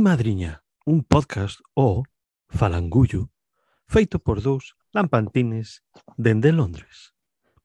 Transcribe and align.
Mi 0.00 0.04
Madriña, 0.04 0.64
un 0.86 1.04
podcast 1.04 1.60
o 1.74 2.04
falangullo 2.48 3.28
feito 3.84 4.16
por 4.16 4.40
dous 4.40 4.72
lampantines 4.96 5.84
dende 6.16 6.56
Londres. 6.56 7.12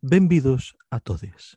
Benvidos 0.03 0.75
a 0.91 0.99
todes. 0.99 1.55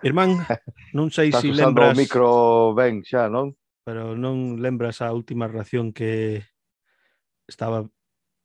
Irmán, 0.00 0.40
non 0.96 1.12
sei 1.12 1.28
se 1.28 1.44
si 1.44 1.48
lembras... 1.52 1.92
o 1.92 2.00
micro 2.00 2.28
ben 2.72 3.04
xa, 3.04 3.28
non? 3.28 3.52
Pero 3.84 4.16
non 4.16 4.56
lembras 4.56 5.04
a 5.04 5.12
última 5.12 5.44
ración 5.44 5.92
que 5.92 6.48
estaba 7.44 7.84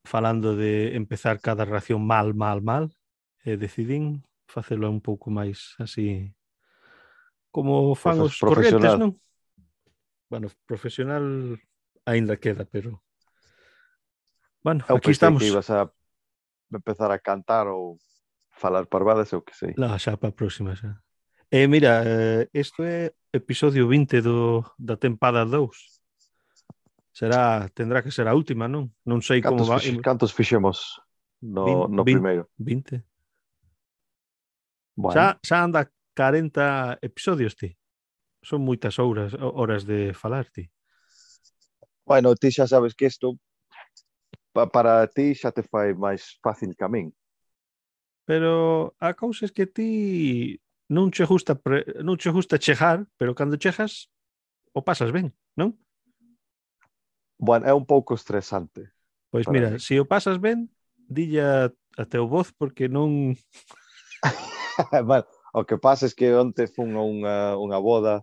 falando 0.03 0.59
de 0.59 0.99
empezar 0.99 1.39
cada 1.39 1.63
ración 1.63 2.03
mal, 2.03 2.35
mal, 2.35 2.59
mal. 2.59 2.91
E 3.39 3.55
decidín 3.55 4.27
facelo 4.51 4.91
un 4.91 4.99
pouco 4.99 5.31
máis 5.31 5.79
así 5.79 6.35
como 7.55 7.95
fan 7.95 8.19
os 8.19 8.35
corretes, 8.35 8.99
non? 8.99 9.15
bueno, 10.29 10.49
profesional 10.65 11.59
aínda 12.05 12.37
queda, 12.37 12.65
pero 12.65 13.01
bueno, 14.63 14.83
eu 14.89 14.97
aquí 14.97 15.11
estamos. 15.11 15.41
Que 15.41 15.49
ibas 15.49 15.69
a 15.69 15.89
empezar 16.73 17.11
a 17.11 17.19
cantar 17.19 17.67
ou 17.67 17.97
falar 18.49 18.87
parvadas 18.87 19.33
ou 19.33 19.41
que 19.41 19.53
sei. 19.53 19.73
La, 19.77 19.97
xa 19.99 20.17
para 20.17 20.29
a 20.29 20.37
próxima 20.37 20.75
xa. 20.75 20.97
Eh, 21.51 21.67
mira, 21.67 22.01
isto 22.53 22.83
eh, 22.83 23.13
é 23.31 23.37
episodio 23.37 23.87
20 23.87 24.21
do, 24.21 24.65
da 24.79 24.97
tempada 24.97 25.45
2. 25.45 25.69
Será, 27.13 27.69
tendrá 27.69 28.01
que 28.01 28.11
ser 28.11 28.27
a 28.27 28.33
última, 28.35 28.67
non? 28.67 28.91
Non 29.05 29.21
sei 29.21 29.39
cantos 29.39 29.69
como 29.69 29.71
va. 29.71 29.79
Fix, 29.79 30.01
cantos 30.01 30.33
fixemos 30.33 30.99
no, 31.39 31.87
20, 31.87 31.95
no 31.95 32.03
primeiro? 32.03 32.43
20. 32.57 32.99
Bueno. 34.97 35.13
Xa, 35.13 35.39
xa 35.39 35.57
anda 35.63 35.87
40 36.17 36.99
episodios, 37.05 37.55
ti 37.55 37.71
son 38.45 38.61
moitas 38.61 39.01
horas, 39.01 39.33
horas 39.33 39.89
de 39.89 40.13
falar 40.13 40.45
ti. 40.53 40.69
Bueno, 42.05 42.37
ti 42.37 42.53
xa 42.53 42.69
sabes 42.69 42.93
que 42.93 43.09
isto 43.09 43.41
pa, 44.53 44.69
para 44.69 45.09
ti 45.09 45.33
xa 45.33 45.49
te 45.49 45.65
fai 45.65 45.97
máis 45.97 46.37
fácil 46.45 46.77
que 46.77 46.85
a 46.85 46.89
min. 46.89 47.09
Pero 48.29 48.93
a 49.01 49.17
cousa 49.17 49.49
é 49.49 49.53
que 49.53 49.65
ti 49.65 49.91
non 50.93 51.09
che 51.09 51.25
gusta 51.25 51.57
pre, 51.57 51.81
non 52.05 52.17
che 52.17 52.29
gusta 52.29 52.61
chejar, 52.61 53.09
pero 53.17 53.33
cando 53.33 53.57
chejas 53.57 54.13
o 54.73 54.85
pasas 54.85 55.09
ben, 55.09 55.33
non? 55.57 55.73
Bueno, 57.41 57.65
é 57.65 57.73
un 57.73 57.85
pouco 57.85 58.13
estresante. 58.13 58.93
Pois 59.33 59.49
mira, 59.49 59.73
mí. 59.73 59.79
se 59.81 59.97
si 59.97 59.99
o 59.99 60.05
pasas 60.05 60.37
ben, 60.37 60.69
dilla 61.09 61.73
a 61.97 62.05
teu 62.05 62.29
voz 62.29 62.53
porque 62.53 62.87
non 62.87 63.33
bueno, 65.09 65.25
o 65.53 65.65
que 65.65 65.77
pasa 65.77 66.05
é 66.05 66.13
que 66.13 66.33
onte 66.35 66.67
fun 66.67 66.93
a 66.95 67.03
unha, 67.03 67.37
unha 67.57 67.79
boda 67.81 68.21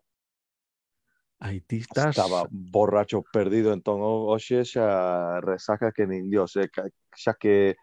Haitistas. 1.43 2.17
Estaba 2.17 2.47
borracho, 2.51 3.25
perdido, 3.33 3.75
entón 3.75 3.99
hoxe 3.99 4.63
xa 4.63 5.43
resaca 5.43 5.91
que 5.91 6.07
nin 6.07 6.31
dios, 6.31 6.55
eh? 6.55 6.71
xa 7.19 7.35
que 7.35 7.75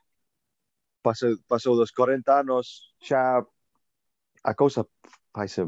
pasou, 1.04 1.36
pasou 1.44 1.76
dos 1.76 1.92
40 1.92 2.40
anos, 2.40 2.96
xa 3.04 3.44
a 3.44 4.54
cousa 4.56 4.88
faise 5.36 5.68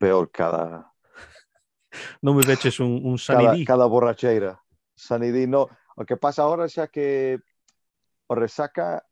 peor 0.00 0.32
cada... 0.32 0.88
Non 2.24 2.32
me 2.32 2.48
veches 2.48 2.80
un, 2.80 2.96
un 3.04 3.20
sanidí. 3.20 3.68
Cada, 3.68 3.84
cada 3.84 3.92
borracheira. 3.92 4.64
Sanidí, 4.96 5.44
no. 5.44 5.68
O 6.00 6.08
que 6.08 6.16
pasa 6.16 6.48
agora 6.48 6.64
xa 6.64 6.88
que 6.88 7.36
o 8.24 8.32
resaca 8.32 9.04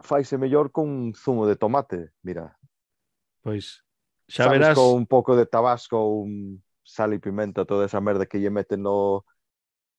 faise 0.00 0.40
mellor 0.40 0.72
con 0.72 1.12
zumo 1.12 1.44
de 1.44 1.60
tomate, 1.60 2.16
mira. 2.24 2.56
Pois, 3.44 3.84
xa 4.24 4.48
Sabes, 4.48 4.56
verás... 4.56 4.76
Con 4.80 5.04
un 5.04 5.04
pouco 5.04 5.36
de 5.36 5.44
tabasco, 5.44 6.00
un 6.00 6.64
sal 6.92 7.14
y 7.14 7.18
pimenta 7.18 7.64
toda 7.64 7.86
esa 7.86 8.00
merda 8.00 8.26
que 8.26 8.38
lle 8.38 8.50
meten 8.50 8.82
no, 8.82 9.24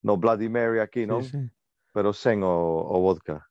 no 0.04 0.18
Bloody 0.18 0.50
Mary 0.50 0.80
aquí, 0.80 1.08
non? 1.10 1.24
Sí, 1.24 1.32
sí. 1.32 1.50
Pero 1.94 2.14
sen 2.14 2.46
o, 2.46 2.54
o 2.54 3.02
vodka. 3.02 3.50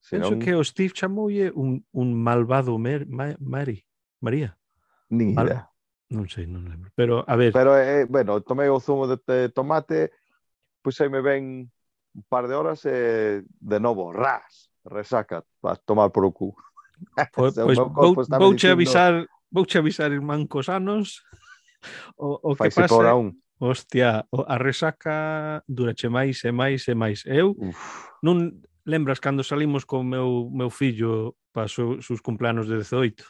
Senón... 0.00 0.36
Penso 0.36 0.44
que 0.44 0.52
o 0.54 0.64
Steve 0.64 0.92
chamoulle 0.92 1.48
un, 1.56 1.80
un 1.92 2.12
malvado 2.12 2.76
Mer, 2.76 3.08
Ma, 3.08 3.32
Mary, 3.40 3.84
María. 4.20 4.58
Ni 5.08 5.32
Mal... 5.32 5.48
idea. 5.48 5.70
Non 6.12 6.28
sei, 6.28 6.44
non 6.44 6.68
lembro. 6.68 6.92
Pero, 6.92 7.24
a 7.24 7.34
ver... 7.34 7.56
Pero, 7.56 7.72
eh, 7.80 8.04
bueno, 8.04 8.44
tomei 8.44 8.68
o 8.68 8.76
zumo 8.78 9.08
de, 9.08 9.16
de 9.24 9.48
tomate, 9.48 10.12
aí 10.84 11.08
me 11.08 11.24
ben 11.24 11.72
un 12.14 12.24
par 12.28 12.46
de 12.46 12.54
horas 12.54 12.84
e 12.84 12.92
eh, 12.92 13.42
de 13.48 13.78
novo, 13.80 14.12
ras, 14.12 14.68
resaca, 14.84 15.42
a 15.64 15.74
tomar 15.80 16.12
por 16.12 16.24
o 16.28 16.32
cu. 16.36 16.52
Pois, 17.32 17.56
pois, 17.56 17.78
vou, 17.80 18.14
vouche 18.14 18.68
avisar, 18.68 19.26
vouche 19.50 19.80
avisar 19.80 20.12
irmán 20.12 20.44
mancos 20.44 20.68
anos 20.68 21.24
O, 22.16 22.40
o 22.42 22.50
que 22.54 22.70
Faise 22.70 22.80
pasa... 22.82 22.94
Por 22.94 23.06
un. 23.06 23.44
Hostia, 23.58 24.26
a 24.30 24.58
resaca 24.58 25.62
durache 25.68 26.08
máis 26.10 26.42
e 26.44 26.52
máis 26.52 26.88
e 26.88 26.94
máis. 26.94 27.22
Eu 27.24 27.54
Uf. 27.56 28.10
non 28.20 28.60
lembras 28.84 29.22
cando 29.22 29.46
salimos 29.46 29.86
con 29.86 30.04
meu 30.04 30.50
meu 30.50 30.68
fillo 30.68 31.38
para 31.54 31.70
so, 31.70 32.02
sus 32.02 32.20
cumplanos 32.20 32.66
de 32.66 32.76
18. 32.76 33.24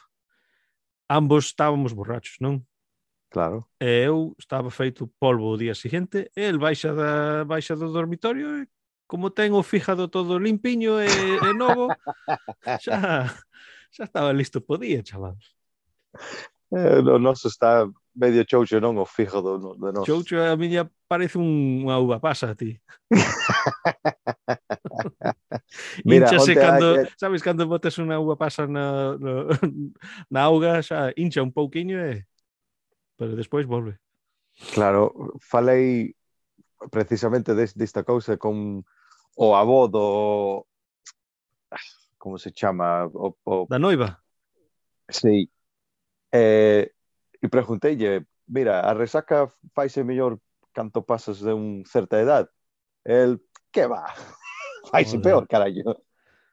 Ambos 1.07 1.53
estábamos 1.53 1.93
borrachos, 1.93 2.41
non? 2.41 2.65
Claro. 3.29 3.69
E 3.79 4.09
eu 4.09 4.35
estaba 4.39 4.71
feito 4.71 5.11
polvo 5.19 5.53
o 5.53 5.57
día 5.57 5.75
seguinte, 5.75 6.31
el 6.35 6.57
baixa 6.57 6.91
da 6.91 7.45
baixa 7.45 7.75
do 7.75 7.93
dormitorio 7.93 8.63
e 8.63 8.67
como 9.05 9.29
ten 9.29 9.53
o 9.53 9.61
fíjado 9.61 10.09
todo 10.09 10.41
limpiño 10.41 10.97
e, 10.97 11.07
e 11.07 11.51
novo, 11.53 11.93
xa, 12.83 13.29
xa 13.93 14.03
estaba 14.03 14.33
listo 14.33 14.59
podía, 14.65 15.05
chaval. 15.05 15.37
Eh, 16.73 16.99
o 17.05 17.19
noso 17.21 17.47
está 17.47 17.85
medio 18.15 18.47
choucho, 18.47 18.79
non 18.79 18.95
o 18.97 19.05
fígado 19.05 19.59
no, 19.59 19.75
de 19.75 19.91
nos. 19.91 20.07
Choucho 20.07 20.39
a 20.39 20.55
miña 20.55 20.87
parece 21.05 21.37
un, 21.37 21.83
unha 21.83 21.99
uva 21.99 22.23
pasa 22.23 22.51
a 22.51 22.55
ti. 22.55 22.79
Mira, 26.07 26.31
Hinchase 26.31 26.55
cando, 26.55 27.03
a... 27.03 27.05
sabes, 27.19 27.43
cando 27.43 27.67
botas 27.67 27.99
unha 27.99 28.15
uva 28.17 28.39
pasa 28.39 28.63
na, 28.65 29.19
no, 29.19 29.51
na 30.33 30.39
auga, 30.47 30.79
xa 30.81 31.11
hincha 31.19 31.43
un 31.43 31.51
pouquiño 31.51 31.99
e... 31.99 32.23
Pero 33.19 33.35
despois 33.35 33.67
volve. 33.67 33.99
Claro, 34.73 35.35
falei 35.39 36.15
precisamente 36.91 37.55
des, 37.55 37.75
desta 37.75 38.03
cousa 38.03 38.39
con 38.39 38.83
o 39.35 39.55
avó 39.55 39.87
do... 39.87 40.67
Como 42.17 42.39
se 42.39 42.51
chama? 42.51 43.05
O, 43.13 43.37
o... 43.43 43.67
Da 43.69 43.77
noiva? 43.77 44.23
Sí. 45.09 45.51
Eh, 46.31 46.94
e 47.45 47.49
pregunteille, 47.49 48.25
mira, 48.49 48.81
a 48.81 48.93
resaca 48.97 49.47
faise 49.77 50.03
mellor 50.03 50.41
canto 50.73 51.05
pasas 51.05 51.39
de 51.39 51.53
un 51.53 51.85
certa 51.85 52.19
edad. 52.19 52.49
El, 53.05 53.41
que 53.71 53.87
va? 53.87 54.09
faise 54.91 55.19
peor, 55.19 55.47
carallo. 55.47 56.03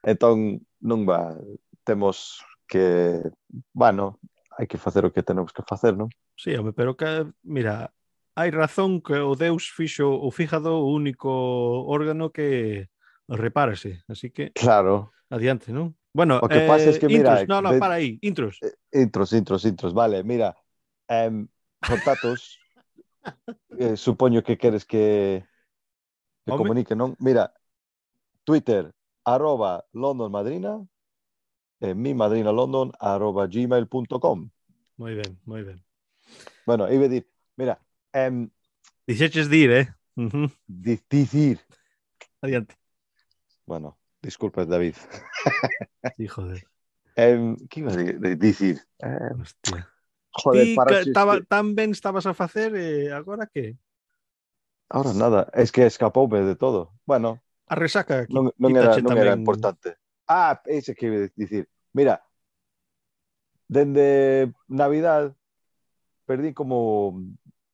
Entón, 0.03 0.61
non 0.79 1.03
va. 1.09 1.35
Temos 1.83 2.39
que, 2.67 3.19
bueno, 3.73 4.19
hai 4.57 4.67
que 4.69 4.77
facer 4.77 5.03
o 5.05 5.11
que 5.11 5.25
tenemos 5.25 5.51
que 5.51 5.65
facer, 5.65 5.97
non? 5.97 6.09
Sí, 6.37 6.53
home, 6.55 6.73
pero 6.73 6.95
que, 6.95 7.25
mira, 7.43 7.91
hai 8.35 8.49
razón 8.53 9.01
que 9.01 9.19
o 9.19 9.35
Deus 9.35 9.69
fixo 9.69 10.09
o 10.09 10.29
fígado 10.31 10.77
o 10.79 10.93
único 10.93 11.29
órgano 11.89 12.31
que 12.31 12.89
repárase, 13.27 14.03
así 14.07 14.29
que... 14.29 14.51
Claro. 14.53 15.11
Adiante, 15.29 15.73
non? 15.73 15.97
Bueno, 16.13 16.37
o 16.39 16.47
que 16.47 16.65
eh, 16.65 16.69
pasa 16.69 16.89
es 16.93 16.99
que, 17.01 17.09
eh, 17.09 17.17
mira... 17.17 17.41
Intros, 17.41 17.49
no, 17.49 17.61
no, 17.61 17.71
de, 17.73 17.79
para 17.81 17.97
aí, 17.97 18.19
intros. 18.21 18.61
Eh, 18.61 19.01
intros, 19.01 19.33
intros, 19.33 19.65
intros, 19.65 19.93
vale, 19.93 20.23
mira, 20.23 20.53
em, 21.07 21.47
contactos. 21.87 22.59
eh, 23.77 23.97
supoño 23.97 24.43
que 24.43 24.57
queres 24.57 24.85
que, 24.85 25.43
Home. 26.47 26.57
comunique, 26.57 26.95
non? 26.95 27.15
Mira, 27.19 27.53
Twitter, 28.43 28.93
arroba 29.25 29.83
London 29.93 30.31
Madrina, 30.31 30.85
e 31.79 31.93
mi 31.93 32.13
madrina 32.13 32.51
London, 32.51 32.91
arroba 32.99 33.47
gmail.com. 33.47 34.49
Moi 34.97 35.15
ben, 35.15 35.39
moi 35.45 35.63
ben. 35.63 35.83
Bueno, 36.65 36.91
iba 36.91 37.05
a 37.05 37.09
dir, 37.09 37.27
mira, 37.57 37.79
em, 38.13 38.49
Dixeches 39.07 39.49
dir, 39.49 39.71
eh? 39.71 39.87
Uh 40.15 40.29
-huh. 40.29 40.51
dicir, 40.67 41.59
Adiante. 42.41 42.75
bueno, 43.65 43.97
disculpas, 44.21 44.67
David. 44.67 44.95
Sí, 46.17 46.27
joder. 46.27 46.63
Em, 47.15 47.55
que 47.67 47.79
iba 47.81 47.91
a 47.91 47.95
di- 47.95 48.13
de- 48.17 48.35
dicir? 48.35 48.81
Eh, 48.99 49.29
Hostia. 49.39 49.87
Joder, 50.33 50.65
ti 50.65 50.75
para 50.75 50.99
estaba, 51.01 51.41
tan 51.45 51.75
ben 51.75 51.91
estabas 51.91 52.25
a 52.25 52.33
facer 52.33 52.73
e 52.75 53.07
eh, 53.07 53.13
agora 53.13 53.45
que? 53.45 53.77
Ahora 54.89 55.13
nada, 55.13 55.49
es 55.53 55.71
que 55.71 55.85
escapoume 55.85 56.41
de 56.41 56.55
todo. 56.55 56.93
Bueno, 57.05 57.41
a 57.67 57.75
resaca 57.75 58.25
aquí, 58.25 58.33
non, 58.33 58.49
non, 58.57 58.73
era, 58.73 58.97
non 58.97 59.13
tamén... 59.13 59.29
era 59.29 59.33
importante. 59.37 59.97
Ah, 60.25 60.57
ese 60.65 60.97
que 60.97 61.05
iba 61.05 61.29
dicir. 61.37 61.69
Mira, 61.93 62.25
dende 63.69 64.49
Navidad 64.67 65.37
perdí 66.25 66.53
como 66.53 67.21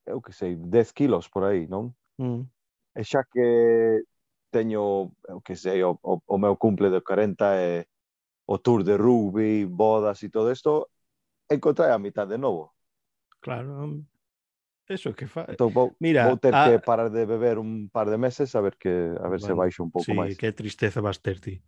eu 0.05 0.21
que 0.21 0.33
sei, 0.33 0.57
10 0.57 0.91
kilos 0.91 1.29
por 1.29 1.45
aí, 1.45 1.67
non? 1.67 1.93
Mm. 2.17 2.43
E 2.97 3.01
xa 3.05 3.23
que 3.23 4.03
teño, 4.49 5.13
eu 5.29 5.39
que 5.45 5.55
sei, 5.55 5.83
o, 5.85 5.95
o, 6.01 6.19
o 6.25 6.35
meu 6.41 6.57
cumple 6.57 6.89
de 6.89 6.99
40 6.99 7.45
e 7.61 7.85
o 8.49 8.57
tour 8.57 8.81
de 8.83 8.97
rugby, 8.97 9.65
bodas 9.69 10.23
e 10.25 10.29
todo 10.33 10.51
isto, 10.51 10.89
encontrar 11.49 11.91
a 11.91 11.99
mitad 11.99 12.27
de 12.27 12.37
novo. 12.37 12.75
Claro, 13.41 14.03
eso 14.87 15.13
que 15.13 15.27
fa... 15.27 15.45
Entón, 15.47 15.73
vou, 15.73 15.95
Mira, 15.99 16.27
vou 16.27 16.37
ter 16.37 16.53
a... 16.53 16.65
que 16.65 16.79
parar 16.79 17.09
de 17.11 17.25
beber 17.25 17.57
un 17.57 17.89
par 17.89 18.09
de 18.09 18.17
meses 18.17 18.55
a 18.55 18.61
ver 18.61 18.77
que 18.77 18.89
a 18.89 19.29
ver 19.29 19.39
bueno, 19.39 19.47
se 19.47 19.53
baixo 19.53 19.83
un 19.83 19.91
pouco 19.91 20.05
sí, 20.05 20.17
máis. 20.17 20.37
que 20.37 20.51
tristeza 20.51 21.01
vas 21.01 21.21
ter 21.21 21.39
ti. 21.39 21.61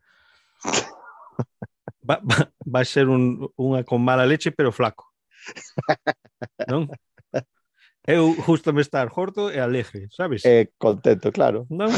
va, 2.01 2.17
va, 2.21 2.49
vai 2.65 2.85
ser 2.85 3.07
un, 3.07 3.45
unha 3.57 3.85
con 3.85 4.01
mala 4.01 4.25
leche 4.25 4.49
pero 4.49 4.73
flaco. 4.73 5.13
non? 6.65 6.89
Eu 8.01 8.33
justo 8.33 8.73
me 8.73 8.81
estar 8.81 9.05
jorto 9.13 9.53
e 9.53 9.61
alegre, 9.61 10.09
sabes? 10.09 10.41
Eh, 10.41 10.73
contento, 10.81 11.29
claro. 11.29 11.69
Non? 11.69 11.93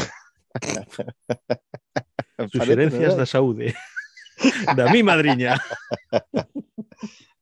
Suxerencias 2.52 3.16
da 3.16 3.24
saúde. 3.24 3.72
da 4.76 4.92
mi 4.92 5.02
madriña. 5.02 5.56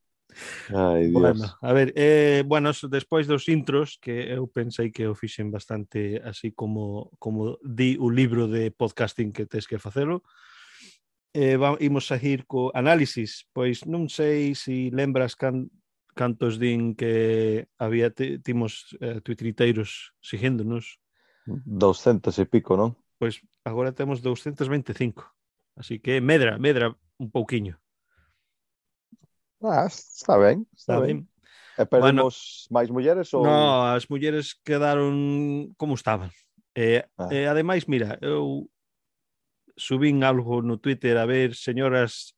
Ai, 0.75 1.09
Dios. 1.09 1.21
Bueno, 1.21 1.59
a 1.61 1.73
ver, 1.73 1.93
eh, 1.97 2.43
bueno, 2.47 2.71
despois 2.91 3.27
dos 3.27 3.49
intros 3.49 3.99
que 4.00 4.33
eu 4.33 4.49
pensei 4.49 4.91
que 4.91 5.06
o 5.06 5.15
fixen 5.15 5.50
bastante 5.50 6.21
así 6.25 6.53
como 6.53 7.12
como 7.19 7.59
di 7.61 8.00
o 8.00 8.09
libro 8.09 8.49
de 8.49 8.71
podcasting 8.71 9.33
que 9.33 9.44
tes 9.44 9.67
que 9.67 9.79
facelo. 9.79 10.23
Eh, 11.35 11.56
vamos, 11.56 11.81
imos 11.81 12.12
a 12.12 12.17
ir 12.17 12.44
co 12.47 12.73
análisis, 12.73 13.49
pois 13.53 13.85
non 13.85 14.09
sei 14.09 14.55
se 14.56 14.89
si 14.89 14.94
lembras 14.94 15.37
can, 15.37 15.69
cantos 16.15 16.56
din 16.56 16.95
que 16.95 17.69
había 17.77 18.12
timos 18.12 18.97
eh, 19.00 19.21
tuitriteiros 19.21 20.12
seguíndonos. 20.21 21.00
200 21.45 22.38
e 22.38 22.45
pico, 22.47 22.77
non? 22.77 22.97
Pois 23.19 23.41
agora 23.65 23.93
temos 23.93 24.23
225. 24.23 25.29
Así 25.77 25.99
que 25.99 26.21
medra, 26.21 26.59
medra 26.61 26.97
un 27.19 27.29
pouquiño. 27.33 27.81
Ah, 29.62 29.87
está 29.87 30.37
ben, 30.37 30.67
está, 30.75 30.94
está 30.94 30.99
ben. 31.00 31.25
ben. 31.25 31.32
E 31.79 31.87
perdemos 31.87 32.69
bueno, 32.69 32.75
máis 32.75 32.88
mulleres 32.93 33.32
ou 33.32 33.47
No, 33.47 33.88
as 33.88 34.05
mulleres 34.11 34.53
quedaron 34.61 35.73
como 35.81 35.94
estaban. 35.94 36.29
E, 36.76 37.05
ah. 37.17 37.32
e 37.32 37.49
ademais, 37.49 37.88
mira, 37.88 38.19
eu 38.20 38.69
subín 39.76 40.25
algo 40.25 40.61
no 40.61 40.76
Twitter 40.76 41.17
a 41.17 41.25
ver, 41.25 41.56
señoras, 41.56 42.37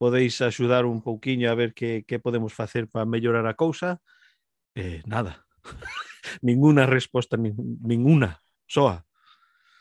podeis 0.00 0.40
axudar 0.40 0.88
un 0.88 1.04
pouquiño 1.04 1.52
a 1.52 1.54
ver 1.54 1.74
que, 1.74 2.04
que 2.08 2.18
podemos 2.18 2.56
facer 2.56 2.88
para 2.88 3.04
mellorar 3.04 3.46
a 3.46 3.54
cousa. 3.54 4.00
Eh, 4.74 5.02
nada. 5.04 5.44
ninguna 6.40 6.86
resposta, 6.86 7.36
nin, 7.36 7.54
ninguna, 7.84 8.40
soa. 8.66 9.04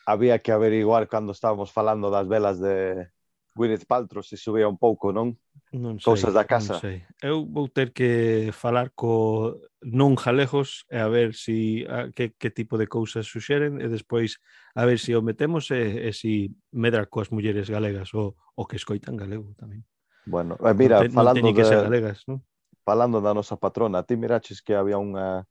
Había 0.06 0.40
que 0.40 0.52
averiguar 0.52 1.08
cando 1.08 1.32
estábamos 1.32 1.72
falando 1.72 2.12
das 2.12 2.28
velas 2.28 2.60
de, 2.60 3.08
Gwyneth 3.54 3.86
Paltrow 3.86 4.24
se 4.24 4.38
subía 4.38 4.68
un 4.68 4.78
pouco, 4.78 5.12
non? 5.12 5.36
Non 5.76 6.00
sei, 6.00 6.08
Cousas 6.08 6.32
da 6.32 6.48
casa. 6.48 6.80
Non 6.80 6.84
sei. 6.84 6.98
Eu 7.20 7.44
vou 7.44 7.68
ter 7.68 7.92
que 7.92 8.52
falar 8.56 8.96
co 8.96 9.60
non 9.84 10.16
jalegos 10.16 10.88
e 10.88 11.00
a 11.00 11.08
ver 11.12 11.36
si 11.36 11.84
a, 11.88 12.12
que, 12.16 12.32
que 12.36 12.52
tipo 12.52 12.80
de 12.80 12.88
cousas 12.88 13.28
suxeren 13.28 13.84
e 13.84 13.88
despois 13.92 14.40
a 14.76 14.88
ver 14.88 15.00
se 15.00 15.12
si 15.12 15.16
o 15.16 15.24
metemos 15.24 15.68
e, 15.72 16.08
e 16.08 16.16
si 16.16 16.56
medra 16.72 17.08
coas 17.12 17.32
mulleres 17.32 17.68
galegas 17.68 18.16
ou 18.16 18.40
o 18.56 18.64
que 18.64 18.80
escoitan 18.80 19.20
galego 19.20 19.52
tamén. 19.60 19.84
Bueno, 20.24 20.56
eh, 20.64 20.76
mira, 20.76 21.04
non 21.04 21.12
te, 21.12 21.16
falando 21.16 21.44
non 21.44 21.56
que 21.56 21.68
de, 21.68 21.72
ser 21.72 21.84
galegas, 21.84 22.24
non? 22.32 22.40
Falando 22.88 23.20
da 23.20 23.36
nosa 23.36 23.60
patrona, 23.60 24.08
ti 24.08 24.16
miraches 24.16 24.64
que 24.64 24.80
había 24.80 24.96
unha 24.96 25.44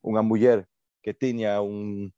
unha 0.00 0.22
muller 0.24 0.64
que 1.04 1.12
tiña 1.12 1.60
un 1.60 2.08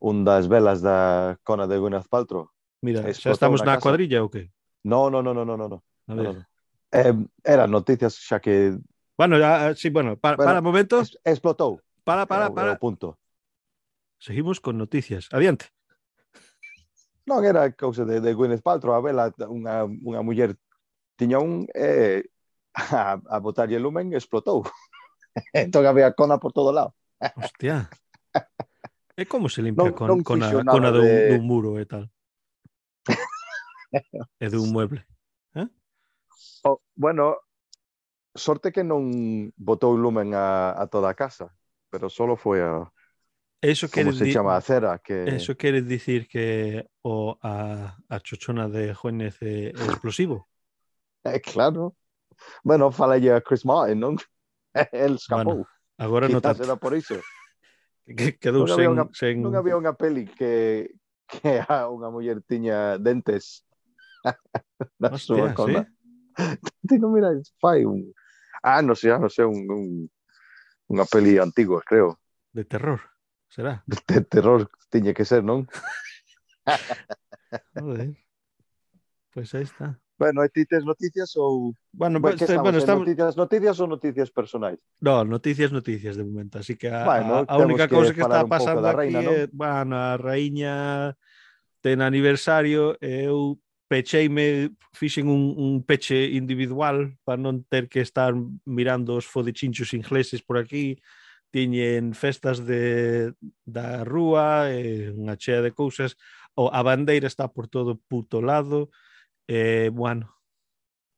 un 0.00 0.16
das 0.24 0.48
velas 0.48 0.80
da 0.80 1.36
cona 1.44 1.64
de 1.64 1.80
Gwyneth 1.80 2.08
Paltrow? 2.08 2.48
Mira, 2.80 3.04
xa 3.12 3.30
estamos 3.30 3.60
na 3.60 3.76
casa. 3.76 3.84
cuadrilla 3.84 4.24
ou 4.24 4.32
que? 4.32 4.48
No, 4.84 5.12
no, 5.12 5.20
no, 5.20 5.36
no, 5.36 5.44
no, 5.44 5.56
no, 5.56 5.68
no. 5.68 5.78
A 6.08 6.14
ver. 6.14 6.24
No. 6.24 6.44
Eh, 6.90 7.14
eran 7.44 7.70
noticias 7.70 8.18
xa 8.18 8.40
que 8.40 8.80
Bueno, 9.20 9.36
ya, 9.36 9.68
eh, 9.68 9.76
sí, 9.76 9.90
bueno, 9.90 10.16
para, 10.16 10.36
bueno, 10.36 10.48
para 10.48 10.60
momentos 10.62 11.18
explotou. 11.24 11.82
Para, 12.04 12.24
para, 12.24 12.48
para. 12.54 12.72
Era 12.72 12.78
punto. 12.78 13.18
Seguimos 14.18 14.60
con 14.60 14.78
noticias. 14.78 15.28
Adiante. 15.30 15.68
Non 17.28 17.44
era 17.44 17.68
cousa 17.76 18.08
de, 18.08 18.24
de 18.24 18.32
Gwyneth 18.32 18.64
Paltrow, 18.64 18.96
a 18.96 19.04
vela 19.04 19.28
unha, 19.44 19.84
unha 19.84 20.24
muller 20.24 20.56
tiña 21.20 21.36
un 21.36 21.68
eh, 21.76 22.24
a, 22.96 23.20
a 23.20 23.36
botarlle 23.44 23.76
lumen 23.76 24.16
explotou. 24.16 24.64
entón 25.52 25.84
había 25.84 26.16
cona 26.16 26.40
por 26.40 26.56
todo 26.56 26.72
lado. 26.72 26.96
Hostia. 27.36 27.92
¿Eh, 29.20 29.22
e 29.22 29.28
como 29.28 29.52
se 29.52 29.60
limpia 29.60 29.84
non, 29.84 29.92
con, 29.92 30.06
non 30.08 30.20
cona, 30.24 30.48
cona 30.64 30.88
de... 30.96 30.96
dun, 30.96 31.08
dun 31.36 31.44
muro 31.44 31.70
e 31.76 31.84
tal? 31.84 32.08
e 34.40 34.46
dun 34.48 34.70
mueble. 34.72 35.04
Oh, 36.64 36.80
bueno, 36.94 37.36
sorte 38.34 38.70
que 38.72 38.84
non 38.84 39.50
botou 39.56 39.96
lumen 39.96 40.32
a, 40.36 40.72
a 40.76 40.86
toda 40.86 41.10
a 41.10 41.16
casa, 41.18 41.50
pero 41.90 42.08
solo 42.08 42.36
foi 42.36 42.60
a, 42.62 42.86
Eso 43.60 43.88
como 43.92 44.12
se 44.12 44.32
chama, 44.32 44.56
a 44.56 44.60
cera, 44.60 44.96
que 44.98 45.36
eso 45.36 45.52
quere 45.56 45.82
dicir 45.82 46.28
que 46.28 46.88
o 47.04 47.36
a, 47.42 47.96
a 48.08 48.16
chochona 48.20 48.68
de 48.68 48.94
Juárez 48.94 49.36
é, 49.42 49.68
explosivo. 49.68 50.48
é 51.24 51.36
claro. 51.52 51.92
Bueno, 52.64 52.90
falalle 52.90 53.32
a 53.36 53.40
Chris 53.44 53.64
Martin, 53.64 54.00
non? 54.00 54.16
El 54.92 55.16
escapou. 55.20 55.66
Agora 56.00 56.28
no 56.28 56.40
Quizás 56.40 56.56
tanto. 56.56 56.64
era 56.64 56.76
por 56.80 56.96
iso. 56.96 57.20
Que 58.08 58.32
quedou 58.40 58.64
Non 58.64 58.72
había 58.72 58.88
unha- 58.88 59.08
sen... 59.12 59.44
Non 59.44 59.52
había 59.52 59.76
unha 59.76 59.92
peli 59.92 60.24
que 60.24 60.88
que 61.30 61.62
a 61.62 61.86
unha 61.86 62.10
muller 62.10 62.42
tiña 62.42 62.98
dentes 62.98 63.62
na 65.00 65.16
súa 65.16 65.54
cona. 65.54 65.86
sí? 65.86 66.60
Ti 66.88 66.96
non 67.02 67.14
mira, 67.14 67.30
fai 67.60 67.84
un... 67.84 68.12
Ah, 68.60 68.82
non 68.84 68.96
sei, 68.96 69.10
ah, 69.14 69.20
non 69.20 69.32
sei, 69.32 69.48
un, 69.48 69.64
un, 69.70 69.84
unha 70.92 71.06
peli 71.08 71.40
antigua, 71.40 71.80
creo. 71.80 72.20
De 72.52 72.64
terror, 72.66 73.00
será? 73.48 73.80
De 73.86 74.20
terror 74.20 74.68
tiña 74.92 75.16
que 75.16 75.24
ser, 75.24 75.40
non? 75.40 75.64
Joder. 77.78 78.12
Pois 79.32 79.54
aí 79.54 79.62
está. 79.62 79.96
Bueno, 80.20 80.44
e 80.44 80.52
ti 80.52 80.68
tes 80.68 80.84
noticias 80.84 81.32
ou... 81.40 81.72
Bueno, 81.96 82.20
pues, 82.20 82.36
eh, 82.36 82.44
estamos, 82.44 82.62
bueno 82.62 82.76
estamos... 82.76 83.08
noticias, 83.08 83.40
noticias 83.40 83.80
ou 83.80 83.88
noticias 83.88 84.28
personais? 84.28 84.76
No, 85.00 85.24
noticias, 85.24 85.72
noticias 85.72 86.20
de 86.20 86.28
momento. 86.28 86.60
Así 86.60 86.76
que 86.76 86.92
a, 86.92 87.08
bueno, 87.08 87.48
a 87.48 87.56
única 87.56 87.88
cousa 87.88 88.12
que, 88.12 88.20
que 88.20 88.28
está 88.28 88.44
pasando 88.44 88.84
da 88.84 88.92
reina, 88.92 89.24
aquí 89.24 89.26
¿no? 89.26 89.32
é, 89.32 89.48
bueno, 89.48 89.96
a 89.96 90.20
raíña 90.20 91.16
ten 91.80 92.04
aniversario 92.04 93.00
e 93.00 93.32
eu 93.32 93.56
pecheime, 93.88 94.76
fixen 94.92 95.24
un, 95.24 95.56
un 95.56 95.80
peche 95.88 96.28
individual 96.36 97.16
para 97.24 97.40
non 97.40 97.64
ter 97.64 97.88
que 97.88 98.04
estar 98.04 98.36
mirando 98.68 99.16
os 99.16 99.24
fodechinchos 99.24 99.96
ingleses 99.96 100.44
por 100.44 100.60
aquí, 100.60 101.00
tiñen 101.48 102.12
festas 102.12 102.60
de, 102.68 103.32
da 103.64 104.04
rúa, 104.04 104.68
e 104.68 105.08
unha 105.16 105.34
chea 105.40 105.64
de 105.64 105.72
cousas, 105.72 106.20
o, 106.60 106.68
a 106.68 106.84
bandeira 106.84 107.24
está 107.24 107.48
por 107.48 107.72
todo 107.72 107.96
puto 107.96 108.44
lado, 108.44 108.92
Eh, 109.52 109.90
bueno, 109.92 110.38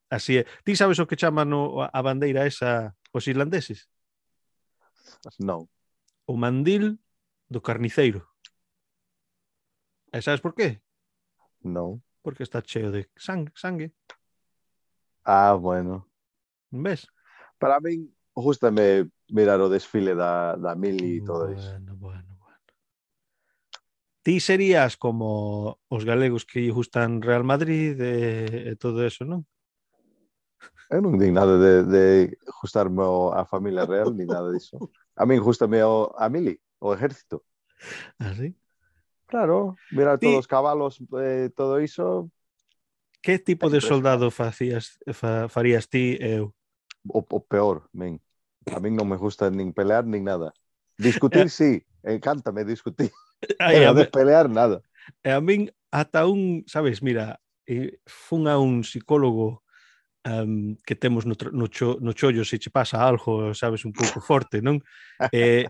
así 0.09 0.37
é. 0.37 0.47
Ti 0.65 0.75
sabes 0.75 0.97
o 0.97 1.05
que 1.05 1.15
chaman 1.15 1.53
o, 1.53 1.85
a 1.85 2.01
bandeira 2.01 2.49
esa 2.49 2.97
os 3.13 3.29
irlandeses? 3.29 3.93
Non. 5.37 5.69
O 6.25 6.33
mandil 6.33 6.97
do 7.45 7.61
carniceiro. 7.61 8.25
E 10.09 10.17
sabes 10.25 10.41
por 10.41 10.57
qué? 10.57 10.81
Non. 11.61 12.01
Porque 12.25 12.41
está 12.41 12.65
cheo 12.65 12.89
de 12.89 13.05
sangue. 13.13 13.53
sangue. 13.53 13.93
Ah, 15.21 15.53
bueno. 15.53 16.09
Ves? 16.73 17.05
Para 17.61 17.77
min, 17.77 18.09
justame 18.33 19.13
mirar 19.29 19.61
o 19.61 19.69
desfile 19.69 20.17
da, 20.17 20.57
da 20.57 20.73
mili 20.73 21.21
e 21.21 21.21
todo 21.21 21.53
iso. 21.53 21.69
Bueno, 21.69 21.93
bueno 22.01 22.32
ti 24.23 24.39
serías 24.39 24.95
como 24.95 25.79
os 25.91 26.07
galegos 26.07 26.47
que 26.47 26.63
lle 26.63 26.71
gustan 26.71 27.21
Real 27.21 27.43
Madrid 27.43 27.99
e, 27.99 28.71
e 28.71 28.73
todo 28.79 29.03
eso, 29.03 29.27
non? 29.27 29.43
Eu 30.87 31.03
non 31.03 31.19
din 31.19 31.35
nada 31.35 31.59
de, 31.59 31.83
de 31.83 32.03
gustarme 32.63 33.03
a 33.35 33.43
familia 33.43 33.83
real 33.83 34.15
ni 34.15 34.23
nada 34.23 34.47
diso. 34.49 34.79
A 35.19 35.27
min 35.27 35.43
gustame 35.43 35.83
o, 35.83 36.15
a 36.15 36.31
mili, 36.31 36.55
o 36.79 36.95
ejército. 36.95 37.43
Ah, 38.17 38.31
sí? 38.31 38.55
Claro, 39.27 39.75
mira 39.91 40.17
todos 40.17 40.45
os 40.45 40.47
cabalos, 40.47 41.01
eh, 41.19 41.49
todo 41.51 41.81
iso. 41.81 42.29
Que 43.19 43.39
tipo 43.39 43.69
de 43.69 43.81
soldado 43.81 44.31
facías, 44.31 44.99
fa, 45.11 45.49
farías 45.49 45.89
ti 45.89 46.15
eu? 46.21 46.53
O, 47.09 47.25
o 47.25 47.39
peor, 47.43 47.89
men. 47.91 48.21
A 48.71 48.79
min 48.79 48.95
non 48.95 49.09
me 49.09 49.19
gusta 49.19 49.51
nin 49.51 49.75
pelear 49.75 50.07
nin 50.07 50.23
nada. 50.23 50.53
Discutir, 50.95 51.47
eh. 51.47 51.51
sí. 51.51 51.71
Encántame 52.03 52.63
discutir. 52.63 53.11
Ay, 53.59 53.77
bueno, 53.77 53.91
a 53.91 53.93
de 53.93 54.05
pelear 54.05 54.49
nada. 54.49 54.81
E 55.23 55.29
a 55.31 55.39
min 55.41 55.71
ata 55.91 56.25
un, 56.27 56.63
sabes, 56.67 57.03
mira, 57.03 57.39
eh, 57.67 57.99
fun 58.05 58.47
a 58.47 58.57
un 58.59 58.83
psicólogo 58.83 59.63
um, 60.25 60.75
que 60.85 60.95
temos 60.95 61.25
no, 61.25 61.35
no, 61.51 61.67
cho, 61.67 61.97
no 62.01 62.13
chollo 62.13 62.43
se 62.45 62.59
che 62.59 62.69
pasa 62.69 63.05
algo, 63.05 63.53
sabes, 63.53 63.85
un 63.85 63.93
pouco 63.93 64.19
forte, 64.29 64.61
non? 64.61 64.79
Eh, 65.31 65.67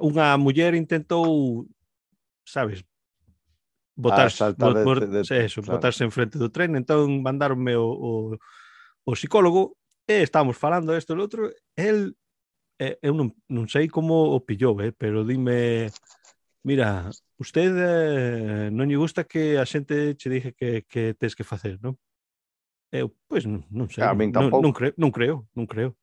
unha 0.00 0.36
muller 0.36 0.74
intentou, 0.74 1.66
sabes, 2.44 2.82
botarse, 3.94 4.44
ah, 4.44 4.52
bot, 4.56 4.82
bot, 4.82 4.98
de, 5.06 5.22
de, 5.22 5.44
eso, 5.44 5.62
claro. 5.62 5.78
botarse 5.78 6.04
en 6.04 6.10
frente 6.10 6.38
do 6.38 6.50
tren, 6.50 6.74
entón 6.74 7.22
mandaronme 7.22 7.76
o, 7.76 7.86
o, 7.86 8.12
o 9.04 9.12
psicólogo 9.14 9.76
e 10.08 10.24
estábamos 10.24 10.56
falando 10.58 10.96
isto 10.96 11.14
e 11.14 11.20
outro, 11.20 11.52
el 11.76 12.16
eh, 12.80 12.96
eu 13.04 13.12
non, 13.12 13.30
non 13.52 13.68
sei 13.68 13.86
como 13.92 14.32
o 14.34 14.40
pillou, 14.40 14.80
eh, 14.80 14.90
pero 14.90 15.22
dime 15.22 15.92
Mira, 16.62 17.08
usted 17.38 17.72
eh, 17.72 18.68
non 18.70 18.84
lle 18.84 19.00
gusta 19.00 19.24
que 19.24 19.56
a 19.56 19.64
xente 19.64 20.12
che 20.16 20.28
dixe 20.28 20.52
que, 20.52 20.84
que 20.84 21.14
tes 21.16 21.32
que 21.32 21.44
facer, 21.44 21.80
non? 21.80 21.96
Eu, 22.92 23.16
pois, 23.24 23.46
non, 23.48 23.64
non 23.72 23.88
sei. 23.88 24.04
A 24.04 24.12
min 24.12 24.28
non, 24.28 24.52
non, 24.52 24.72
creo, 24.72 24.92
non 25.00 25.10
creo, 25.10 25.48
non 25.56 25.64
creo. 25.64 25.96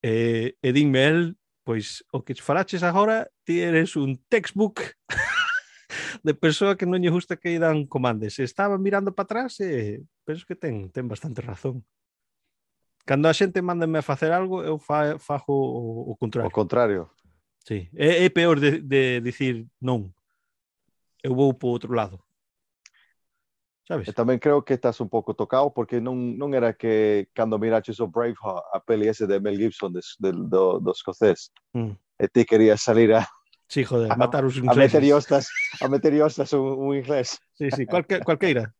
Eh, 0.00 0.56
e 0.56 0.68
dime 0.72 1.04
el, 1.04 1.20
pois, 1.64 2.00
o 2.12 2.24
que 2.24 2.32
falaches 2.32 2.80
agora, 2.80 3.28
ti 3.44 3.60
eres 3.60 3.96
un 3.96 4.16
textbook 4.32 4.96
de 6.24 6.32
persoa 6.32 6.76
que 6.80 6.88
non 6.88 7.04
lle 7.04 7.12
gusta 7.12 7.36
que 7.36 7.60
dan 7.60 7.84
comandes. 7.84 8.40
Estaba 8.40 8.80
mirando 8.80 9.12
para 9.12 9.28
atrás 9.28 9.60
e 9.60 10.00
penso 10.24 10.48
que 10.48 10.56
ten, 10.56 10.88
ten 10.88 11.04
bastante 11.04 11.44
razón. 11.44 11.84
Cando 13.04 13.28
a 13.28 13.36
xente 13.36 13.60
mándame 13.60 14.00
a 14.00 14.06
facer 14.06 14.32
algo, 14.32 14.64
eu 14.64 14.80
fa, 14.80 15.20
fajo 15.20 15.52
o, 15.52 16.12
o 16.12 16.16
contrario. 16.16 16.48
O 16.48 16.54
contrario. 16.54 17.12
Sí, 17.64 17.88
é, 17.96 18.24
é 18.24 18.28
peor 18.28 18.60
de, 18.60 18.80
de 18.80 19.20
dicir 19.20 19.66
non, 19.80 20.12
eu 21.24 21.34
vou 21.34 21.56
para 21.56 21.72
outro 21.72 21.92
lado. 21.96 22.20
Sabes? 23.88 24.08
E 24.08 24.12
tamén 24.12 24.40
creo 24.40 24.64
que 24.64 24.76
estás 24.76 25.00
un 25.00 25.08
pouco 25.08 25.36
tocado 25.36 25.72
porque 25.72 26.00
non, 26.00 26.36
non 26.36 26.52
era 26.52 26.72
que 26.76 27.28
cando 27.36 27.60
miraches 27.60 28.00
o 28.00 28.08
Braveheart, 28.08 28.64
a 28.72 28.80
peli 28.80 29.08
ese 29.08 29.28
de 29.28 29.40
Mel 29.40 29.56
Gibson 29.56 29.92
de, 29.92 30.00
de, 30.20 30.30
do, 30.32 30.80
do 30.80 30.92
escocés, 30.92 31.52
mm. 31.76 31.92
e 32.20 32.24
ti 32.28 32.44
querías 32.44 32.80
salir 32.80 33.12
a 33.16 33.24
Sí, 33.68 33.82
joder, 33.82 34.12
a, 34.12 34.16
matar 34.16 34.44
os 34.44 34.56
ingleses. 34.56 34.76
A 34.76 35.00
meter 35.00 35.12
hostas, 35.12 35.48
a 35.80 35.88
meter 35.88 36.12
hostas 36.20 36.52
un, 36.52 36.68
un 36.68 36.96
inglés. 36.96 37.40
Sí, 37.56 37.72
sí, 37.72 37.86
cualque, 37.86 38.20
cualqueira. 38.20 38.74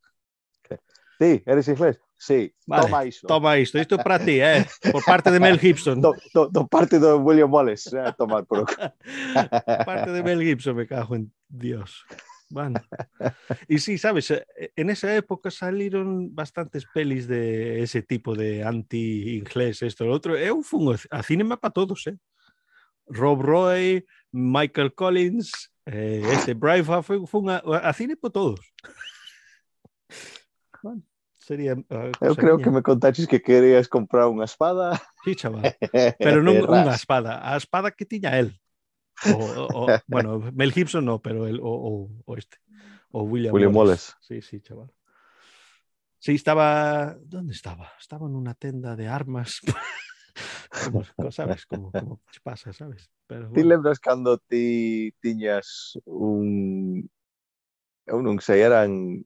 Sí, 1.19 1.43
eres 1.47 1.69
inglés. 1.69 2.00
Sí, 2.16 2.54
vale, 2.66 2.83
toma 2.85 3.04
isto. 3.04 3.26
Toma 3.26 3.59
isto, 3.59 3.78
isto 3.78 3.94
é 3.97 4.02
para 4.02 4.18
ti, 4.18 4.40
eh? 4.40 4.64
por 4.90 5.04
parte 5.04 5.30
de 5.30 5.40
Mel 5.40 5.59
Gibson. 5.59 6.00
Do, 6.00 6.14
do, 6.33 6.49
do 6.49 6.66
parte 6.66 6.99
do 6.99 7.18
William 7.18 7.52
Wallace, 7.52 7.90
eh? 7.97 8.12
tomar 8.16 8.47
por 8.47 8.64
parte 9.87 10.11
de 10.11 10.23
Mel 10.23 10.40
Gibson, 10.40 10.76
me 10.76 10.87
cago 10.87 11.16
en 11.16 11.33
Dios. 11.49 12.04
Bueno. 12.49 12.80
Y 13.68 13.78
sí, 13.78 13.99
sabes, 13.99 14.30
eh, 14.30 14.47
en 14.76 14.90
esa 14.90 15.14
época 15.14 15.50
salieron 15.50 16.35
bastantes 16.35 16.87
pelis 16.87 17.26
de 17.26 17.83
ese 17.83 18.02
tipo 18.02 18.35
de 18.35 18.62
anti-inglés, 18.62 19.83
esto, 19.83 20.04
lo 20.04 20.12
otro. 20.14 20.37
Eu 20.37 20.56
un 20.56 20.64
fungo 20.64 20.94
a 21.11 21.23
cinema 21.23 21.56
para 21.56 21.73
todos, 21.73 22.06
eh? 22.06 22.16
Rob 23.06 23.42
Roy, 23.42 24.06
Michael 24.33 24.94
Collins, 24.94 25.73
eh, 25.87 26.23
este 26.33 26.54
Braveheart, 26.54 27.04
fue, 27.04 27.26
fue 27.26 27.42
a 27.52 27.92
cine 27.92 28.16
para 28.16 28.33
todos. 28.33 28.61
Sería... 31.44 31.74
uh, 31.74 31.84
cosa 32.18 32.40
creo 32.40 32.56
que 32.56 32.70
me 32.70 32.80
contaches 32.80 33.28
que 33.28 33.42
querías 33.42 33.84
comprar 33.84 34.32
unha 34.32 34.48
espada. 34.48 34.96
Sí, 35.28 35.36
chaval. 35.36 35.76
pero 36.24 36.40
non 36.40 36.56
unha 36.64 36.96
espada, 36.96 37.44
a 37.44 37.60
espada 37.60 37.92
que 37.92 38.08
tiña 38.08 38.32
el. 38.40 38.56
O, 39.28 39.36
o, 39.36 39.80
bueno, 40.08 40.40
Mel 40.56 40.72
Gibson 40.72 41.04
no, 41.04 41.20
pero 41.20 41.44
el, 41.44 41.60
o, 41.60 41.68
o, 41.68 41.92
o 42.24 42.30
este, 42.40 42.56
o 43.12 43.28
William, 43.28 43.52
William 43.52 43.76
Wallace. 43.76 44.16
Sí, 44.24 44.40
sí, 44.40 44.64
chaval. 44.64 44.88
Sí, 46.16 46.32
estaba. 46.32 47.12
¿Dónde 47.20 47.52
estaba? 47.52 47.92
Estaba 48.00 48.24
en 48.24 48.40
una 48.40 48.56
tenda 48.56 48.96
de 48.96 49.04
armas. 49.04 49.60
como, 50.88 51.04
¿Sabes? 51.28 51.68
Como, 51.68 51.92
como 51.92 52.24
pasa, 52.40 52.72
¿sabes? 52.72 53.12
Pero, 53.28 53.52
Ti 53.52 53.60
bueno, 53.60 53.68
lembras 53.68 54.00
cando 54.00 54.40
ti 54.40 55.12
tiñas 55.20 56.00
un... 56.08 57.04
Eu 58.08 58.24
non 58.24 58.40
sei, 58.40 58.64
eran 58.64 59.20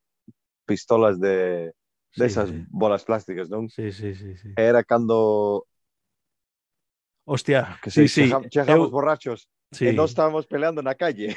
pistolas 0.67 1.23
de 1.23 1.71
sí, 2.11 2.35
desas 2.35 2.49
sí, 2.49 2.67
bolas 2.69 3.05
plásticas, 3.05 3.49
non? 3.51 3.65
sí, 3.67 3.93
sí, 3.93 4.15
sí, 4.15 4.37
sí. 4.37 4.49
Era 4.57 4.85
cando 4.85 5.67
Hostia, 7.25 7.79
que 7.83 7.91
sí, 7.91 8.09
se 8.09 8.09
sí. 8.09 8.25
chegamos 8.51 8.91
eu- 8.91 8.91
borrachos 8.91 9.41
sí. 9.73 9.87
e 9.87 9.93
nós 9.93 10.11
estábamos 10.11 10.47
peleando 10.53 10.81
na 10.83 10.95
calle 11.03 11.29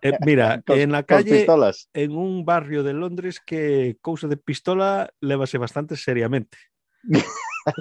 Eh, 0.00 0.16
mira, 0.20 0.62
cos, 0.66 0.82
en 0.82 0.92
la 0.92 1.02
calle, 1.02 1.28
pistolas. 1.28 1.88
en 1.92 2.12
un 2.16 2.44
barrio 2.44 2.82
de 2.84 2.92
Londres 2.92 3.40
que 3.44 3.98
cousa 4.00 4.28
de 4.28 4.36
pistola 4.36 5.10
lévase 5.20 5.58
bastante 5.58 5.96
seriamente. 5.96 6.58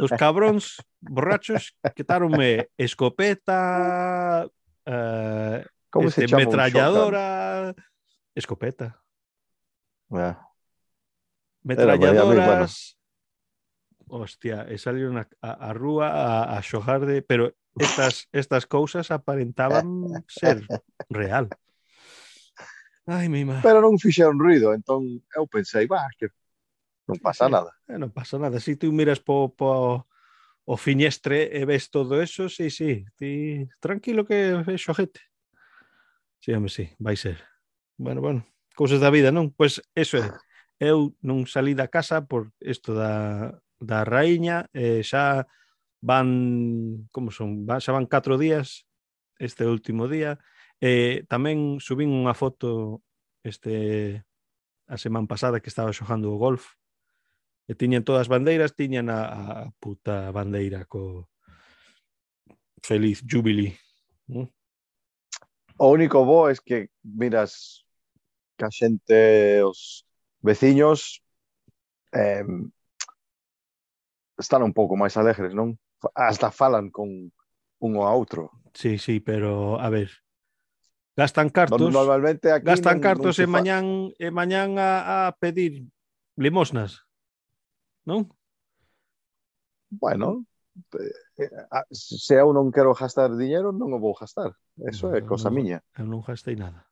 Os 0.04 0.12
cabróns 0.22 0.64
borrachos 1.16 1.64
quitáronme 1.96 2.50
escopeta, 2.78 3.60
eh, 4.86 5.60
Como 5.90 6.10
este, 6.10 6.22
se 6.24 6.24
chama 6.24 6.40
metralladora, 6.40 7.74
escopeta? 8.36 9.04
Ah, 10.12 10.47
metralladoras. 11.68 12.96
Hostia, 14.08 14.64
e 14.72 14.80
salieron 14.80 15.20
a, 15.20 15.28
a, 15.44 15.68
a 15.68 15.76
rúa 15.76 16.08
a, 16.08 16.56
a 16.56 16.64
xogar 16.64 17.04
de... 17.04 17.20
Pero 17.20 17.52
estas, 17.76 18.32
estas 18.32 18.66
cousas 18.66 19.12
aparentaban 19.12 20.08
ser 20.28 20.64
real. 21.12 21.52
Ai, 23.08 23.30
mi 23.30 23.46
má. 23.46 23.60
Pero 23.64 23.80
non 23.80 23.96
fixeron 23.96 24.36
ruido, 24.36 24.76
entón 24.76 25.24
eu 25.32 25.48
pensei, 25.48 25.88
va, 25.88 26.08
que 26.20 26.28
non 27.08 27.16
pasa 27.24 27.48
nada. 27.48 27.72
Eh, 27.88 27.96
non 27.96 28.12
pasa 28.12 28.36
nada. 28.36 28.60
Si 28.60 28.76
tú 28.76 28.92
miras 28.92 29.24
po, 29.24 29.48
po 29.56 30.04
o 30.68 30.76
fiñestre 30.76 31.48
e 31.56 31.64
ves 31.64 31.88
todo 31.88 32.20
eso, 32.20 32.52
sí, 32.52 32.68
sí, 32.68 33.08
ti 33.16 33.64
tranquilo 33.80 34.28
que 34.28 34.60
é 34.60 34.76
xogete. 34.76 35.24
Sí, 36.44 36.52
home, 36.52 36.68
sí, 36.68 36.92
vai 37.00 37.16
ser. 37.16 37.40
Bueno, 37.96 38.20
bueno, 38.20 38.44
cousas 38.76 39.00
da 39.00 39.08
vida, 39.08 39.32
non? 39.32 39.56
Pois 39.56 39.80
pues 39.80 39.88
eso 39.96 40.20
é 40.20 40.28
eu 40.80 41.14
non 41.26 41.50
salí 41.50 41.74
da 41.74 41.90
casa 41.90 42.26
por 42.30 42.54
isto 42.62 42.94
da, 42.94 43.54
da 43.82 44.06
raíña, 44.06 44.70
eh, 44.74 45.02
xa 45.02 45.50
van, 46.02 47.10
como 47.12 47.34
son, 47.34 47.66
xa 47.82 47.92
van 47.94 48.06
catro 48.06 48.38
días, 48.38 48.86
este 49.40 49.66
último 49.66 50.08
día, 50.08 50.38
eh, 50.82 51.26
tamén 51.30 51.82
subín 51.82 52.14
unha 52.14 52.38
foto 52.38 53.02
este 53.42 54.22
a 54.88 54.96
semana 54.96 55.28
pasada 55.28 55.60
que 55.60 55.70
estaba 55.70 55.92
xogando 55.92 56.32
o 56.32 56.40
golf, 56.40 56.78
e 57.68 57.76
tiñan 57.76 58.08
todas 58.08 58.26
as 58.26 58.32
bandeiras, 58.32 58.78
tiñan 58.80 59.12
a, 59.12 59.20
a 59.28 59.72
puta 59.84 60.32
bandeira 60.32 60.88
co 60.88 61.28
feliz 62.80 63.20
jubilee. 63.28 63.76
¿no? 64.32 64.48
O 65.76 65.92
único 65.92 66.24
bo 66.24 66.48
é 66.48 66.56
que 66.56 66.90
miras 67.04 67.84
que 68.56 68.66
a 68.66 68.72
xente 68.72 69.62
os 69.62 70.07
veciños 70.42 71.24
eh, 72.14 72.46
están 74.38 74.62
un 74.64 74.74
pouco 74.74 74.96
máis 74.96 75.18
alegres, 75.18 75.54
non? 75.58 75.76
Hasta 76.14 76.54
falan 76.54 76.94
con 76.94 77.34
un 77.82 77.92
ao 77.98 78.14
outro. 78.14 78.54
Sí, 78.78 79.02
sí, 79.02 79.20
pero 79.20 79.82
a 79.82 79.90
ver, 79.90 80.14
gastan 81.18 81.50
cartos. 81.50 81.82
Normalmente 81.82 82.54
aquí 82.54 82.70
gastan 82.70 83.02
non, 83.02 83.06
cartos 83.06 83.36
non 83.38 83.44
e 83.44 83.48
mañán 83.50 83.86
e 84.22 84.28
mañán 84.30 84.78
a, 84.78 85.28
a 85.28 85.34
pedir 85.34 85.90
limosnas. 86.38 87.02
Non? 88.06 88.30
Bueno, 89.90 90.46
eh, 90.94 91.50
se 91.90 92.38
eu 92.38 92.54
non 92.54 92.70
quero 92.70 92.94
gastar 92.94 93.34
diñeiro, 93.34 93.74
non 93.74 93.90
o 93.90 94.00
vou 94.00 94.14
gastar. 94.14 94.54
Eso 94.78 95.10
no, 95.10 95.18
é 95.18 95.26
cosa 95.26 95.50
miña. 95.50 95.82
Eu 95.98 96.06
non 96.06 96.22
gastei 96.22 96.54
nada. 96.54 96.86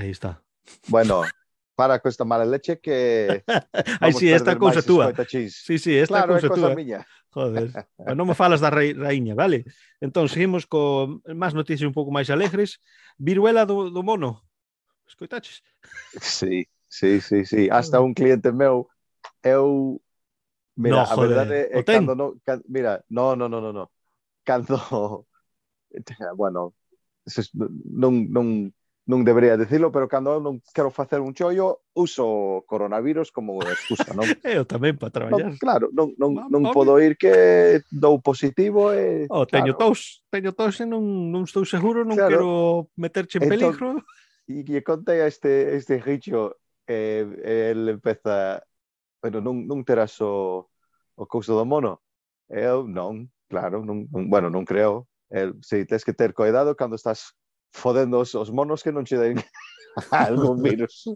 Aí 0.00 0.08
está. 0.08 0.40
Bueno, 0.88 1.20
para 1.78 2.00
questa 2.00 2.24
mala 2.24 2.44
leche 2.44 2.80
que... 2.80 3.44
Ai, 4.00 4.12
sí, 4.12 4.28
esta 4.28 4.58
cousa 4.58 4.82
túa. 4.82 5.14
Sí, 5.28 5.78
sí, 5.78 5.94
esta 5.94 6.26
claro, 6.26 6.32
cousa 6.32 6.48
túa. 6.48 6.74
Miña. 6.74 7.06
Joder, 7.30 7.70
non 8.18 8.26
me 8.26 8.34
falas 8.34 8.58
da 8.58 8.66
raíña, 8.66 9.38
vale? 9.38 9.62
Entón, 10.02 10.26
seguimos 10.26 10.66
co 10.66 11.22
máis 11.30 11.54
noticias 11.54 11.86
un 11.86 11.94
pouco 11.94 12.10
máis 12.10 12.34
alegres. 12.34 12.82
Viruela 13.14 13.62
do, 13.62 13.94
do 13.94 14.02
mono. 14.02 14.42
Escoitaches? 15.06 15.62
Sí, 16.18 16.66
sí, 16.90 17.22
sí, 17.22 17.46
sí. 17.46 17.70
Hasta 17.70 18.02
un 18.02 18.10
cliente 18.10 18.50
meu, 18.50 18.90
eu... 19.46 20.02
Mira, 20.74 21.06
no, 21.06 21.06
joder. 21.06 21.14
a 21.14 21.26
verdade 21.30 21.54
é, 21.70 21.78
é 21.78 21.82
cando 21.86 22.18
no, 22.18 22.34
Can, 22.42 22.58
mira, 22.66 23.06
no, 23.06 23.38
no, 23.38 23.46
no, 23.46 23.62
no, 23.62 23.70
no. 23.70 23.84
Cando... 24.42 24.74
Bueno, 26.34 26.74
non, 27.86 28.28
non 28.28 28.74
non 29.08 29.24
debería 29.24 29.56
dicilo, 29.56 29.88
pero 29.88 30.04
cando 30.04 30.36
eu 30.36 30.40
non 30.44 30.60
quero 30.76 30.92
facer 30.92 31.24
un 31.24 31.32
chollo, 31.32 31.80
uso 31.96 32.60
coronavirus 32.68 33.32
como 33.32 33.56
excusa, 33.64 34.12
non? 34.12 34.28
eu 34.44 34.68
tamén 34.68 35.00
para 35.00 35.08
traballar. 35.08 35.48
Non, 35.48 35.56
claro, 35.56 35.88
non, 35.96 36.12
non, 36.20 36.36
non 36.52 36.62
podo 36.76 37.00
ir 37.00 37.16
que 37.16 37.80
dou 37.88 38.20
positivo 38.20 38.92
e... 38.92 39.24
Oh, 39.32 39.48
teño 39.48 39.72
claro. 39.72 39.96
tos, 39.96 40.20
teño 40.28 40.52
tos 40.52 40.76
e 40.78 40.86
non, 40.86 41.32
non 41.32 41.48
estou 41.48 41.64
seguro, 41.64 42.04
non 42.04 42.20
claro. 42.20 42.28
quero 42.28 42.50
meterche 43.00 43.40
en 43.40 43.48
entón, 43.48 43.56
peligro. 43.56 43.88
E 44.48 44.64
e 44.64 44.80
contei 44.80 45.20
a 45.20 45.28
este, 45.28 45.76
este 45.76 46.00
Richo, 46.00 46.56
eh, 46.88 47.24
el 47.68 47.84
empeza, 47.88 48.64
bueno, 49.20 49.44
non, 49.44 49.68
non 49.68 49.84
terás 49.84 50.16
o, 50.24 50.68
o 51.16 51.24
couso 51.28 51.52
do 51.52 51.68
mono? 51.68 52.00
Eu 52.48 52.88
non, 52.88 53.28
claro, 53.48 53.84
non, 53.84 54.08
non 54.08 54.28
bueno, 54.28 54.48
non 54.48 54.64
creo. 54.64 55.08
El, 55.28 55.60
si, 55.60 55.84
tens 55.84 56.00
que 56.04 56.16
ter 56.16 56.32
coidado 56.32 56.72
cando 56.76 56.96
estás 56.96 57.36
fodendo 57.72 58.20
os, 58.20 58.34
os 58.34 58.50
monos 58.50 58.82
que 58.82 58.92
non 58.92 59.04
che 59.04 59.16
den 59.18 59.38
algún 60.12 60.62
virus. 60.62 61.08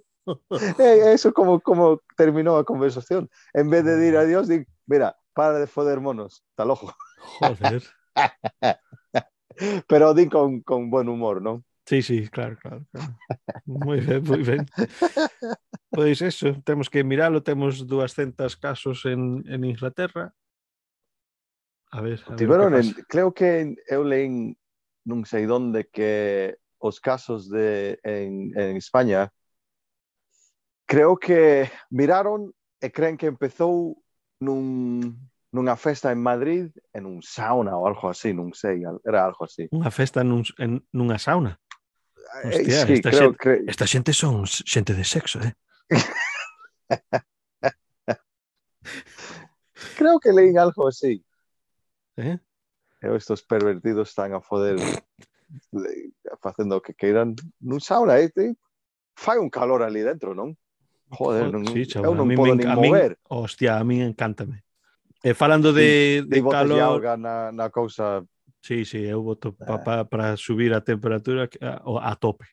e, 0.78 1.12
eso 1.12 1.32
como, 1.32 1.60
como 1.60 2.00
terminou 2.16 2.56
a 2.56 2.64
conversación. 2.64 3.30
En 3.54 3.70
vez 3.70 3.84
de 3.84 3.98
dir 3.98 4.16
adiós, 4.16 4.48
di, 4.48 4.64
mira, 4.86 5.16
para 5.34 5.58
de 5.58 5.66
foder 5.66 6.00
monos, 6.00 6.44
tal 6.54 6.70
ojo. 6.70 6.94
Joder. 7.40 7.82
Pero 9.88 10.14
di 10.14 10.28
con, 10.28 10.60
con 10.62 10.90
buen 10.90 11.08
humor, 11.08 11.42
¿no? 11.42 11.64
Sí, 11.84 12.02
sí, 12.02 12.28
claro, 12.28 12.56
claro, 12.56 12.86
claro. 12.92 13.18
Moi 13.66 14.00
ben, 14.00 14.22
moi 14.22 14.42
ben. 14.42 14.62
Pois 15.90 16.22
eso, 16.22 16.54
temos 16.64 16.88
que 16.88 17.02
miralo, 17.02 17.42
temos 17.42 17.86
200 17.86 18.56
casos 18.56 19.04
en, 19.04 19.42
en 19.50 19.64
Inglaterra. 19.64 20.32
A 21.90 22.00
ver, 22.00 22.22
a 22.26 22.36
Tiveron, 22.36 22.72
ver 22.72 22.84
en, 22.84 22.94
creo 23.08 23.34
que 23.34 23.74
eu 23.90 24.06
leín 24.06 24.56
non 25.04 25.26
sei 25.26 25.46
donde 25.46 25.88
que 25.90 26.56
os 26.78 26.98
casos 26.98 27.48
de, 27.48 27.98
en, 28.02 28.50
en 28.58 28.76
España, 28.76 29.30
creo 30.86 31.16
que 31.16 31.70
miraron 31.90 32.52
e 32.82 32.90
creen 32.90 33.16
que 33.16 33.30
empezou 33.30 34.02
nun, 34.42 35.14
nunha 35.54 35.76
festa 35.78 36.10
en 36.10 36.18
Madrid 36.18 36.68
en 36.92 37.06
un 37.06 37.22
sauna 37.22 37.78
ou 37.78 37.86
algo 37.86 38.10
así, 38.10 38.34
non 38.34 38.50
sei, 38.52 38.82
era 39.06 39.22
algo 39.22 39.46
así. 39.46 39.70
Unha 39.70 39.94
festa 39.94 40.26
nun, 40.26 40.42
en, 40.58 40.82
nunha 40.90 41.22
sauna? 41.22 41.54
Hostia, 42.42 42.82
eh, 42.82 42.86
sí, 42.86 42.92
esta, 42.98 43.10
creo, 43.10 43.30
xente, 43.30 43.38
cre... 43.38 43.62
esta 43.68 43.86
xente 43.86 44.12
son 44.16 44.42
xente 44.48 44.96
de 44.96 45.04
sexo, 45.04 45.38
eh? 45.44 45.54
creo 50.00 50.18
que 50.18 50.32
leín 50.32 50.58
algo 50.58 50.88
así. 50.88 51.24
Eh? 52.16 52.38
e 53.02 53.10
estos 53.16 53.42
pervertidos 53.42 54.08
están 54.08 54.32
a 54.32 54.40
foder 54.40 54.78
facendo 56.40 56.78
o 56.78 56.82
que 56.82 56.94
queiran 56.94 57.34
nun 57.60 57.82
sauna, 57.82 58.22
eh? 58.22 58.30
te 58.30 58.54
fai 59.18 59.36
un 59.36 59.50
calor 59.50 59.82
ali 59.82 60.00
dentro, 60.00 60.32
non? 60.32 60.54
Joder, 61.12 61.52
non, 61.52 61.66
sí, 61.66 61.84
chaval, 61.84 62.08
eu 62.08 62.14
non 62.16 62.30
podo 62.32 62.54
nin 62.56 62.72
mover. 62.72 63.18
Min, 63.18 63.28
hostia, 63.28 63.76
a 63.76 63.84
min 63.84 64.00
encántame. 64.06 64.64
E 65.20 65.30
eh, 65.30 65.34
falando 65.34 65.74
de, 65.74 66.24
de, 66.24 66.40
de 66.40 66.40
calor... 66.40 67.02
De 67.02 67.16
na, 67.20 67.52
na 67.52 67.68
cousa... 67.68 68.24
Sí, 68.62 68.86
sí, 68.86 69.04
eu 69.04 69.22
voto 69.22 69.54
ah. 69.60 69.82
para 69.82 70.04
pa, 70.06 70.36
subir 70.38 70.72
a 70.72 70.80
temperatura 70.80 71.50
a, 71.60 71.82
ah, 71.84 72.10
a 72.10 72.16
tope. 72.16 72.46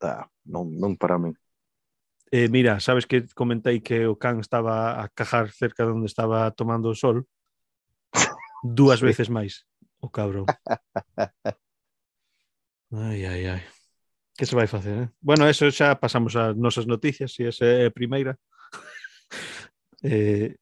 Ah, 0.00 0.28
non, 0.44 0.70
non 0.78 0.94
para 0.94 1.18
min. 1.18 1.34
Eh, 2.30 2.48
mira, 2.48 2.78
sabes 2.80 3.06
que 3.06 3.26
comentei 3.34 3.80
que 3.80 4.06
o 4.06 4.14
can 4.14 4.38
estaba 4.38 5.02
a 5.02 5.08
cajar 5.08 5.50
cerca 5.50 5.86
de 5.86 5.92
onde 5.92 6.06
estaba 6.06 6.50
tomando 6.52 6.90
o 6.90 6.94
sol? 6.94 7.26
dúas 8.62 9.00
veces 9.00 9.28
máis 9.28 9.66
o 10.00 10.08
cabrón. 10.08 10.46
Ai, 12.92 13.26
ai, 13.26 13.46
ai. 13.46 13.62
Que 14.36 14.46
se 14.46 14.54
vai 14.54 14.68
facer, 14.68 15.02
eh? 15.02 15.08
Bueno, 15.20 15.48
eso 15.48 15.66
xa 15.70 15.98
pasamos 15.98 16.36
ás 16.36 16.54
nosas 16.54 16.86
noticias, 16.86 17.34
se 17.34 17.48
esa 17.48 17.66
é 17.66 17.86
a 17.86 17.90
primeira. 17.90 18.38
eh, 20.06 20.54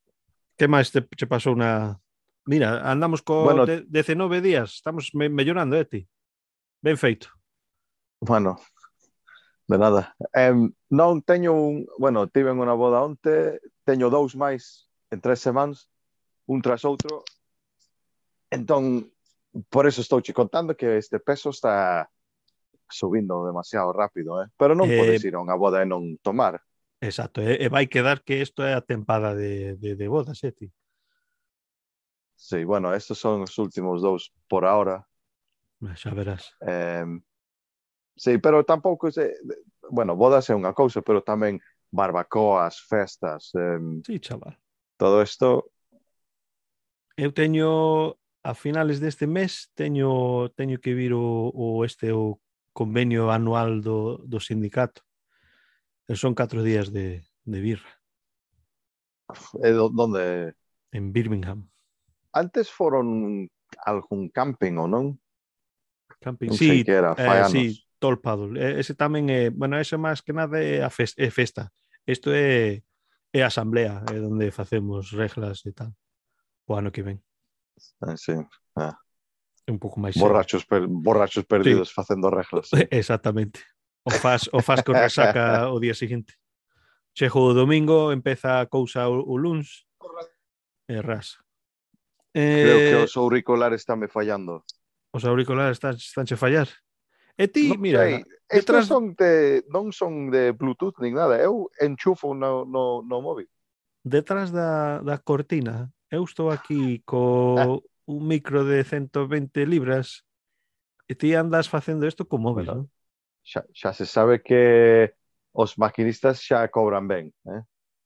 que 0.57 0.67
máis 0.69 0.89
te, 0.89 1.03
te 1.03 1.27
pasou 1.27 1.53
na... 1.53 2.01
Mira, 2.47 2.81
andamos 2.81 3.21
co 3.21 3.45
bueno, 3.45 3.67
de, 3.67 3.85
19 3.89 4.41
días, 4.41 4.81
estamos 4.81 5.13
me, 5.13 5.29
mellorando, 5.29 5.77
eh, 5.77 5.85
ti? 5.85 6.09
Ben 6.81 6.97
feito. 6.97 7.29
Bueno, 8.21 8.57
de 9.69 9.77
nada. 9.77 10.17
Eh, 10.33 10.55
non 10.89 11.21
teño 11.21 11.53
un... 11.53 11.85
Bueno, 11.99 12.31
tiven 12.31 12.57
unha 12.57 12.79
boda 12.79 13.05
onte, 13.05 13.61
teño 13.85 14.09
dous 14.09 14.33
máis 14.33 14.89
en 15.11 15.21
tres 15.21 15.45
semanas, 15.45 15.91
un 16.47 16.63
tras 16.63 16.87
outro, 16.87 17.27
Entón, 18.55 19.11
por 19.69 19.87
eso 19.87 20.01
estou 20.01 20.23
che 20.23 20.33
contando 20.33 20.79
que 20.79 20.99
este 20.99 21.19
peso 21.19 21.51
está 21.51 22.07
subindo 22.89 23.45
demasiado 23.47 23.93
rápido, 23.93 24.43
eh? 24.43 24.49
pero 24.57 24.75
non 24.79 24.87
eh, 24.91 24.99
podes 24.99 25.23
ir 25.27 25.35
a 25.35 25.43
unha 25.43 25.59
boda 25.59 25.83
e 25.83 25.87
non 25.87 26.15
tomar. 26.23 26.63
Exacto, 27.03 27.43
eh, 27.43 27.59
eh, 27.59 27.59
e, 27.63 27.67
e 27.67 27.73
vai 27.73 27.91
quedar 27.91 28.23
que 28.23 28.39
isto 28.39 28.63
é 28.63 28.75
a 28.75 28.85
tempada 28.85 29.35
de, 29.35 29.75
de, 29.77 29.99
de 29.99 30.07
bodas, 30.07 30.39
eh, 30.47 30.55
ti? 30.55 30.71
Sí, 32.35 32.65
bueno, 32.65 32.93
estos 32.95 33.19
son 33.19 33.43
os 33.43 33.57
últimos 33.59 34.03
dous 34.03 34.31
por 34.49 34.65
ahora. 34.65 35.07
Ah, 35.83 35.97
Xa 35.97 36.15
verás. 36.15 36.55
Eh, 36.63 37.07
sí, 38.17 38.39
pero 38.39 38.65
tampouco... 38.65 39.11
Se, 39.11 39.33
eh, 39.33 39.39
bueno, 39.91 40.17
bodas 40.17 40.49
é 40.51 40.55
unha 40.55 40.73
cousa, 40.73 41.03
pero 41.03 41.23
tamén 41.23 41.61
barbacoas, 41.91 42.81
festas... 42.81 43.53
Eh, 43.55 44.03
sí, 44.07 44.19
chaval. 44.19 44.57
Todo 44.97 45.23
isto... 45.23 45.71
Eu 47.15 47.31
teño 47.31 48.19
a 48.45 48.53
finales 48.53 49.01
deste 49.01 49.27
mes 49.27 49.73
teño 49.73 50.53
teño 50.53 50.77
que 50.77 50.93
vir 50.93 51.17
o, 51.17 51.49
o 51.49 51.83
este 51.89 52.13
o 52.13 52.39
convenio 52.77 53.33
anual 53.33 53.81
do, 53.81 54.21
do 54.29 54.39
sindicato. 54.39 55.01
E 56.05 56.13
son 56.21 56.37
catro 56.37 56.61
días 56.61 56.93
de, 56.93 57.25
de 57.49 57.59
birra. 57.65 57.89
E 59.65 59.73
donde? 59.73 60.53
En 60.93 61.17
Birmingham. 61.17 61.73
Antes 62.37 62.69
foron 62.69 63.49
algún 63.81 64.29
camping 64.29 64.77
ou 64.77 64.87
non? 64.93 65.17
Camping, 66.21 66.53
non 66.53 66.61
sí, 66.61 66.85
que 66.85 66.93
era, 66.93 67.17
eh, 67.17 67.49
sí, 67.49 67.81
Tolpaddle. 67.97 68.61
Ese 68.77 68.93
tamén 68.93 69.33
é, 69.33 69.49
bueno, 69.49 69.81
ese 69.81 69.97
máis 69.97 70.21
que 70.21 70.37
nada 70.37 70.61
é, 70.61 70.85
a 70.85 70.93
fest, 70.93 71.17
é 71.17 71.33
festa. 71.33 71.73
Isto 72.05 72.29
é, 72.29 72.85
é 73.33 73.41
asamblea, 73.41 74.05
é 74.13 74.21
onde 74.21 74.53
facemos 74.53 75.17
reglas 75.17 75.65
e 75.65 75.73
tal. 75.73 75.97
O 76.69 76.77
ano 76.77 76.93
que 76.93 77.01
ven. 77.01 77.25
Ah, 78.01 78.17
sí, 78.17 78.33
ah. 78.77 78.99
Un 79.65 79.81
pouco 79.81 79.97
máis 79.97 80.13
borrachos, 80.21 80.69
per, 80.69 80.85
borrachos 80.85 81.49
perdidos 81.49 81.89
sí. 81.89 81.95
facendo 81.97 82.29
reglas. 82.29 82.69
Sí. 82.69 82.85
Exactamente. 82.91 83.65
O 84.05 84.13
faz, 84.13 84.51
o 84.53 84.61
faz 84.61 84.85
con 84.85 84.95
resaca 84.95 85.69
o 85.75 85.81
día 85.81 85.97
seguinte. 85.97 86.37
Chego 87.17 87.41
o 87.41 87.57
domingo, 87.57 88.13
empeza 88.13 88.61
a 88.61 88.67
cousa 88.67 89.09
o, 89.09 89.25
o 89.25 89.41
luns. 89.41 89.89
E 90.85 91.01
ras. 91.01 91.41
Eh, 92.35 92.61
Creo 92.61 92.79
que 92.79 92.97
eh, 93.01 93.05
os 93.09 93.17
auriculares 93.17 93.81
estánme 93.81 94.09
fallando. 94.09 94.65
Os 95.15 95.25
auriculares 95.25 95.81
están, 95.81 95.97
estánche 95.97 96.37
fallar. 96.37 96.69
E 97.39 97.49
ti, 97.49 97.73
non 97.73 97.81
mira, 97.81 98.05
sei, 98.05 98.23
detrás... 98.47 98.87
son 98.87 99.17
de, 99.17 99.65
non 99.73 99.91
son 99.91 100.31
de 100.31 100.53
Bluetooth 100.53 101.01
nin 101.01 101.19
nada, 101.19 101.41
eu 101.41 101.67
enchufo 101.81 102.37
no, 102.37 102.63
no, 102.63 103.03
no 103.03 103.19
móvil. 103.25 103.49
Detrás 104.05 104.53
da, 104.53 105.01
da 105.01 105.17
cortina 105.19 105.89
eu 106.15 106.25
estou 106.25 106.51
aquí 106.51 107.03
co 107.05 107.83
un 108.07 108.23
micro 108.29 108.65
de 108.65 108.85
120 108.85 109.67
libras 109.67 110.23
e 111.09 111.15
ti 111.15 111.35
andas 111.35 111.69
facendo 111.69 112.07
isto 112.07 112.25
co 112.25 112.39
móvil, 112.39 112.67
bueno, 112.71 112.75
non? 112.75 112.91
Xa, 113.45 113.61
xa 113.75 113.91
se 113.93 114.07
sabe 114.07 114.41
que 114.41 115.13
os 115.53 115.77
maquinistas 115.77 116.41
xa 116.41 116.65
cobran 116.73 117.09
ben, 117.09 117.35
eh? 117.51 117.63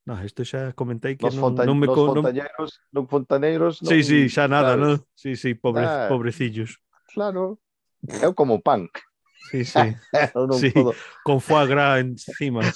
No, 0.09 0.17
isto 0.25 0.41
xa 0.41 0.73
comentei 0.73 1.21
que 1.21 1.29
nos 1.29 1.37
non, 1.37 1.53
non 1.53 1.77
me... 1.77 1.85
Nos 1.85 1.95
con, 2.01 2.07
fontaneiros, 2.17 2.71
non, 2.91 3.05
non 3.05 3.05
fontaneiros... 3.13 3.75
Non, 3.85 3.91
sí, 3.93 4.01
sí, 4.01 4.19
xa 4.33 4.49
nada, 4.49 4.73
claro. 4.73 4.81
non? 4.81 4.95
Sí, 5.13 5.37
sí, 5.37 5.53
pobre, 5.53 5.85
ah, 5.85 6.09
pobrecillos. 6.09 6.81
Claro, 7.13 7.61
eu 8.25 8.33
como 8.33 8.65
pan. 8.65 8.89
Sí, 9.53 9.69
sí. 9.69 9.85
non 10.35 10.57
sí 10.57 10.73
podo... 10.73 10.97
Con 11.23 11.45
foie 11.45 11.69
gras 11.69 12.01
encima. 12.01 12.65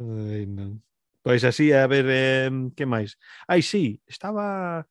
Ai, 0.00 0.48
non. 0.48 0.80
Pois 1.22 1.44
así, 1.44 1.72
a 1.72 1.86
ver, 1.86 2.06
eh, 2.10 2.50
que 2.74 2.86
máis? 2.86 3.18
Ai, 3.46 3.62
sí, 3.62 4.02
estaba 4.06 4.86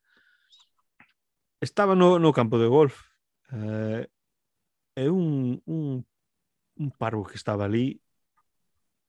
estaba 1.59 1.95
no, 1.95 2.19
no 2.19 2.33
campo 2.33 2.57
de 2.57 2.67
golf. 2.67 2.95
Eh, 3.51 4.07
e 4.95 5.09
un, 5.09 5.61
un, 5.65 6.05
un 6.75 6.91
parvo 6.91 7.23
que 7.23 7.35
estaba 7.35 7.65
ali 7.65 8.01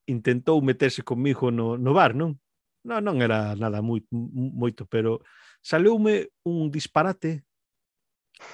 intentou 0.06 0.58
meterse 0.62 1.02
comigo 1.02 1.50
no, 1.50 1.78
no 1.78 1.94
bar, 1.94 2.14
non? 2.14 2.38
Non, 2.82 2.98
non 3.06 3.22
era 3.22 3.54
nada 3.54 3.78
moi, 3.78 4.02
moito, 4.10 4.86
pero 4.90 5.22
saleume 5.62 6.34
un 6.42 6.70
disparate 6.74 7.46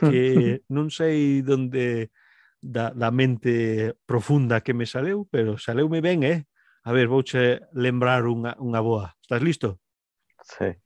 que 0.04 0.60
non 0.68 0.92
sei 0.92 1.40
onde 1.48 2.12
da, 2.60 2.92
da 2.92 3.08
mente 3.08 3.96
profunda 4.04 4.60
que 4.60 4.76
me 4.76 4.84
saleu, 4.84 5.24
pero 5.32 5.56
saleume 5.56 6.04
ben, 6.04 6.20
eh? 6.22 6.44
A 6.84 6.92
ver, 6.92 7.08
vouche 7.08 7.60
lembrar 7.72 8.26
unha, 8.26 8.54
unha 8.62 8.80
boa. 8.80 9.16
Estás 9.22 9.42
listo? 9.42 9.80
Sí. 10.44 10.76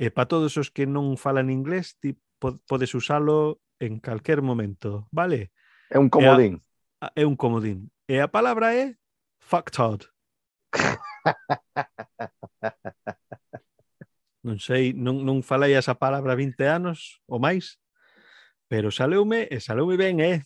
E 0.00 0.08
para 0.10 0.26
todos 0.26 0.56
os 0.56 0.72
que 0.72 0.86
non 0.88 1.20
falan 1.20 1.52
inglés, 1.52 2.00
ti 2.00 2.16
podes 2.40 2.96
usalo 2.96 3.60
en 3.78 4.00
calquer 4.00 4.42
momento, 4.42 5.06
vale? 5.12 5.52
É 5.92 5.98
un 5.98 6.08
comodín. 6.08 6.64
É, 7.00 7.06
a, 7.06 7.12
é 7.20 7.26
un 7.28 7.36
comodín. 7.36 7.92
E 8.08 8.20
a 8.20 8.28
palabra 8.28 8.74
é 8.74 8.96
factod. 9.38 10.08
non 14.46 14.56
sei, 14.56 14.96
non, 14.96 15.20
non 15.24 15.42
falei 15.44 15.76
esa 15.76 15.94
palabra 15.96 16.32
20 16.32 16.64
anos 16.64 17.20
ou 17.28 17.36
máis, 17.36 17.76
pero 18.72 18.88
saleume 18.88 19.44
e 19.52 19.60
saleume 19.60 20.00
ben, 20.00 20.24
eh? 20.24 20.40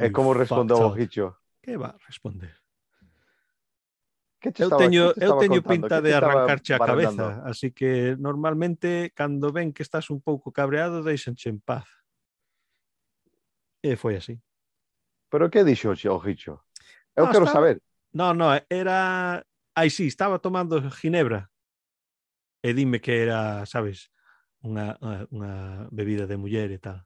É 0.00 0.08
como 0.10 0.34
respondeu 0.34 0.80
o 0.80 0.90
Richo 0.90 1.36
que 1.60 1.76
va 1.76 1.88
a 1.94 1.98
responder? 2.06 2.54
Que 4.40 4.52
te 4.52 4.62
eu 4.64 4.72
estaba, 4.72 4.82
teño, 4.82 5.12
que 5.12 5.20
te 5.20 5.26
eu 5.26 5.36
teño 5.36 5.60
contando? 5.60 5.68
pinta 5.68 6.00
de 6.00 6.14
arrancarche 6.14 6.72
a 6.72 6.78
cabeza, 6.78 7.42
así 7.44 7.72
que 7.72 8.16
normalmente 8.18 9.12
cando 9.14 9.52
ven 9.52 9.72
que 9.72 9.82
estás 9.82 10.08
un 10.08 10.20
pouco 10.20 10.50
cabreado, 10.50 11.04
deixanche 11.04 11.50
en 11.52 11.60
paz. 11.60 11.84
Eh, 13.84 13.92
e 13.92 13.96
foi 13.96 14.16
así. 14.16 14.40
Pero 15.28 15.50
que 15.52 15.64
dixo 15.64 15.92
o 15.92 16.20
Gicho? 16.24 16.64
Eu 17.14 17.26
no, 17.26 17.32
quero 17.32 17.44
estaba... 17.44 17.52
saber. 17.52 17.82
No, 18.12 18.32
no, 18.32 18.48
era 18.68 19.44
aí 19.76 19.90
sí, 19.90 20.06
estaba 20.06 20.40
tomando 20.40 20.80
ginebra. 20.90 21.50
E 22.62 22.72
dime 22.74 23.00
que 23.00 23.12
era, 23.12 23.64
sabes, 23.64 24.10
unha, 24.64 24.96
unha 25.32 25.88
bebida 25.92 26.26
de 26.26 26.36
muller 26.36 26.72
e 26.72 26.80
tal. 26.80 27.04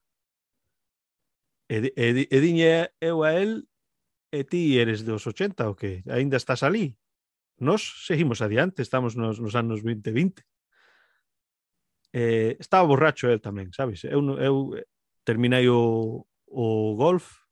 E, 1.70 1.90
e, 1.94 2.26
e 2.30 2.38
diñe 2.38 2.90
eu 3.00 3.22
a 3.22 3.34
él 3.34 3.66
E 4.34 4.42
ti 4.42 4.82
eres 4.82 5.06
dos 5.06 5.22
80 5.30 5.70
o 5.70 5.78
que? 5.78 6.02
Aínda 6.10 6.34
estás 6.34 6.66
ali? 6.66 6.98
Nos 7.62 8.02
seguimos 8.02 8.42
adiante, 8.42 8.82
estamos 8.82 9.14
nos, 9.14 9.38
nos 9.38 9.54
anos 9.54 9.86
2020. 9.86 10.42
Eh, 12.10 12.56
estaba 12.58 12.82
borracho 12.82 13.30
el 13.30 13.38
tamén, 13.38 13.70
sabes? 13.70 14.02
Eu, 14.02 14.26
eu 14.42 14.74
terminei 15.22 15.70
o, 15.70 16.26
o 16.50 16.66
golf, 16.98 17.46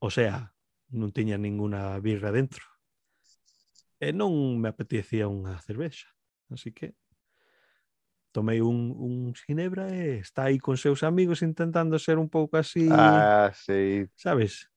o 0.00 0.08
sea, 0.08 0.56
non 0.88 1.12
tiña 1.12 1.36
ninguna 1.36 2.00
birra 2.00 2.32
dentro. 2.32 2.64
E 4.00 4.16
non 4.16 4.32
me 4.64 4.72
apetecía 4.72 5.28
unha 5.28 5.60
cervexa. 5.60 6.08
Así 6.48 6.72
que 6.72 6.96
tomei 8.32 8.64
un, 8.64 8.96
un 8.96 9.36
Ginebra 9.36 9.92
e 9.92 10.24
está 10.24 10.48
aí 10.48 10.56
con 10.56 10.80
seus 10.80 11.04
amigos 11.04 11.44
intentando 11.44 12.00
ser 12.00 12.16
un 12.16 12.32
pouco 12.32 12.56
así, 12.56 12.88
ah, 12.88 13.52
sí. 13.52 14.08
sabes? 14.16 14.71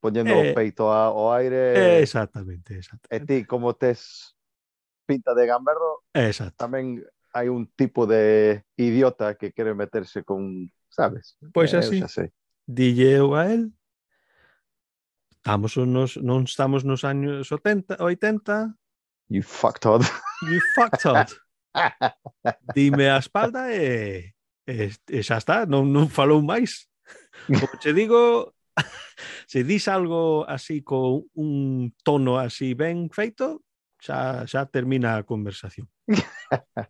poñendo 0.00 0.32
eh, 0.32 0.52
peito 0.56 0.90
a, 0.90 1.12
aire. 1.36 2.00
Exactamente, 2.00 2.78
exactamente. 2.80 3.12
E 3.12 3.26
ti, 3.26 3.46
como 3.46 3.76
tes 3.76 4.34
pinta 5.06 5.34
de 5.34 5.46
gamberro, 5.46 6.02
Exacto. 6.14 6.56
tamén 6.56 7.04
hai 7.30 7.46
un 7.46 7.68
tipo 7.76 8.08
de 8.08 8.64
idiota 8.74 9.36
que 9.38 9.52
quere 9.52 9.76
meterse 9.76 10.24
con, 10.24 10.72
sabes? 10.88 11.36
Pois 11.52 11.70
eh, 11.76 11.78
así, 11.78 12.00
dille 12.66 13.20
eu 13.20 13.34
a 13.36 13.46
él, 13.50 13.70
estamos 15.40 15.76
nos, 15.76 16.16
non 16.16 16.46
estamos 16.46 16.82
nos 16.82 17.02
años 17.04 17.50
80, 17.50 18.00
80. 18.00 18.76
You 19.30 19.42
fucked 19.42 19.86
up. 19.86 20.02
You 20.42 20.58
fucked 20.74 21.06
up. 21.06 21.30
Dime 22.74 23.10
a 23.10 23.18
espalda 23.18 23.70
eh, 23.70 24.34
e, 24.66 24.90
e, 24.90 24.90
e 24.90 25.18
xa 25.22 25.38
está, 25.38 25.66
non, 25.66 25.86
non 25.90 26.10
falou 26.10 26.42
máis. 26.42 26.86
Como 27.46 27.78
che 27.78 27.94
digo, 27.94 28.52
se 29.46 29.64
dis 29.64 29.88
algo 29.88 30.48
así 30.48 30.82
con 30.82 31.24
un 31.34 31.94
tono 32.04 32.38
así 32.38 32.74
ben 32.74 33.10
feito, 33.10 33.64
xa, 33.98 34.46
xa 34.46 34.66
termina 34.66 35.16
a 35.16 35.24
conversación. 35.24 35.88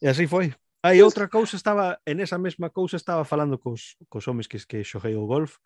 e 0.00 0.08
así 0.08 0.26
foi. 0.26 0.52
Aí 0.86 1.00
ah, 1.00 1.04
outra 1.04 1.26
cousa 1.26 1.56
estaba, 1.56 1.98
en 2.06 2.20
esa 2.20 2.38
mesma 2.38 2.70
cousa 2.70 2.96
estaba 2.96 3.24
falando 3.24 3.58
cos, 3.58 3.98
cos 4.08 4.28
homes 4.28 4.46
que, 4.46 4.58
que 4.70 4.86
xoguei 4.86 5.18
o 5.18 5.26
golf, 5.26 5.58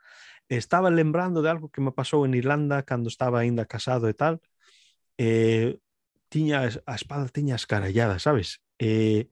estaba 0.49 0.89
lembrando 0.89 1.43
de 1.43 1.51
algo 1.51 1.69
que 1.69 1.85
me 1.85 1.93
pasou 1.93 2.25
en 2.25 2.33
Irlanda 2.33 2.83
cando 2.89 3.13
estaba 3.13 3.45
aínda 3.45 3.69
casado 3.69 4.09
e 4.09 4.15
tal, 4.17 4.41
eh, 5.21 5.77
tiña 6.33 6.65
a 6.65 6.95
espada 6.95 7.29
tiña 7.29 7.61
escarallada, 7.61 8.17
sabes? 8.17 8.65
Eh, 8.81 9.29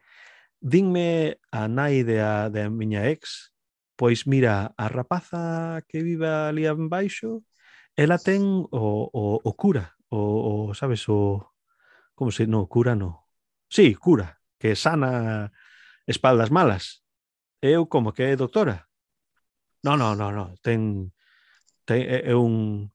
dinme 0.61 1.41
a 1.51 1.69
nai 1.73 2.05
de 2.05 2.21
a, 2.21 2.51
de 2.53 2.67
a 2.67 2.71
miña 2.71 3.09
ex 3.09 3.55
Pois 3.99 4.31
mira, 4.31 4.79
a 4.79 4.87
rapaza 4.87 5.83
que 5.91 6.07
vive 6.07 6.31
ali 6.31 6.71
en 6.71 6.87
baixo, 6.87 7.43
ela 7.99 8.15
ten 8.15 8.47
o, 8.71 9.11
o, 9.11 9.43
o 9.43 9.53
cura, 9.59 9.99
o, 10.07 10.71
o, 10.71 10.75
sabes, 10.79 11.03
o... 11.11 11.43
Como 12.15 12.31
se... 12.31 12.47
No, 12.47 12.71
cura 12.71 12.95
no. 12.95 13.27
Sí, 13.67 13.99
cura, 13.99 14.39
que 14.55 14.79
sana 14.79 15.51
espaldas 16.07 16.55
malas. 16.55 17.03
Eu 17.59 17.91
como 17.91 18.15
que 18.15 18.23
é 18.23 18.39
doutora. 18.39 18.87
No, 19.83 19.99
no, 19.99 20.15
no, 20.15 20.31
no. 20.31 20.55
Ten, 20.63 21.11
ten 21.83 22.07
é, 22.07 22.31
é 22.31 22.35
un 22.39 22.95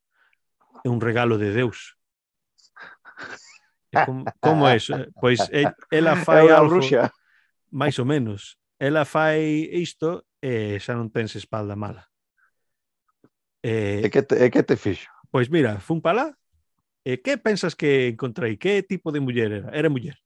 é 0.84 0.88
un 0.88 1.04
regalo 1.04 1.36
de 1.36 1.52
Deus. 1.52 2.00
Como, 3.92 4.24
como 4.39 4.72
é 4.72 4.80
iso? 4.80 4.96
Pois 5.20 5.52
ela 5.92 6.16
fai 6.16 6.48
a 6.48 6.63
algo... 6.63 6.80
Mais 7.76 8.00
ou 8.00 8.08
menos. 8.08 8.56
Ela 8.80 9.04
fai 9.04 9.68
isto 9.68 10.24
e 10.43 10.75
xa 10.84 10.91
non 10.91 11.08
tens 11.08 11.39
espalda 11.39 11.79
mala. 11.79 12.03
E, 13.63 14.03
e, 14.03 14.08
que, 14.12 14.19
te, 14.27 14.36
e 14.36 14.51
que 14.51 14.60
te 14.60 14.75
fixo? 14.75 15.08
Pois 15.32 15.47
mira, 15.47 15.79
fun 15.79 16.03
para 16.03 16.19
lá, 16.19 16.27
e 17.08 17.15
que 17.23 17.39
pensas 17.39 17.79
que 17.79 18.12
encontrei? 18.12 18.60
Que 18.60 18.84
tipo 18.84 19.15
de 19.15 19.23
muller 19.23 19.63
era? 19.63 19.69
Era 19.71 19.88
muller. 19.88 20.19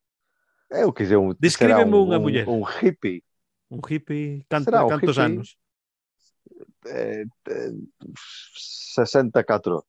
Eu 0.74 0.90
que 0.90 1.06
sei, 1.06 1.22
un, 1.22 1.38
Descríbeme 1.38 1.94
un, 1.94 2.10
unha 2.10 2.18
muller. 2.18 2.50
Un, 2.50 2.66
un 2.66 2.66
hippie. 2.66 3.22
Un 3.70 3.86
hippie, 3.86 4.42
canto, 4.50 4.74
será 4.74 4.82
cantos 4.90 5.14
hippie? 5.14 5.30
anos? 5.30 5.48
Eh, 6.90 7.26
eh, 7.54 7.78
64. 8.18 9.86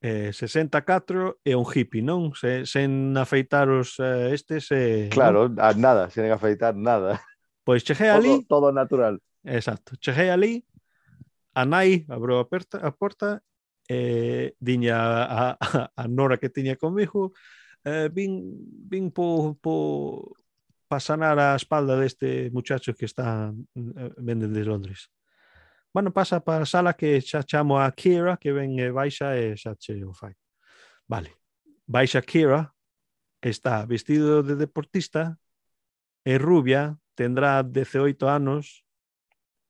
Eh, 0.00 0.32
64 0.32 1.40
é 1.44 1.52
un 1.52 1.68
hippie, 1.68 2.00
non? 2.00 2.32
Se, 2.32 2.64
sen 2.64 3.12
afeitar 3.20 3.68
os 3.68 4.00
eh, 4.00 4.32
estes... 4.32 4.72
Eh, 4.72 5.12
claro, 5.12 5.52
non? 5.52 5.60
a 5.60 5.76
nada, 5.76 6.08
sen 6.08 6.32
afeitar 6.32 6.72
nada. 6.72 7.20
Pois 7.66 7.82
cheguei 7.82 8.08
ali... 8.08 8.32
Todo, 8.46 8.70
todo 8.70 8.72
natural. 8.72 9.20
Exacto. 9.46 9.96
Cheguei 10.00 10.30
ali, 10.30 10.64
a 11.54 11.64
nai 11.64 12.04
abriu 12.08 12.38
a, 12.38 12.48
perta, 12.48 12.78
a 12.78 12.90
porta 12.90 13.42
e 13.88 13.94
eh, 13.94 14.56
diña 14.58 14.98
a, 14.98 15.56
a, 15.60 15.92
a 15.94 16.08
Nora 16.08 16.38
que 16.38 16.50
tiña 16.50 16.74
comigo 16.76 17.32
eh, 17.84 18.10
vin, 18.12 18.42
vin 18.90 19.10
po, 19.14 19.54
po 19.62 20.34
pa 20.88 20.98
sanar 20.98 21.38
a 21.38 21.54
espalda 21.54 21.94
deste 21.98 22.50
muchacho 22.50 22.94
que 22.94 23.06
está 23.06 23.54
eh, 23.54 24.10
venden 24.18 24.52
de 24.52 24.64
Londres. 24.64 25.10
Bueno, 25.94 26.12
pasa 26.12 26.40
para 26.40 26.62
a 26.64 26.66
sala 26.66 26.94
que 26.94 27.20
xa 27.22 27.42
chamo 27.42 27.78
a 27.78 27.90
Kira 27.92 28.36
que 28.36 28.52
ven 28.52 28.78
eh, 28.78 28.90
e 28.90 28.92
baixa 28.92 29.38
e 29.38 29.54
xa 29.56 29.74
che 29.78 30.02
oh, 30.04 30.10
o 30.10 30.14
fai. 30.14 30.34
Vale. 31.06 31.30
Baixa 31.86 32.20
Kira 32.22 32.74
está 33.40 33.86
vestido 33.86 34.42
de 34.42 34.56
deportista 34.56 35.38
é 36.26 36.36
rubia, 36.36 36.98
tendrá 37.14 37.62
18 37.62 38.26
anos 38.26 38.85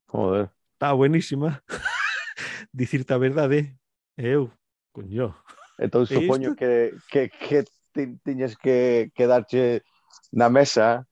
Joder, 0.07 0.49
está 0.73 0.93
buenísima. 0.93 1.63
Dicirte 2.71 3.13
a 3.13 3.17
verdade, 3.17 3.77
eu, 4.15 4.51
coño. 4.91 5.35
Entón, 5.79 6.07
supoño 6.07 6.55
que, 6.55 6.95
que, 7.11 7.29
que 7.29 7.65
tiñes 8.23 8.57
que 8.57 9.11
quedarche 9.13 9.83
na 10.31 10.49
mesa 10.49 11.05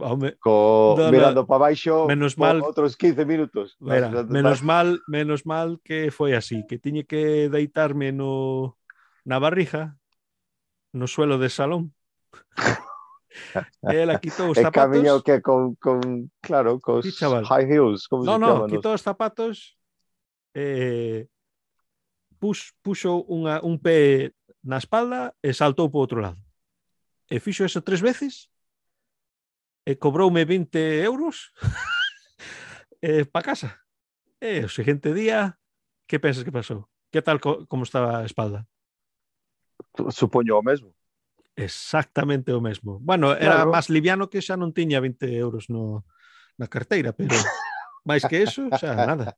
Home, 0.00 0.36
co, 0.40 0.94
da, 0.96 1.10
mirando 1.10 1.44
para 1.46 1.68
baixo 1.68 2.06
menos 2.06 2.38
mal, 2.38 2.62
outros 2.62 2.96
15 2.96 3.24
minutos. 3.26 3.76
Vera, 3.80 4.08
menos 4.24 4.62
mal, 4.62 4.96
menos 5.08 5.44
mal 5.44 5.76
que 5.84 6.10
foi 6.10 6.32
así, 6.32 6.64
que 6.64 6.78
tiñe 6.78 7.04
que 7.04 7.50
deitarme 7.52 8.12
no 8.12 8.78
na 9.26 9.36
barriga, 9.36 9.98
no 10.94 11.06
suelo 11.06 11.36
de 11.36 11.50
salón. 11.50 11.92
Él 13.82 14.10
aquí 14.10 14.28
os 14.28 14.34
zapatos. 14.58 14.58
El 14.58 14.72
camino 14.72 15.22
que 15.22 15.42
con, 15.42 15.74
con 15.76 16.30
claro, 16.40 16.80
con 16.80 17.02
sí, 17.02 17.12
high 17.12 17.66
heels. 17.70 18.08
Como 18.08 18.24
no, 18.24 18.34
se 18.34 18.38
no, 18.38 18.66
quitou 18.66 18.94
os 18.94 19.02
zapatos, 19.02 19.78
eh, 20.54 21.26
pus, 22.38 22.74
puxo 22.82 23.22
unha, 23.28 23.62
un 23.62 23.78
pé 23.78 24.32
na 24.64 24.78
espalda 24.78 25.36
e 25.40 25.54
saltou 25.54 25.88
para 25.88 26.02
outro 26.02 26.18
lado. 26.20 26.40
E 27.30 27.38
fixo 27.38 27.62
eso 27.62 27.86
tres 27.86 28.02
veces 28.02 28.50
e 29.86 29.96
cobroume 29.96 30.44
20 30.44 30.76
euros 31.06 31.54
e 33.00 33.24
para 33.24 33.54
casa. 33.54 33.80
E 34.40 34.64
o 34.64 34.70
seguinte 34.72 35.12
día, 35.14 35.60
que 36.08 36.18
pensas 36.18 36.42
que 36.42 36.52
pasou? 36.52 36.88
Que 37.12 37.22
tal 37.22 37.38
co, 37.38 37.66
como 37.68 37.84
estaba 37.84 38.20
a 38.20 38.26
espalda? 38.26 38.66
Supoño 40.10 40.58
o 40.58 40.62
mesmo 40.62 40.94
exactamente 41.56 42.52
o 42.52 42.60
mesmo. 42.60 42.98
Bueno, 43.00 43.32
era 43.32 43.64
claro. 43.64 43.72
máis 43.72 43.90
liviano 43.90 44.30
que 44.30 44.42
xa 44.42 44.56
non 44.56 44.74
tiña 44.74 45.02
20 45.02 45.26
euros 45.36 45.68
no, 45.68 46.04
na 46.60 46.68
carteira, 46.68 47.12
pero 47.12 47.34
máis 48.04 48.24
que 48.24 48.42
eso, 48.42 48.68
xa 48.76 48.96
nada. 48.96 49.36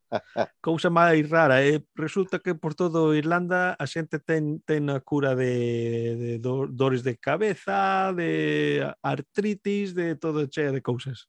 Cousa 0.62 0.90
máis 0.90 1.26
rara, 1.26 1.62
eh? 1.62 1.82
resulta 1.94 2.38
que 2.38 2.54
por 2.54 2.74
todo 2.74 3.14
Irlanda 3.14 3.74
a 3.74 3.84
xente 3.86 4.22
ten, 4.22 4.62
ten 4.62 4.90
a 4.90 5.02
cura 5.02 5.34
de, 5.34 6.14
de 6.16 6.30
do, 6.38 6.66
dores 6.70 7.02
de 7.02 7.18
cabeza, 7.18 8.12
de 8.14 8.82
artritis, 9.02 9.94
de 9.94 10.14
todo 10.14 10.46
chea 10.46 10.70
de 10.70 10.82
cousas. 10.82 11.26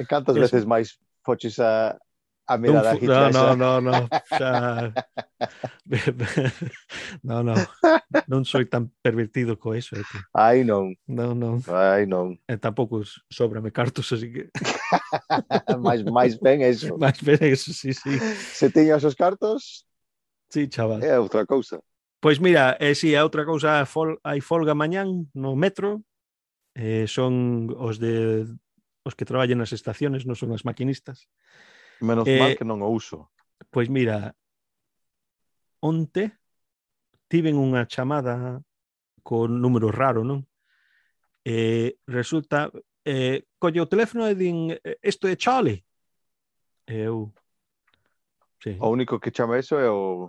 E 0.00 0.04
cantas 0.08 0.34
veces 0.34 0.64
máis 0.64 0.98
foches 1.22 1.60
a, 1.60 1.96
I 2.48 2.56
mean, 2.58 2.76
a 2.76 2.82
fo- 2.82 3.00
no, 3.06 3.30
no, 3.30 3.54
no, 3.56 3.80
no, 3.80 4.08
xa, 4.28 4.92
no, 7.22 7.42
no, 7.42 7.54
non 8.28 8.44
soy 8.44 8.66
tan 8.66 8.92
pervertido 9.02 9.58
co 9.58 9.74
eso. 9.74 9.96
Eh, 9.96 10.04
Ai, 10.32 10.64
non. 10.64 10.94
Non, 11.06 11.38
non. 11.38 11.60
Ai, 11.68 12.06
non. 12.06 12.36
E 12.46 12.54
eh, 12.54 12.58
tampouco 12.58 13.02
sobrame 13.28 13.72
cartos, 13.72 14.12
así 14.12 14.32
que... 14.32 14.48
máis, 15.80 16.04
máis 16.04 16.36
ben 16.40 16.60
eso. 16.62 16.96
Máis 16.96 17.20
ben 17.20 17.40
eso, 17.40 17.72
sí, 17.72 17.92
sí. 17.92 18.12
Se 18.52 18.70
tiñas 18.70 19.04
os 19.04 19.16
cartos... 19.16 19.86
Sí, 20.48 20.68
chaval. 20.68 21.02
É 21.02 21.18
outra 21.18 21.44
cousa. 21.46 21.80
Pois 22.20 22.38
mira, 22.38 22.76
eh, 22.80 22.94
si, 22.94 23.16
a 23.16 23.24
outra 23.24 23.44
cousa, 23.44 23.84
fol, 23.84 24.16
hai 24.24 24.40
folga 24.40 24.72
mañán 24.72 25.28
no 25.36 25.56
metro, 25.56 26.00
eh, 26.72 27.04
son 27.08 27.68
os 27.76 27.98
de 27.98 28.46
os 29.04 29.12
que 29.12 29.28
traballan 29.28 29.60
nas 29.60 29.76
estaciones, 29.76 30.24
non 30.24 30.32
son 30.32 30.56
as 30.56 30.64
maquinistas. 30.64 31.28
Menos 32.04 32.28
eh, 32.28 32.36
mal 32.36 32.52
que 32.52 32.68
non 32.68 32.84
o 32.84 32.88
uso. 32.92 33.32
Pois 33.72 33.88
mira, 33.88 34.36
onte 35.80 36.36
tiven 37.32 37.56
unha 37.56 37.88
chamada 37.88 38.60
con 39.24 39.56
número 39.56 39.88
raro, 39.88 40.20
non? 40.20 40.44
Eh, 41.44 41.96
resulta, 42.04 42.68
eh, 43.08 43.48
colle 43.56 43.80
o 43.80 43.88
teléfono 43.88 44.28
e 44.28 44.36
din, 44.36 44.76
isto 45.00 45.24
é 45.24 45.34
Charlie. 45.34 45.80
Eu, 46.84 47.32
sí. 48.60 48.76
O 48.76 48.92
único 48.92 49.16
que 49.16 49.32
chama 49.32 49.56
eso 49.56 49.80
é 49.80 49.88
o... 49.88 50.28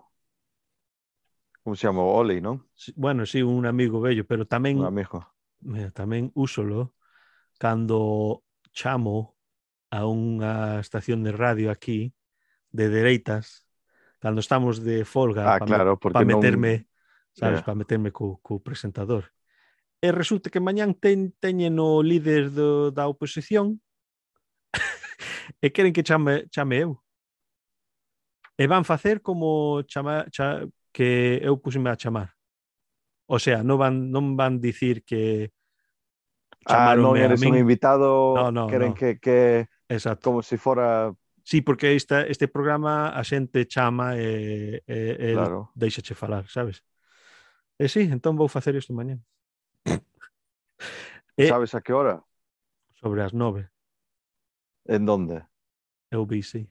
Como 1.64 1.76
se 1.76 1.84
chama? 1.84 2.00
O 2.00 2.16
Oli, 2.16 2.40
non? 2.40 2.64
Bueno, 2.96 3.28
sí, 3.28 3.44
un 3.44 3.68
amigo 3.68 4.00
bello, 4.00 4.24
pero 4.24 4.48
tamén... 4.48 4.80
Un 4.80 4.88
amigo. 4.88 5.28
Mira, 5.60 5.92
tamén 5.92 6.32
úsolo 6.36 6.96
cando 7.60 8.44
chamo 8.72 9.35
a 9.92 10.06
unha 10.06 10.82
estación 10.82 11.22
de 11.22 11.32
radio 11.32 11.70
aquí 11.70 12.14
de 12.72 12.90
dereitas 12.90 13.66
cando 14.20 14.42
estamos 14.42 14.82
de 14.82 15.06
folga 15.06 15.46
ah, 15.46 15.60
para 15.60 15.66
claro, 15.66 16.00
pa 16.00 16.26
meterme, 16.26 16.74
non... 16.74 16.86
sabes, 17.38 17.60
yeah. 17.62 17.66
para 17.66 17.78
meterme 17.78 18.10
co, 18.10 18.42
co 18.42 18.58
presentador. 18.58 19.30
E 20.02 20.10
resulta 20.12 20.50
que 20.50 20.58
mañán 20.58 20.98
ten, 20.98 21.34
teñen 21.38 21.78
o 21.78 22.02
líder 22.02 22.50
do, 22.50 22.90
da 22.90 23.06
oposición 23.06 23.78
e 25.62 25.70
queren 25.70 25.94
que 25.94 26.02
chame, 26.02 26.50
chame 26.50 26.82
eu. 26.82 26.98
E 28.58 28.66
van 28.66 28.82
facer 28.82 29.22
como 29.22 29.84
chama, 29.86 30.26
cha, 30.34 30.66
que 30.90 31.38
eu 31.46 31.62
puseme 31.62 31.94
a 31.94 32.00
chamar. 32.00 32.34
O 33.30 33.38
sea, 33.38 33.62
non 33.62 33.78
van, 33.78 34.10
non 34.10 34.34
van 34.34 34.58
dicir 34.58 35.06
que 35.06 35.54
Ah, 36.66 36.98
non 36.98 37.14
eres 37.14 37.46
a 37.46 37.46
un 37.46 37.62
invitado, 37.62 38.34
no, 38.34 38.50
no, 38.50 38.66
queren 38.66 38.90
no. 38.90 38.98
que, 38.98 39.22
que 39.22 39.70
Exacto. 39.90 40.30
como 40.32 40.42
se 40.42 40.58
fora 40.58 41.14
Sí, 41.44 41.62
porque 41.62 41.96
esta, 41.96 42.24
este 42.26 42.48
programa 42.48 43.10
a 43.10 43.22
xente 43.24 43.68
chama 43.68 44.18
e, 44.18 44.82
e, 44.88 44.98
e 45.30 45.34
Claro. 45.34 45.70
deixache 45.78 46.16
falar, 46.16 46.50
sabes? 46.50 46.82
E 47.78 47.86
sí, 47.94 48.02
entón 48.10 48.34
vou 48.40 48.50
facer 48.50 48.74
isto 48.76 48.94
mañán. 48.98 49.20
Eh. 51.38 51.48
Sabes 51.48 51.76
a 51.76 51.82
que 51.82 51.94
hora? 51.94 52.24
Sobre 53.00 53.22
as 53.24 53.34
nove, 53.34 53.70
En 54.86 55.06
donde? 55.06 55.46
eu 56.12 56.26
vi, 56.26 56.42
sí. 56.44 56.68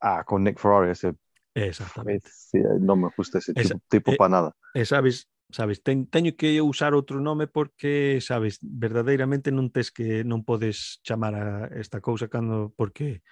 Ah, 0.00 0.24
con 0.24 0.42
Nick 0.44 0.58
Ferrari, 0.58 0.90
ese 0.90 1.14
Exactamente. 1.54 2.28
sí, 2.28 2.58
non 2.80 2.98
me 3.00 3.08
gusta 3.16 3.38
ese 3.38 3.52
Esa- 3.54 3.74
tipo, 3.74 3.88
tipo 3.88 4.10
eh, 4.12 4.16
para 4.16 4.28
nada. 4.30 4.50
E 4.74 4.84
sabes, 4.84 5.28
sabes, 5.52 5.84
ten, 5.84 6.08
teño 6.08 6.34
que 6.34 6.58
usar 6.64 6.96
outro 6.96 7.20
nome 7.20 7.46
porque, 7.46 8.18
sabes, 8.24 8.58
verdadeiramente 8.60 9.52
non 9.52 9.70
tes 9.70 9.92
que 9.92 10.24
non 10.24 10.42
podes 10.42 10.98
chamar 11.04 11.36
a 11.36 11.46
esta 11.76 12.00
cousa 12.00 12.26
cando 12.26 12.72
porque 12.74 13.22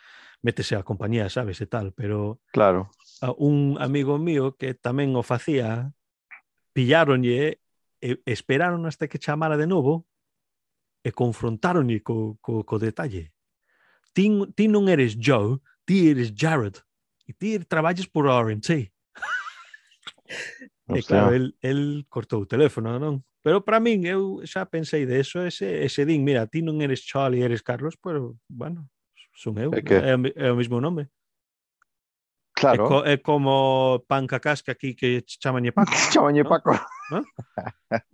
métese 0.45 0.77
a 0.77 0.87
compañía, 0.87 1.33
sabes, 1.33 1.59
e 1.61 1.67
tal, 1.67 1.93
pero 1.97 2.41
Claro. 2.53 2.91
A 3.21 3.33
un 3.37 3.77
amigo 3.81 4.17
mío 4.17 4.57
que 4.57 4.73
tamén 4.73 5.13
o 5.13 5.21
facía 5.21 5.93
pillaronlle 6.73 7.61
e 8.01 8.09
esperaron 8.25 8.89
hasta 8.89 9.09
que 9.13 9.21
chamara 9.21 9.61
de 9.61 9.69
novo 9.69 10.09
e 11.05 11.13
confrontaronlle 11.13 12.01
co, 12.01 12.41
co, 12.41 12.65
co 12.65 12.77
detalle. 12.81 13.33
Ti, 14.17 14.25
ti 14.57 14.65
non 14.73 14.89
eres 14.89 15.21
Joe, 15.21 15.61
ti 15.85 16.09
eres 16.09 16.33
Jared 16.33 16.81
e 17.29 17.37
ti 17.37 17.61
traballas 17.69 18.09
por 18.09 18.25
RNT. 18.25 18.89
Eh, 20.95 21.01
e 21.01 21.03
claro, 21.03 21.35
el, 21.35 21.57
el 21.63 22.07
cortou 22.09 22.43
o 22.43 22.51
teléfono, 22.51 22.99
non? 22.99 23.23
Pero 23.41 23.65
para 23.65 23.81
min, 23.81 24.05
eu 24.05 24.45
xa 24.45 24.69
pensei 24.69 25.07
de 25.07 25.21
eso, 25.21 25.41
ese, 25.47 25.85
ese 25.85 26.05
din, 26.05 26.25
mira, 26.25 26.45
ti 26.47 26.61
non 26.61 26.83
eres 26.85 27.07
Charlie, 27.07 27.41
eres 27.41 27.63
Carlos, 27.65 27.97
pero, 27.97 28.37
bueno, 28.49 28.91
son 29.33 29.57
eu, 29.57 29.73
é, 29.73 29.81
que... 29.81 29.97
é, 29.97 30.15
é 30.17 30.49
o 30.53 30.57
mesmo 30.57 30.81
nome. 30.81 31.09
Claro. 32.53 32.85
É, 32.85 32.89
co, 32.89 32.97
é 33.05 33.17
como 33.17 34.05
Panca 34.07 34.39
Casca 34.39 34.73
aquí 34.73 34.93
que 34.95 35.25
chamañe 35.25 35.73
Paco. 35.73 35.93
chamañe 36.13 36.45
¿no? 36.45 36.49
Paco. 36.49 36.77
¿no? 37.11 37.25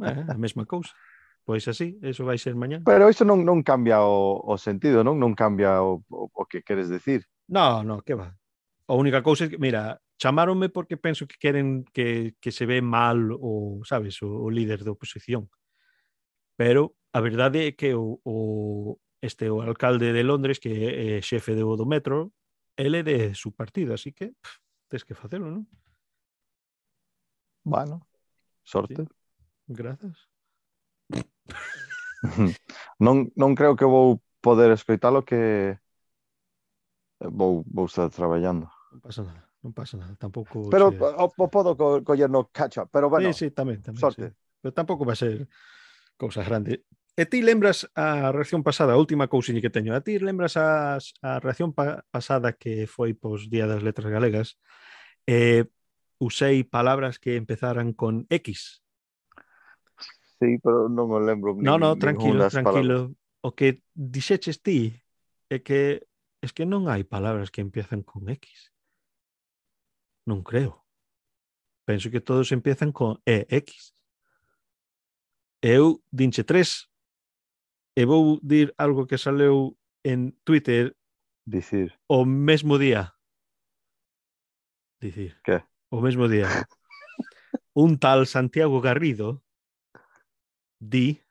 é 0.07 0.31
a 0.31 0.39
mesma 0.39 0.65
cousa. 0.65 0.95
Pois 1.47 1.67
así, 1.69 1.99
eso 2.03 2.25
vai 2.25 2.39
ser 2.39 2.55
mañá. 2.55 2.83
Pero 2.83 3.11
iso 3.11 3.23
non 3.23 3.47
non 3.47 3.63
cambia 3.63 4.03
o, 4.03 4.43
o 4.43 4.55
sentido, 4.59 5.07
non 5.07 5.19
non 5.19 5.35
cambia 5.35 5.83
o, 5.83 6.03
o, 6.11 6.27
o 6.27 6.43
que 6.47 6.63
queres 6.63 6.91
decir. 6.91 7.27
No, 7.47 7.83
no, 7.87 8.03
que 8.03 8.19
va. 8.19 8.35
A 8.87 8.95
única 8.95 9.23
cousa 9.23 9.47
é 9.47 9.49
que, 9.51 9.59
mira, 9.59 9.99
chamáronme 10.19 10.69
porque 10.69 10.97
penso 10.97 11.27
que 11.27 11.37
queren 11.39 11.85
que, 11.93 12.35
que 12.41 12.53
se 12.53 12.67
ve 12.67 12.81
mal 12.83 13.33
o, 13.33 13.83
sabes, 13.85 14.23
o, 14.23 14.29
o 14.29 14.51
líder 14.51 14.85
da 14.85 14.93
oposición. 14.93 15.51
Pero 16.57 16.97
a 17.13 17.21
verdade 17.21 17.69
é 17.69 17.77
que 17.77 17.95
o, 17.95 18.21
o 18.25 18.99
este 19.21 19.51
o 19.51 19.61
alcalde 19.63 20.13
de 20.13 20.25
Londres 20.25 20.59
que 20.59 21.19
é 21.19 21.23
xefe 21.23 21.55
do, 21.55 21.77
do 21.77 21.87
metro, 21.87 22.33
ele 22.77 23.01
é 23.01 23.03
de 23.03 23.35
su 23.35 23.53
partido, 23.53 23.95
así 23.95 24.13
que 24.13 24.33
pff, 24.37 24.59
tens 24.89 25.05
que 25.05 25.15
facelo, 25.15 25.49
non? 25.51 25.69
Bueno, 27.65 28.07
sorte. 28.63 29.03
Sí. 29.03 29.09
Grazas. 29.67 30.29
non, 32.99 33.33
non 33.35 33.55
creo 33.59 33.75
que 33.75 33.85
vou 33.85 34.23
poder 34.41 34.71
escoitalo 34.71 35.27
que 35.27 35.75
vou, 37.21 37.65
vou 37.67 37.87
estar 37.87 38.09
traballando. 38.11 38.71
Non 38.93 39.01
pasa 39.03 39.27
nada 39.27 39.43
non 39.67 39.75
pasa 39.75 39.99
nada, 39.99 40.15
tampouco... 40.15 40.71
Pero 40.71 40.95
che... 40.95 41.03
o, 41.03 41.27
o 41.27 41.47
podo 41.51 41.75
co, 41.75 41.99
coller 42.07 42.31
no 42.31 42.55
catch-up, 42.55 42.87
pero 42.87 43.11
bueno, 43.11 43.35
sí, 43.35 43.51
sí, 43.51 43.51
tamén, 43.51 43.83
tamén, 43.83 43.99
sorte. 43.99 44.31
Sí. 44.31 44.35
Pero 44.63 44.71
tampouco 44.71 45.03
va 45.03 45.19
a 45.19 45.19
ser 45.19 45.51
cousa 46.15 46.47
grande. 46.47 46.87
E 47.19 47.25
ti 47.27 47.43
lembras 47.43 47.91
a 47.99 48.31
reacción 48.31 48.63
pasada, 48.63 48.95
a 48.95 49.01
última 49.01 49.27
cousiña 49.27 49.59
que 49.59 49.75
teño, 49.75 49.91
a 49.91 50.05
ti 50.07 50.23
lembras 50.23 50.55
a, 50.55 51.01
a 51.01 51.31
reacción 51.43 51.75
pa, 51.75 52.07
pasada 52.15 52.55
que 52.55 52.87
foi 52.87 53.19
pos 53.19 53.51
Día 53.51 53.67
das 53.67 53.83
Letras 53.83 54.07
Galegas, 54.07 54.61
eh, 55.27 55.67
usei 56.23 56.63
palabras 56.63 57.19
que 57.19 57.35
empezaran 57.35 57.91
con 57.91 58.29
X. 58.31 58.85
Sí, 60.39 60.61
pero 60.63 60.87
non 60.93 61.11
o 61.11 61.19
lembro. 61.19 61.57
Ni, 61.57 61.67
no, 61.67 61.81
no, 61.81 61.99
tranquilo, 61.99 62.47
tranquilo. 62.47 63.11
Palabras. 63.11 63.25
O 63.43 63.51
que 63.57 63.83
dixeches 63.97 64.63
ti 64.63 64.95
é 65.49 65.65
que 65.65 66.07
es 66.45 66.53
que 66.53 66.69
non 66.69 66.87
hai 66.93 67.03
palabras 67.03 67.49
que 67.49 67.65
empiezan 67.65 68.05
con 68.05 68.29
X. 68.29 68.76
Non 70.27 70.43
creo. 70.43 70.83
Penso 71.87 72.11
que 72.11 72.21
todos 72.21 72.51
empiezan 72.51 72.91
con 72.91 73.23
EX. 73.25 73.95
Eu 75.63 76.03
dinche 76.11 76.43
tres 76.43 76.91
e 77.95 78.05
vou 78.05 78.43
dir 78.43 78.75
algo 78.77 79.07
que 79.07 79.17
saleu 79.17 79.79
en 80.05 80.35
Twitter 80.45 80.95
Dicir. 81.47 81.95
o 82.07 82.27
mesmo 82.27 82.77
día. 82.77 83.15
Dicir. 85.01 85.39
Que? 85.47 85.63
O 85.91 86.03
mesmo 86.03 86.29
día. 86.29 86.51
Un 87.75 87.99
tal 87.99 88.27
Santiago 88.27 88.81
Garrido 88.81 89.43
di 90.79 91.23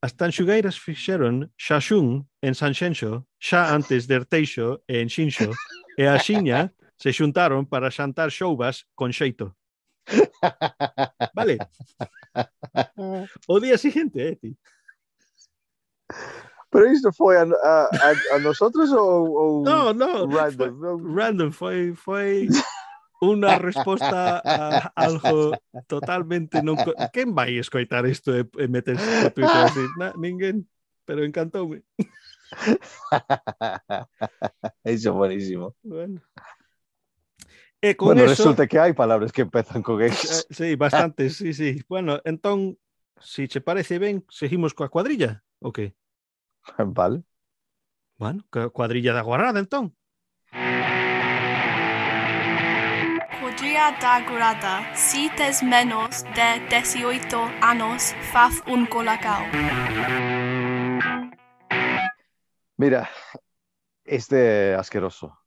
As 0.00 0.16
tanxugueiras 0.16 0.80
fixeron 0.80 1.52
xa 1.60 1.76
xun 1.76 2.24
en 2.40 2.56
Sanxenxo, 2.56 3.28
xa 3.36 3.76
antes 3.76 4.08
de 4.08 4.16
Erteixo 4.16 4.80
e 4.88 5.04
en 5.04 5.12
Xinxo, 5.12 5.52
e 6.00 6.08
a 6.08 6.16
xiña 6.16 6.72
se 7.00 7.16
xuntaron 7.16 7.64
para 7.64 7.88
xantar 7.88 8.28
xoubas 8.28 8.84
con 8.92 9.16
xeito. 9.16 9.56
Vale, 11.36 11.56
o 13.48 13.56
día 13.56 13.80
siguiente, 13.80 14.36
eh. 14.36 14.52
Pero 16.70 16.86
isto 16.92 17.10
foi 17.10 17.40
a, 17.40 17.42
a, 17.42 17.74
a, 17.88 18.08
a 18.36 18.38
nosotros 18.38 18.92
ou, 18.92 19.32
ou 19.32 19.64
No, 19.64 19.96
no, 19.96 20.28
random? 20.28 20.70
foi- 20.76 21.00
random, 21.16 21.50
foi, 21.50 21.78
foi 21.96 22.28
unha 23.24 23.58
resposta 23.58 24.44
a 24.44 24.92
algo 24.94 25.56
totalmente 25.88 26.60
non... 26.62 26.76
Quen 27.10 27.34
vai 27.34 27.58
escoitar 27.58 28.04
isto 28.06 28.30
e, 28.36 28.44
e 28.60 28.68
meterse 28.68 29.02
no 29.02 29.32
Twitter 29.32 29.66
así? 29.66 29.82
Na, 29.98 30.12
ninguén, 30.20 30.68
pero 31.08 31.24
encantoume. 31.24 31.82
Iso 34.84 35.14
buenísimo. 35.14 35.74
Bueno. 35.82 36.20
E 37.82 37.96
con 37.96 38.08
bueno, 38.12 38.22
eso... 38.24 38.44
resulta 38.44 38.66
que 38.68 38.78
hai 38.78 38.92
palabras 38.92 39.32
que 39.32 39.40
empezan 39.42 39.80
con 39.80 39.96
Eh, 40.04 40.12
X. 40.12 40.46
sí, 40.52 40.76
bastantes, 40.76 41.36
sí, 41.36 41.54
sí. 41.56 41.80
Bueno, 41.88 42.20
entón, 42.24 42.76
si 43.16 43.48
che 43.48 43.60
parece 43.60 43.98
ben, 43.98 44.24
seguimos 44.28 44.74
coa 44.74 44.92
cuadrilla, 44.92 45.42
o 45.60 45.72
que? 45.72 45.96
Vale. 46.78 47.24
Bueno, 48.20 48.44
coa 48.52 48.68
cuadrilla 48.68 49.16
da 49.16 49.22
guarrada, 49.24 49.60
entón. 49.60 49.96
Cuadrilla 53.40 53.96
da 53.96 54.20
Guarda. 54.28 54.74
Si 54.94 55.30
tes 55.36 55.62
menos 55.62 56.24
de 56.36 56.60
18 56.68 57.40
años, 57.62 58.14
faz 58.32 58.60
un 58.66 58.84
colacao. 58.86 59.44
Mira, 62.76 63.08
este 64.04 64.74
asqueroso. 64.74 65.38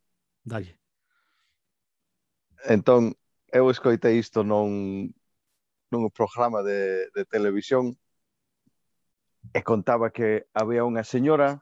Dalle. 0.44 0.83
Entón, 2.66 3.16
eu 3.52 3.70
escoitei 3.70 4.18
isto 4.18 4.44
non 4.44 5.12
nun 5.94 6.10
programa 6.10 6.66
de, 6.66 7.12
de 7.14 7.24
televisión 7.30 7.94
e 9.54 9.62
contaba 9.62 10.10
que 10.10 10.50
había 10.58 10.88
unha 10.88 11.06
señora 11.06 11.62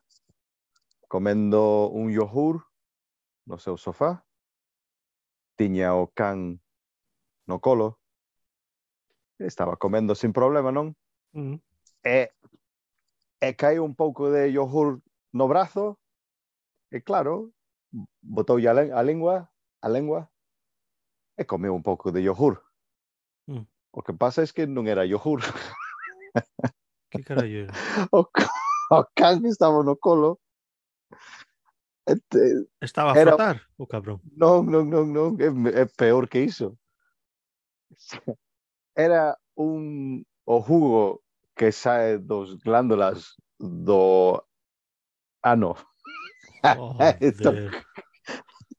comendo 1.12 1.92
un 1.92 2.08
yogur 2.16 2.64
no 3.44 3.60
seu 3.60 3.76
sofá, 3.76 4.24
tiña 5.60 5.92
o 6.00 6.08
can 6.16 6.64
no 7.44 7.60
colo, 7.60 8.00
estaba 9.36 9.76
comendo 9.76 10.16
sin 10.16 10.32
problema, 10.32 10.72
non? 10.72 10.96
Uh 11.36 11.42
-huh. 11.44 11.58
E, 12.08 12.32
e 13.44 13.50
cae 13.60 13.84
un 13.84 14.00
pouco 14.00 14.32
de 14.32 14.48
yogur 14.56 15.04
no 15.36 15.52
brazo, 15.52 16.00
e 16.88 17.04
claro, 17.04 17.52
botou 18.24 18.56
a, 18.56 18.72
a 18.72 19.02
lengua, 19.04 19.52
a 19.84 19.88
lengua, 19.92 20.31
e 21.42 21.46
comeu 21.46 21.74
un 21.74 21.82
pouco 21.84 22.12
de 22.14 22.22
yogur. 22.22 22.62
Mm. 23.50 23.66
O 23.92 24.02
que 24.06 24.14
pasa 24.14 24.42
es 24.46 24.54
que 24.54 24.66
non 24.70 24.88
era 24.88 25.04
yogur. 25.06 25.42
Que 27.12 27.20
carallo 27.26 27.68
era? 27.68 27.74
o, 28.16 28.24
o 28.94 29.00
can 29.18 29.44
estaba 29.46 29.84
no 29.84 29.98
colo. 29.98 30.40
Este, 32.08 32.66
Estaba 32.80 33.14
a 33.14 33.18
Era- 33.20 33.36
frotar 33.36 33.58
o 33.78 33.86
cabrón. 33.86 34.22
non, 34.38 34.66
non, 34.70 34.88
non, 34.90 35.06
non, 35.12 35.30
é, 35.42 35.52
é 35.82 35.86
peor 35.86 36.30
que 36.32 36.40
iso. 36.42 36.78
Era 38.96 39.38
un 39.56 40.24
o 40.46 40.62
jugo 40.62 41.22
que 41.56 41.72
sae 41.72 42.18
dos 42.18 42.58
glándulas 42.64 43.36
do 43.60 44.42
ano. 45.44 45.76
Esto- 47.22 47.52
Joder. 47.52 47.72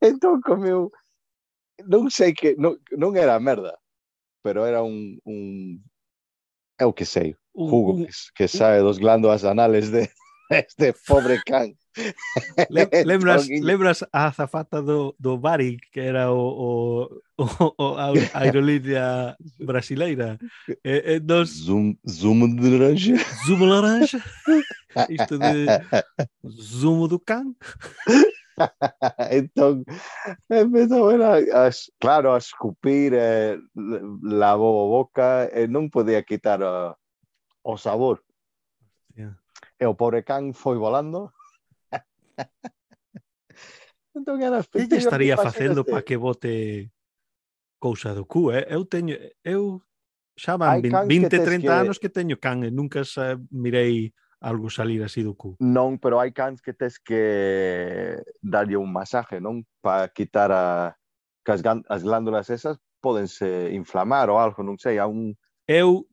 Entón 0.03 0.41
comeu 0.43 0.91
non 1.87 2.11
sei 2.11 2.35
que 2.35 2.55
non, 2.59 2.79
non 2.97 3.17
era 3.17 3.39
merda, 3.41 3.79
pero 4.43 4.67
era 4.67 4.83
un, 4.83 5.19
un 5.25 5.81
é 6.79 6.85
o 6.85 6.93
que 6.93 7.05
sei, 7.05 7.37
un, 7.55 7.69
jugo 7.69 7.91
un, 7.95 8.07
que, 8.07 8.13
que 8.35 8.47
sae 8.49 8.81
dos 8.81 8.99
glándulas 8.99 9.45
anales 9.45 9.91
de 9.91 10.11
este 10.51 10.93
pobre 11.07 11.41
can. 11.45 11.75
Le, 12.71 12.89
lembras, 13.05 13.49
lembras 13.49 14.05
a 14.13 14.27
azafata 14.27 14.81
do, 14.81 15.15
do 15.19 15.37
Bari 15.37 15.79
que 15.93 16.01
era 16.01 16.33
o, 16.33 17.11
o, 17.37 17.45
o, 17.45 17.75
o 17.77 17.97
a 17.99 18.13
aerolínea 18.35 19.37
brasileira. 19.59 20.39
E, 20.85 21.17
e 21.17 21.21
nos... 21.21 21.51
Zoom, 21.51 21.95
zoom 22.09 22.57
de 22.57 22.71
laranja. 22.71 23.17
Zoom 23.47 23.65
laranja. 23.65 24.25
Isto 25.09 25.39
de 25.39 25.67
Zoom 26.49 27.09
do 27.09 27.19
can. 27.19 27.55
entón, 29.31 29.85
empezou 30.49 31.11
a, 31.11 31.39
a, 31.39 31.71
claro, 31.99 32.35
a 32.35 32.39
escupir 32.39 33.13
eh, 33.17 33.59
lavou 34.23 34.85
a 34.85 34.87
boca 34.89 35.29
e 35.49 35.65
eh, 35.65 35.69
non 35.69 35.89
podía 35.89 36.23
quitar 36.23 36.61
ah, 36.63 36.93
eh, 36.93 36.99
o 37.63 37.75
sabor. 37.79 38.25
Yeah. 39.17 39.39
E 39.79 39.85
o 39.87 39.95
pobre 39.97 40.23
can 40.25 40.53
foi 40.53 40.77
volando. 40.77 41.33
entón 44.17 44.43
era 44.43 44.61
Que 44.63 44.89
lle 44.89 45.01
estaría 45.01 45.37
facendo 45.37 45.85
para 45.85 46.05
que 46.05 46.17
bote 46.17 46.91
cousa 47.81 48.15
do 48.15 48.25
cu, 48.29 48.53
eh? 48.53 48.67
Eu 48.71 48.87
teño, 48.87 49.17
eu 49.43 49.83
xa 50.39 50.57
van 50.57 50.81
20, 50.81 51.09
20 51.09 51.45
30 51.45 51.61
que... 51.61 51.69
anos 51.69 51.97
que 51.99 52.09
teño 52.09 52.37
can 52.39 52.65
e 52.65 52.71
nunca 52.71 53.05
xa 53.05 53.37
mirei 53.51 54.15
algo 54.43 54.69
salir 54.69 55.01
así 55.07 55.23
do 55.23 55.39
cu. 55.39 55.55
Non, 55.63 56.03
pero 56.03 56.19
hai 56.19 56.35
cans 56.35 56.59
que 56.59 56.75
tes 56.75 56.99
que 56.99 58.19
darlle 58.43 58.77
un 58.77 58.91
masaje, 58.91 59.39
non? 59.39 59.63
Para 59.79 60.11
quitar 60.11 60.51
a, 60.51 60.99
que 61.47 61.55
as, 61.55 61.63
as 61.63 62.03
glándulas 62.03 62.51
esas 62.51 62.83
podense 63.01 63.71
inflamar 63.75 64.31
ou 64.31 64.39
algo, 64.39 64.63
non 64.63 64.79
sei, 64.79 64.99
a 64.99 65.07
un... 65.07 65.35
Eu 65.67 66.07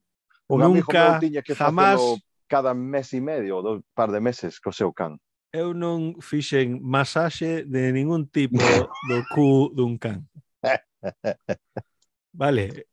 un 0.50 0.60
nunca, 0.62 1.18
tiña 1.22 1.42
que 1.42 1.58
jamás... 1.58 2.02
cada 2.50 2.74
mes 2.74 3.14
e 3.14 3.22
medio, 3.22 3.62
dos 3.62 3.82
par 3.94 4.12
de 4.12 4.20
meses, 4.20 4.60
co 4.60 4.74
seu 4.74 4.92
can. 4.92 5.22
Eu 5.54 5.74
non 5.74 6.18
fixen 6.22 6.82
masaxe 6.82 7.66
de 7.66 7.94
ningún 7.94 8.26
tipo 8.30 8.58
do 9.10 9.22
cu 9.30 9.70
dun 9.74 9.98
can. 10.02 10.26
Vale. 12.34 12.90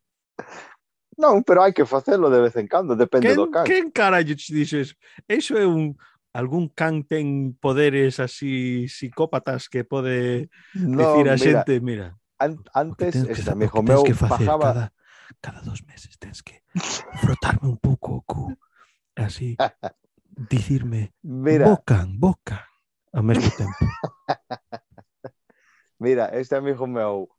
Non, 1.17 1.41
pero 1.41 1.65
hai 1.65 1.73
que 1.73 1.89
facelo 1.89 2.29
de 2.29 2.45
vez 2.45 2.55
en 2.61 2.69
cando, 2.69 2.93
depende 2.93 3.33
quen, 3.33 3.37
do 3.37 3.47
can. 3.49 3.65
Quen 3.65 3.89
carallo 3.89 4.37
te 4.37 4.53
dixes? 4.53 4.93
Eso 5.25 5.57
é 5.57 5.65
un 5.65 5.97
algún 6.37 6.69
can 6.69 7.09
ten 7.09 7.57
poderes 7.57 8.21
así 8.21 8.89
psicópatas 8.93 9.73
que 9.73 9.89
pode 9.89 10.53
no, 10.77 11.01
dicir 11.01 11.27
a 11.33 11.35
mira, 11.35 11.41
xente, 11.41 11.81
mira. 11.81 12.07
An 12.37 12.61
antes, 12.77 13.17
este 13.17 13.49
amigo 13.49 13.81
meu 13.81 14.05
bajaba... 14.05 14.61
Cada, 14.61 14.87
cada 15.41 15.61
dos 15.65 15.81
meses 15.89 16.21
tens 16.21 16.45
que 16.45 16.61
frotarme 17.25 17.73
un 17.73 17.81
pouco 17.81 18.21
o 18.21 18.23
cu. 18.23 18.53
Así, 19.17 19.57
dicirme, 20.53 21.17
mira, 21.25 21.65
bocan, 21.73 22.21
bocan, 22.21 22.61
ao 23.17 23.25
mesmo 23.25 23.49
tempo. 23.57 23.81
mira, 25.99 26.29
este 26.37 26.55
amigo 26.55 26.87
meu 26.87 27.33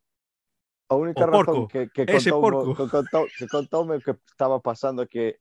A 0.87 0.95
única 0.95 1.23
o 1.23 1.27
razón 1.27 1.67
que, 1.67 1.89
que, 1.91 2.05
contou 2.07 2.39
contoume, 2.39 2.75
que, 2.75 2.87
contou, 2.87 3.23
que 3.27 3.45
contoume 3.47 3.93
que 3.99 4.15
estaba 4.31 4.59
pasando 4.63 5.07
que 5.07 5.39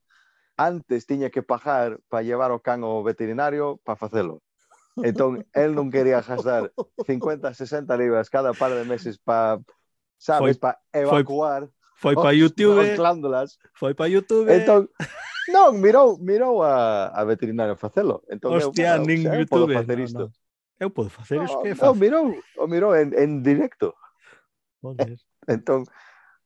antes 0.56 1.06
tiña 1.06 1.30
que 1.30 1.42
pagar 1.42 2.00
para 2.08 2.26
llevar 2.26 2.50
o 2.50 2.58
can 2.58 2.82
ao 2.82 3.04
veterinario 3.06 3.78
para 3.84 3.94
facelo. 3.94 4.42
Entón, 4.96 5.44
el 5.52 5.76
non 5.76 5.92
quería 5.92 6.24
gastar 6.24 6.72
50, 7.04 7.52
60 7.52 7.84
libras 8.00 8.32
cada 8.32 8.56
par 8.56 8.72
de 8.72 8.88
meses 8.88 9.20
para, 9.20 9.60
sabes, 10.16 10.56
para 10.56 10.80
evacuar 10.88 11.68
foi, 11.96 12.14
foi 12.14 12.22
para 12.22 12.32
YouTube, 12.40 12.80
os 12.80 12.96
glándulas. 12.96 13.58
Foi 13.76 13.92
para 13.92 14.08
YouTube. 14.08 14.48
Entón, 14.48 14.88
non, 15.52 15.76
mirou, 15.76 16.16
mirou 16.16 16.64
a, 16.64 17.12
a 17.12 17.22
veterinario 17.28 17.76
facelo. 17.76 18.24
Entón, 18.32 18.56
Hostia, 18.56 18.96
eu, 18.96 19.04
nin 19.04 19.24
sea, 19.24 19.36
YouTube. 19.36 19.68
Eu 19.68 19.68
podo 19.68 19.72
eh. 19.72 19.78
facer 19.80 19.98
isto. 20.00 20.24
No, 20.24 20.28
no. 20.28 20.44
Eu 20.76 20.90
podo 20.90 21.10
facer 21.10 21.38
isto 21.44 21.56
no, 21.56 21.62
que 21.62 21.74
facer. 21.76 21.88
Non, 21.88 21.94
mirou, 22.00 22.24
o 22.56 22.64
mirou 22.64 22.92
en, 22.96 23.12
en 23.16 23.44
directo. 23.44 23.92
Joder. 24.80 25.16
Entón, 25.46 25.86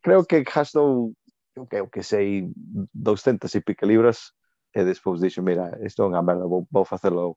creo 0.00 0.24
que 0.24 0.42
gastou, 0.44 1.16
eu 1.56 1.66
que, 1.66 1.76
eu 1.76 1.88
que 1.88 2.02
sei, 2.02 2.52
200 2.94 3.54
e 3.54 3.60
pique 3.60 3.86
libras 3.86 4.32
e 4.74 4.84
despois 4.84 5.20
dixo, 5.20 5.42
mira, 5.42 5.76
isto 5.82 6.02
é 6.02 6.06
unha 6.06 6.22
merda, 6.22 6.46
vou, 6.46 6.68
vou 6.70 6.84
facelo. 6.84 7.36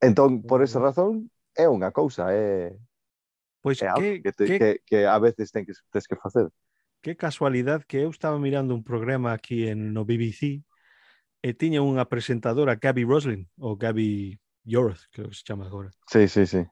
Entón, 0.00 0.42
por 0.42 0.62
esa 0.62 0.78
razón, 0.78 1.30
é 1.56 1.68
unha 1.68 1.90
cousa, 1.90 2.30
é... 2.30 2.74
Pois 3.62 3.78
é 3.82 3.92
que, 3.94 4.22
que, 4.22 4.32
te, 4.32 4.44
que... 4.46 4.58
que, 4.58 4.70
que 4.84 4.98
a 5.06 5.18
veces 5.18 5.50
ten 5.50 5.64
que, 5.64 5.72
tens 5.90 6.06
que 6.06 6.18
facer. 6.18 6.50
Que 7.02 7.18
casualidade 7.18 7.86
que 7.86 8.02
eu 8.02 8.10
estaba 8.10 8.38
mirando 8.38 8.74
un 8.74 8.82
programa 8.86 9.34
aquí 9.34 9.66
en 9.66 9.90
no 9.94 10.06
BBC 10.06 10.62
e 11.42 11.50
tiña 11.54 11.82
unha 11.82 12.06
presentadora, 12.06 12.78
Gabby 12.78 13.02
Roslin, 13.02 13.50
ou 13.58 13.74
Gabby 13.74 14.38
Yoroth, 14.62 15.10
creo 15.10 15.30
que 15.30 15.34
se 15.34 15.42
chama 15.42 15.66
agora. 15.66 15.90
Sí, 16.06 16.30
sí, 16.30 16.46
sí. 16.46 16.62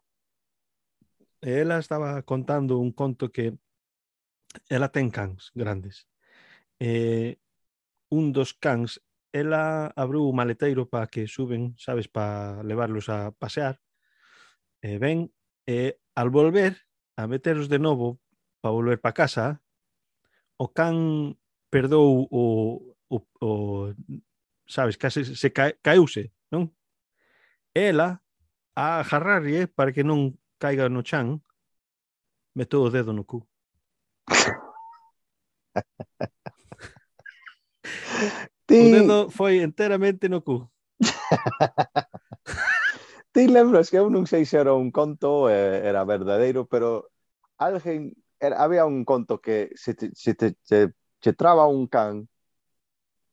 E 1.42 1.50
ela 1.60 1.78
estaba 1.78 2.22
contando 2.22 2.78
un 2.78 2.92
conto 2.92 3.32
que 3.32 3.56
ela 4.68 4.92
ten 4.92 5.08
cans 5.10 5.52
grandes. 5.54 6.06
E 6.78 7.38
un 8.10 8.32
dos 8.32 8.52
cans, 8.52 9.00
ela 9.32 9.92
abriu 9.96 10.26
o 10.26 10.36
maleteiro 10.36 10.88
para 10.90 11.06
que 11.06 11.26
suben, 11.26 11.74
sabes, 11.78 12.08
para 12.08 12.62
levarlos 12.62 13.08
a 13.08 13.32
pasear. 13.32 13.80
E 14.82 14.98
ven, 14.98 15.32
e 15.66 15.96
al 16.14 16.28
volver, 16.30 16.76
a 17.16 17.26
meteros 17.26 17.68
de 17.68 17.78
novo 17.78 18.20
para 18.60 18.72
volver 18.72 19.00
para 19.00 19.12
casa, 19.12 19.62
o 20.56 20.68
can 20.68 21.36
perdou 21.70 22.28
o, 22.30 22.96
o, 23.08 23.16
o 23.40 23.94
sabes, 24.66 24.96
case 24.96 25.24
se 25.24 25.48
ca, 25.52 25.72
caeuse, 25.80 26.32
non? 26.50 26.72
Ela 27.72 28.20
a 28.74 29.00
agarrarlle 29.00 29.68
para 29.68 29.92
que 29.92 30.02
non 30.02 30.39
caiga 30.60 30.88
no 30.92 31.00
chan, 31.02 31.40
metou 32.52 32.84
o 32.84 32.90
dedo 32.92 33.16
no 33.16 33.24
cu. 33.24 33.40
Ti, 38.68 38.78
O 38.78 38.90
dedo 38.92 39.30
foi 39.32 39.64
enteramente 39.64 40.28
no 40.28 40.44
cu. 40.44 40.68
ti 43.32 43.46
lembras 43.48 43.88
que 43.90 43.96
eu 43.96 44.10
non 44.10 44.26
sei 44.26 44.44
se 44.44 44.58
era 44.60 44.74
un 44.74 44.90
conto, 44.92 45.48
eh, 45.48 45.80
era 45.86 46.04
verdadeiro, 46.04 46.66
pero 46.68 47.08
alguén, 47.56 48.12
era, 48.38 48.62
había 48.62 48.84
un 48.84 49.04
conto 49.04 49.40
que 49.40 49.70
se 49.74 49.94
te, 49.94 50.10
se 50.14 50.34
te, 50.34 50.52
te, 50.66 50.92
te 51.18 51.32
traba 51.32 51.66
un 51.66 51.88
can 51.88 52.28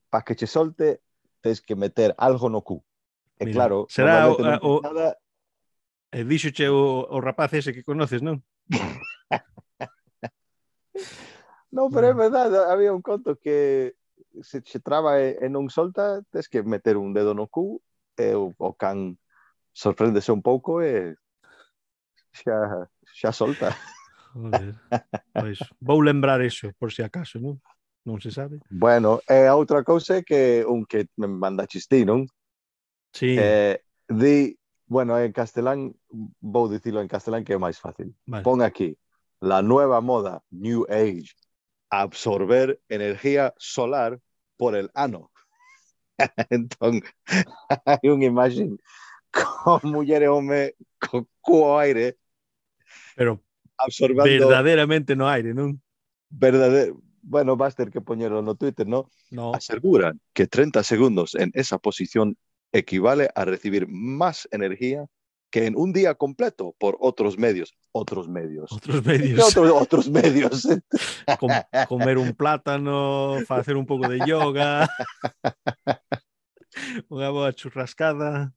para 0.08 0.24
que 0.24 0.34
che 0.34 0.46
solte, 0.46 1.02
tens 1.44 1.60
que 1.60 1.76
meter 1.76 2.14
algo 2.16 2.48
no 2.48 2.62
cu. 2.62 2.82
E 3.38 3.46
Mira, 3.46 3.54
claro, 3.54 3.86
será 3.90 4.26
o- 4.26 4.38
o- 4.62 4.80
nada, 4.82 5.18
E 6.12 6.24
díxoche 6.24 6.68
o, 6.72 7.04
o 7.04 7.20
rapaz 7.20 7.52
ese 7.52 7.72
que 7.72 7.84
conoces, 7.84 8.22
non? 8.24 8.40
non, 11.76 11.92
pero 11.92 12.08
é 12.08 12.14
verdade, 12.16 12.56
había 12.64 12.96
un 12.96 13.04
conto 13.04 13.36
que 13.36 13.92
se 14.40 14.62
che 14.62 14.80
traba 14.80 15.20
e, 15.20 15.36
e 15.36 15.48
non 15.52 15.68
solta, 15.68 16.24
tes 16.32 16.48
que 16.48 16.64
meter 16.64 16.96
un 16.96 17.12
dedo 17.12 17.36
no 17.36 17.46
cu 17.46 17.76
e 18.16 18.32
o, 18.32 18.56
o 18.56 18.72
can 18.72 19.20
sorpréndese 19.76 20.32
un 20.32 20.40
pouco 20.40 20.80
e 20.80 21.12
xa, 22.32 22.88
xa 23.04 23.32
solta. 23.32 23.76
Joder. 24.32 24.74
Pois, 25.32 25.58
vou 25.80 26.00
lembrar 26.00 26.40
eso, 26.40 26.72
por 26.80 26.92
si 26.92 27.02
acaso, 27.04 27.38
non? 27.38 27.60
Non 28.08 28.16
se 28.16 28.32
sabe. 28.32 28.64
Bueno, 28.72 29.20
e 29.28 29.44
a 29.44 29.52
outra 29.52 29.84
cousa 29.84 30.18
é 30.18 30.22
que 30.24 30.64
un 30.64 30.88
que 30.88 31.04
me 31.20 31.28
manda 31.28 31.68
chistí, 31.68 32.08
non? 32.08 32.24
Sí. 33.12 33.36
Eh, 33.36 33.84
di 34.08 34.56
bueno, 34.88 35.18
en 35.20 35.32
castelán, 35.32 35.94
vou 36.40 36.68
dicilo 36.68 37.00
en 37.00 37.08
castelán 37.08 37.44
que 37.44 37.54
é 37.54 37.60
máis 37.60 37.78
fácil. 37.78 38.16
vale. 38.26 38.42
Pon 38.42 38.64
aquí, 38.64 38.96
la 39.40 39.62
nueva 39.62 40.00
moda, 40.00 40.42
New 40.50 40.88
Age, 40.88 41.36
absorber 41.90 42.80
energía 42.88 43.54
solar 43.58 44.18
por 44.56 44.74
el 44.74 44.90
ano. 44.94 45.30
entón, 46.50 47.04
hai 47.86 48.04
unha 48.08 48.26
imaxe 48.26 48.66
con 49.30 49.80
muller 49.84 50.24
e 50.24 50.28
home 50.32 50.74
co, 50.98 51.28
co 51.44 51.78
aire 51.78 52.16
Pero 53.14 53.44
absorbendo 53.76 54.24
verdaderamente 54.24 55.14
no 55.14 55.28
aire, 55.28 55.54
non? 55.54 55.78
verdade... 56.28 56.92
Bueno, 57.20 57.58
vas 57.58 57.76
ter 57.76 57.90
que 57.90 58.00
poñerlo 58.00 58.40
no 58.40 58.54
Twitter, 58.54 58.86
¿no? 58.86 59.10
No. 59.30 59.52
Aseguran 59.52 60.18
que 60.32 60.46
30 60.46 60.82
segundos 60.82 61.34
en 61.34 61.50
esa 61.52 61.76
posición 61.76 62.38
equivale 62.72 63.30
a 63.34 63.44
recibir 63.44 63.86
más 63.88 64.48
energía 64.50 65.06
que 65.50 65.66
en 65.66 65.76
un 65.76 65.92
día 65.92 66.14
completo 66.14 66.74
por 66.78 66.96
otros 67.00 67.38
medios. 67.38 67.74
Otros 67.92 68.28
medios. 68.28 68.70
Outros 68.70 69.02
¿Qué 69.02 69.18
medios. 69.18 69.48
otros, 69.48 69.72
otros 69.72 70.10
medios? 70.10 70.68
Com 71.40 71.50
comer 71.88 72.18
un 72.18 72.34
plátano, 72.34 73.38
facer 73.46 73.76
un 73.76 73.86
pouco 73.86 74.08
de 74.08 74.20
yoga, 74.26 74.84
unha 77.08 77.32
boa 77.32 77.52
churrascada. 77.56 78.52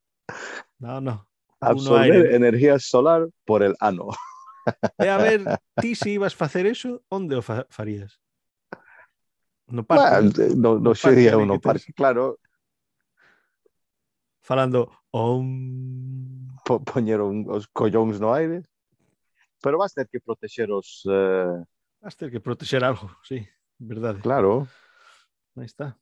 No, 0.79 0.99
no. 0.99 1.27
Absorber 1.61 2.33
energía 2.33 2.79
solar 2.79 3.29
por 3.45 3.63
el 3.63 3.75
ano. 3.79 4.09
E 4.99 5.09
a 5.09 5.17
ver, 5.17 5.45
ti 5.81 5.95
se 5.95 6.11
ibas 6.11 6.35
facer 6.35 6.65
eso, 6.65 7.01
onde 7.09 7.37
o 7.37 7.41
fa 7.41 7.65
farías? 7.69 8.19
No 9.71 9.87
parque, 9.87 10.51
no, 10.57 10.75
no 10.75 10.79
No 10.79 10.91
parque, 10.91 10.99
sería 10.99 11.37
uno 11.37 11.61
parque, 11.61 11.93
claro, 11.93 12.37
falando 14.41 14.91
om... 15.11 16.49
Po, 16.65 16.81
poñer 16.81 17.21
un, 17.21 17.45
os 17.49 17.65
collóns 17.71 18.19
no 18.19 18.33
aire. 18.33 18.61
Pero 19.61 19.77
vas 19.77 19.93
ter 19.93 20.09
que 20.09 20.19
protexer 20.19 20.69
os... 20.71 21.05
Uh... 21.05 21.63
Vas 22.01 22.15
ter 22.17 22.29
que 22.31 22.41
protexer 22.41 22.83
algo, 22.83 23.09
sí, 23.23 23.47
verdade. 23.77 24.21
Claro. 24.21 24.67
Aí 25.55 25.65
está. 25.65 25.97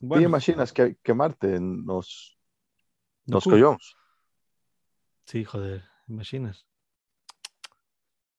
Bueno, 0.00 0.20
Ti 0.20 0.24
imaginas 0.24 0.72
que 0.72 0.96
quemarte 1.02 1.60
nos, 1.60 2.38
no 3.26 3.36
nos 3.36 3.44
cu. 3.44 3.50
collóns? 3.50 3.96
Sí, 5.24 5.44
joder, 5.44 5.84
imaginas. 6.08 6.64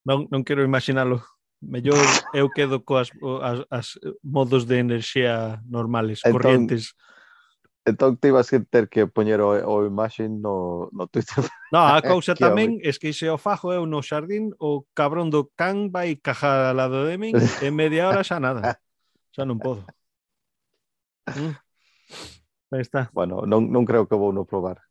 Non, 0.07 0.25
non 0.31 0.41
quero 0.41 0.63
imaginalo. 0.63 1.21
Mellor 1.59 1.99
eu 2.33 2.47
quedo 2.53 2.85
coas 2.85 3.09
as, 3.41 3.65
as 3.69 3.88
modos 4.21 4.69
de 4.69 4.77
enerxía 4.79 5.59
normales, 5.65 6.21
entón, 6.23 6.33
corrientes. 6.38 6.93
Entón 7.88 8.17
te 8.17 8.27
ibas 8.27 8.49
que 8.49 8.59
ter 8.59 8.89
que 8.89 9.07
poñer 9.07 9.39
o, 9.39 9.55
o 9.55 9.85
imaxe 9.88 10.27
no, 10.27 10.89
no 10.91 11.07
Twitter. 11.07 11.39
No, 11.71 11.88
a 11.88 11.99
cousa 12.03 12.35
tamén 12.35 12.83
é 12.83 12.91
que 12.99 13.15
se 13.15 13.31
o 13.31 13.39
fajo 13.39 13.71
eu 13.71 13.88
no 13.88 14.03
xardín, 14.03 14.51
o 14.59 14.83
cabrón 14.91 15.31
do 15.31 15.47
can 15.55 15.88
vai 15.88 16.19
cajar 16.19 16.67
al 16.67 16.83
lado 16.83 17.07
de 17.07 17.15
min 17.15 17.31
en 17.63 17.71
media 17.71 18.11
hora 18.11 18.27
xa 18.27 18.43
nada. 18.43 18.75
Xa 19.31 19.47
non 19.47 19.55
podo. 19.55 19.88
Mm. 21.31 21.55
Aí 22.75 22.83
está. 22.83 23.07
Bueno, 23.15 23.47
non, 23.47 23.71
non 23.71 23.88
creo 23.88 24.03
que 24.03 24.19
vou 24.19 24.35
no 24.35 24.43
probar. 24.43 24.83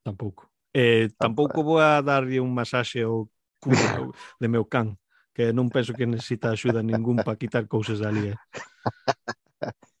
Tampouco. 0.00 0.48
Eh, 0.72 1.12
tampouco 1.20 1.60
vou 1.60 1.76
a 1.76 2.00
darlle 2.00 2.40
un 2.40 2.56
masaxe 2.56 3.04
ao 3.04 3.28
culo 3.60 4.16
de 4.40 4.48
meu 4.48 4.64
can, 4.64 4.96
que 5.36 5.52
non 5.52 5.68
penso 5.68 5.92
que 5.92 6.08
necesita 6.08 6.56
axuda 6.56 6.80
ningún 6.80 7.20
para 7.20 7.36
quitar 7.36 7.68
cousas 7.68 8.00
dali. 8.00 8.32
Eh. 8.32 8.38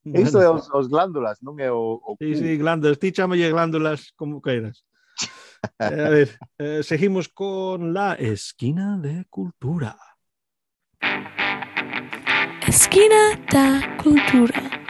Isto 0.04 0.42
é 0.42 0.50
os, 0.50 0.68
os 0.74 0.88
glándulas, 0.88 1.38
non 1.38 1.54
é 1.62 1.70
o, 1.70 2.02
o 2.02 2.18
Sí, 2.18 2.34
sí, 2.34 2.58
glándulas. 2.58 2.98
Ti 2.98 3.14
chamalle 3.14 3.50
glándulas 3.50 4.10
como 4.18 4.42
queiras. 4.42 4.82
Eh, 5.78 6.02
a 6.02 6.10
ver, 6.10 6.28
eh, 6.58 6.82
seguimos 6.82 7.28
con 7.28 7.94
la 7.94 8.14
esquina 8.18 8.98
de 8.98 9.26
cultura. 9.30 9.94
Esquina 12.66 13.38
da 13.46 13.96
Cultura. 14.02 14.81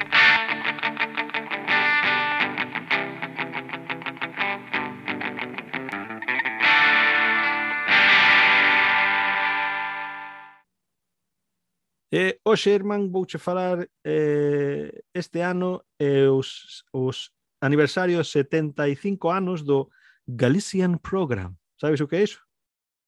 E 12.12 12.40
hoxe, 12.44 12.68
Herman, 12.68 13.08
vouche 13.08 13.38
falar 13.38 13.88
eh, 14.04 15.02
este 15.14 15.40
ano 15.40 15.86
eh, 15.98 16.28
os, 16.28 16.84
os 16.92 17.32
aniversarios 17.58 18.28
75 18.28 19.30
anos 19.30 19.64
do 19.64 19.88
Galician 20.26 20.98
Program. 20.98 21.56
Sabes 21.80 22.02
o 22.02 22.06
que 22.06 22.16
é 22.16 22.24
iso? 22.24 22.44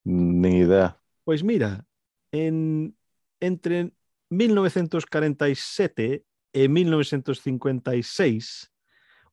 Ni 0.06 0.62
idea. 0.64 0.98
Pois 1.22 1.42
mira, 1.42 1.86
en, 2.32 2.96
entre 3.40 3.92
1947 4.30 6.24
e 6.54 6.68
1956, 6.68 8.72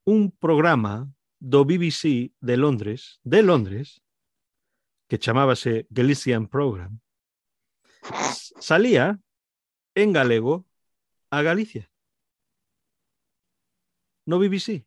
un 0.04 0.32
programa 0.36 1.08
do 1.40 1.64
BBC 1.64 2.34
de 2.42 2.58
Londres, 2.58 3.22
de 3.24 3.42
Londres, 3.42 4.02
que 5.08 5.18
chamábase 5.18 5.88
Galician 5.90 6.48
Program, 6.48 7.00
salía 8.60 9.18
en 9.96 10.14
galego 10.14 10.66
a 11.30 11.42
Galicia. 11.42 11.90
No 14.26 14.40
BBC. 14.40 14.86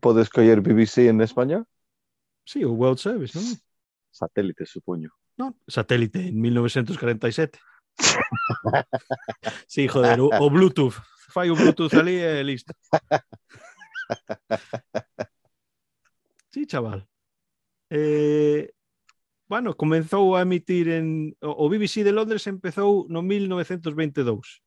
Podes 0.00 0.28
coller 0.30 0.60
BBC 0.60 1.08
en 1.08 1.20
España? 1.20 1.64
Sí, 2.44 2.64
o 2.64 2.72
World 2.72 2.98
Service, 2.98 3.38
non? 3.38 3.44
Satélite, 4.10 4.66
supoño. 4.66 5.10
Non, 5.36 5.56
satélite 5.66 6.28
en 6.28 6.40
1947. 6.40 7.58
sí, 9.66 9.88
joder, 9.88 10.20
o, 10.20 10.30
o 10.30 10.50
Bluetooth. 10.50 10.94
Fai 11.30 11.50
o 11.50 11.56
Bluetooth 11.56 11.94
ali 11.94 12.16
e 12.20 12.44
listo. 12.44 12.72
Sí, 16.54 16.66
chaval. 16.66 17.08
Eh, 17.90 18.70
bueno, 19.46 19.76
comenzou 19.76 20.36
a 20.36 20.42
emitir 20.42 20.88
en 20.88 21.36
o 21.40 21.68
BBC 21.68 22.02
de 22.04 22.12
Londres 22.12 22.46
empezou 22.46 23.04
no 23.08 23.20
1922. 23.20 24.64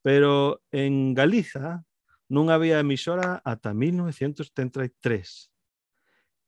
Pero 0.00 0.62
en 0.72 1.12
Galiza 1.12 1.84
non 2.30 2.48
había 2.48 2.80
emisora 2.80 3.42
ata 3.44 3.74
1933. 3.74 5.52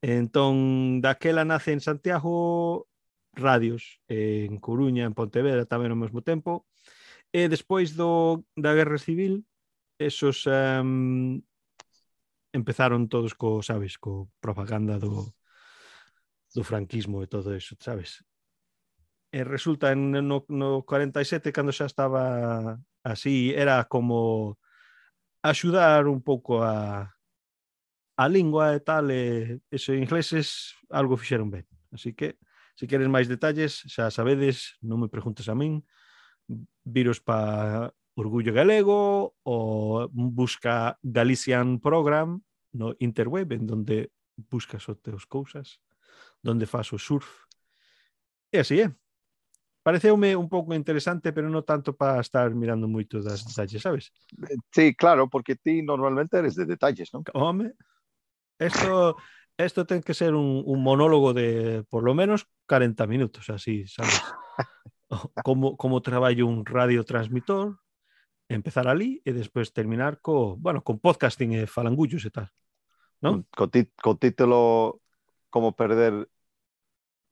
Entón, 0.00 1.00
daquela 1.02 1.44
nace 1.44 1.74
en 1.74 1.82
Santiago 1.82 2.86
radios, 3.34 4.00
en 4.08 4.58
Coruña, 4.58 5.04
en 5.04 5.14
Pontevedra 5.14 5.68
tamén 5.68 5.92
ao 5.92 6.00
mesmo 6.00 6.24
tempo. 6.24 6.66
E 7.30 7.46
despois 7.46 7.92
do, 7.92 8.42
da 8.56 8.72
Guerra 8.72 8.96
Civil, 8.96 9.44
esos 10.00 10.48
um, 10.48 11.42
empezaron 12.56 13.06
todos 13.12 13.36
co, 13.36 13.60
sabes, 13.60 14.00
co 14.00 14.32
propaganda 14.40 14.96
do, 14.96 15.28
do 16.54 16.64
franquismo 16.64 17.22
e 17.22 17.26
todo 17.26 17.54
eso, 17.54 17.76
sabes? 17.80 18.24
E 19.32 19.44
resulta 19.44 19.92
en, 19.92 20.12
no, 20.24 20.44
no 20.48 20.82
47, 20.84 21.52
cando 21.52 21.72
xa 21.72 21.84
estaba 21.84 22.80
así, 23.04 23.52
era 23.52 23.84
como 23.84 24.56
axudar 25.42 26.08
un 26.08 26.22
pouco 26.24 26.64
a, 26.64 27.12
a 28.16 28.24
lingua 28.28 28.74
e 28.74 28.80
tal, 28.80 29.12
e, 29.12 29.60
eso 29.70 29.92
ingleses 29.92 30.74
algo 30.88 31.20
fixeron 31.20 31.52
ben. 31.52 31.68
Así 31.92 32.12
que, 32.16 32.40
se 32.78 32.86
queres 32.86 33.08
máis 33.10 33.28
detalles, 33.28 33.84
xa 33.90 34.08
sabedes, 34.08 34.80
non 34.80 35.02
me 35.02 35.12
preguntes 35.12 35.50
a 35.50 35.54
min, 35.54 35.84
viros 36.88 37.20
pa 37.20 37.92
Orgullo 38.18 38.50
Galego 38.50 39.36
ou 39.46 40.08
busca 40.10 40.98
Galician 41.04 41.78
Program 41.78 42.40
no 42.74 42.96
interweb 42.98 43.52
en 43.54 43.68
donde 43.68 44.10
buscas 44.50 44.88
os 44.88 44.98
teus 44.98 45.22
cousas 45.22 45.78
donde 46.42 46.66
faxo 46.66 46.98
surf. 46.98 47.46
E 48.52 48.58
así 48.58 48.80
é. 48.80 48.92
Pareceume 49.82 50.36
un 50.36 50.48
pouco 50.48 50.74
interesante, 50.74 51.32
pero 51.32 51.48
non 51.48 51.64
tanto 51.64 51.96
para 51.96 52.20
estar 52.20 52.52
mirando 52.52 52.84
moito 52.84 53.24
das 53.24 53.40
detalles, 53.46 53.80
sabes? 53.80 54.12
Sí, 54.68 54.92
claro, 54.92 55.32
porque 55.32 55.56
ti 55.56 55.80
normalmente 55.80 56.36
eres 56.36 56.58
de 56.60 56.68
detalles, 56.68 57.08
non? 57.14 57.24
Home, 57.32 57.72
esto, 58.60 59.16
esto 59.56 59.88
ten 59.88 60.04
que 60.04 60.12
ser 60.12 60.34
un, 60.36 60.60
un 60.66 60.84
monólogo 60.84 61.32
de 61.32 61.88
por 61.88 62.04
lo 62.04 62.12
menos 62.12 62.44
40 62.68 63.06
minutos, 63.08 63.48
así, 63.48 63.88
sabes? 63.88 64.20
como, 65.44 65.76
como 65.76 66.02
traballo 66.02 66.46
un 66.46 66.66
radiotransmitor, 66.66 67.80
empezar 68.48 68.88
ali 68.88 69.20
e 69.24 69.32
despois 69.32 69.72
terminar 69.72 70.20
co, 70.20 70.56
bueno, 70.56 70.84
con 70.84 71.00
podcasting 71.00 71.54
e 71.54 71.64
falangullos 71.64 72.24
e 72.24 72.32
tal. 72.32 72.48
Non? 73.24 73.44
Co, 73.52 73.72
ti, 73.72 73.88
co 73.96 74.20
título 74.20 75.00
como 75.50 75.72
perder 75.72 76.28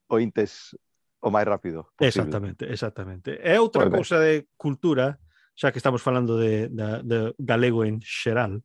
ointes 0.09 0.77
o 1.21 1.31
máis 1.33 1.47
rápido. 1.49 1.91
Posible. 1.97 2.07
Exactamente, 2.09 2.63
exactamente. 2.71 3.29
É 3.43 3.59
outra 3.59 3.89
Pode. 3.89 3.97
cousa 3.99 4.21
de 4.23 4.47
cultura, 4.55 5.19
xa 5.57 5.73
que 5.73 5.81
estamos 5.81 6.05
falando 6.05 6.39
de, 6.39 6.69
de, 6.69 6.89
de 7.03 7.19
galego 7.41 7.83
en 7.83 7.99
xeral. 8.05 8.63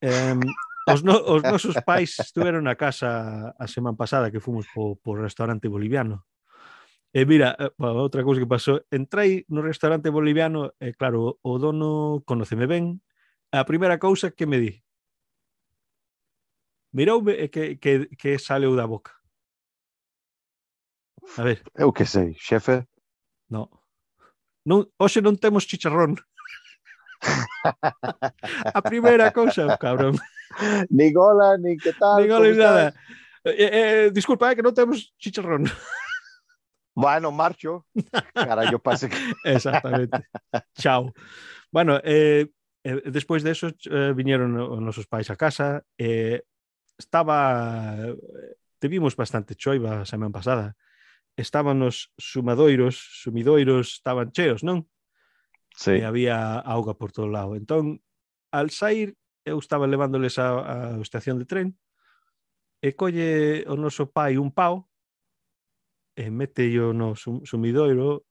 Um, 0.00 0.40
os, 0.86 1.02
no, 1.02 1.18
os 1.18 1.42
nosos 1.42 1.74
pais 1.82 2.14
estuveron 2.22 2.62
na 2.62 2.78
casa 2.78 3.52
a 3.58 3.66
semana 3.66 3.98
pasada 3.98 4.30
que 4.30 4.40
fomos 4.40 4.70
po, 4.70 4.96
po 4.96 5.18
restaurante 5.18 5.66
boliviano. 5.66 6.24
E 7.10 7.24
mira, 7.26 7.56
eh, 7.58 7.72
outra 7.80 8.22
cousa 8.22 8.38
que 8.38 8.48
pasou, 8.48 8.84
entrei 8.92 9.42
no 9.50 9.66
restaurante 9.66 10.12
boliviano 10.14 10.72
e 10.78 10.94
claro, 10.94 11.42
o 11.42 11.58
dono 11.58 12.22
conoceme 12.22 12.70
ben, 12.70 13.02
a 13.50 13.66
primeira 13.66 13.98
cousa 13.98 14.30
que 14.30 14.46
me 14.46 14.62
di, 14.62 14.72
Mirou 16.92 17.22
eh, 17.30 17.48
que, 17.48 17.76
que, 17.76 18.08
que 18.16 18.38
saleu 18.38 18.76
da 18.76 18.86
boca. 18.86 19.12
A 21.38 21.42
ver. 21.42 21.62
Eu 21.74 21.92
que 21.92 22.06
sei, 22.06 22.34
xefe. 22.38 22.86
No. 23.50 23.68
Non, 24.66 24.86
hoxe 24.98 25.20
non 25.22 25.38
temos 25.38 25.66
chicharrón. 25.66 26.18
a 28.74 28.80
primeira 28.82 29.30
cousa, 29.30 29.66
cabrón. 29.82 30.18
Ni 30.90 31.12
gola, 31.12 31.58
ni 31.58 31.76
que 31.76 31.92
tal. 31.94 32.22
Ni 32.22 32.28
gola, 32.28 32.46
ni 32.50 32.58
nada. 32.58 32.86
Eh, 33.46 33.54
eh, 33.58 33.70
eh, 33.72 34.10
disculpa, 34.10 34.50
eh, 34.50 34.56
que 34.56 34.64
non 34.66 34.74
temos 34.74 35.14
chicharrón. 35.18 35.66
Bueno, 36.96 37.30
marcho. 37.30 37.84
Cara, 38.32 38.70
yo 38.70 38.78
pase. 38.78 39.10
Exactamente. 39.44 40.26
Chao. 40.74 41.12
Bueno, 41.70 42.00
eh, 42.02 42.48
eh, 42.82 43.02
despois 43.04 43.42
de 43.42 43.50
eso 43.52 43.68
eh, 43.68 44.12
viñeron 44.16 44.56
os 44.56 44.80
nosos 44.80 45.06
pais 45.06 45.28
a 45.28 45.36
casa 45.36 45.84
e 45.98 46.40
eh, 46.40 46.44
estaba 46.98 47.96
tevimos 48.78 49.16
bastante 49.16 49.54
choiva 49.54 50.02
a 50.02 50.08
semana 50.08 50.32
pasada. 50.32 50.76
Estaban 51.36 51.82
os 51.82 52.12
sumadoiros, 52.16 52.96
sumidoiros, 53.20 54.00
estaban 54.00 54.32
cheos, 54.32 54.64
non? 54.64 54.88
Sí. 55.76 56.00
E 56.00 56.08
había 56.08 56.56
auga 56.60 56.96
por 56.96 57.12
todo 57.12 57.28
lado. 57.28 57.56
Entón, 57.56 58.00
al 58.48 58.72
sair, 58.72 59.16
eu 59.44 59.60
estaba 59.60 59.84
levándoles 59.84 60.40
a, 60.40 60.48
a 60.64 60.76
estación 61.04 61.36
de 61.36 61.44
tren 61.44 61.68
e 62.80 62.96
colle 62.96 63.64
o 63.68 63.76
noso 63.76 64.08
pai 64.08 64.40
un 64.40 64.48
pau 64.48 64.88
e 66.16 66.32
metello 66.32 66.96
no 66.96 67.12
sum, 67.12 67.44
sumidoiro 67.44 68.24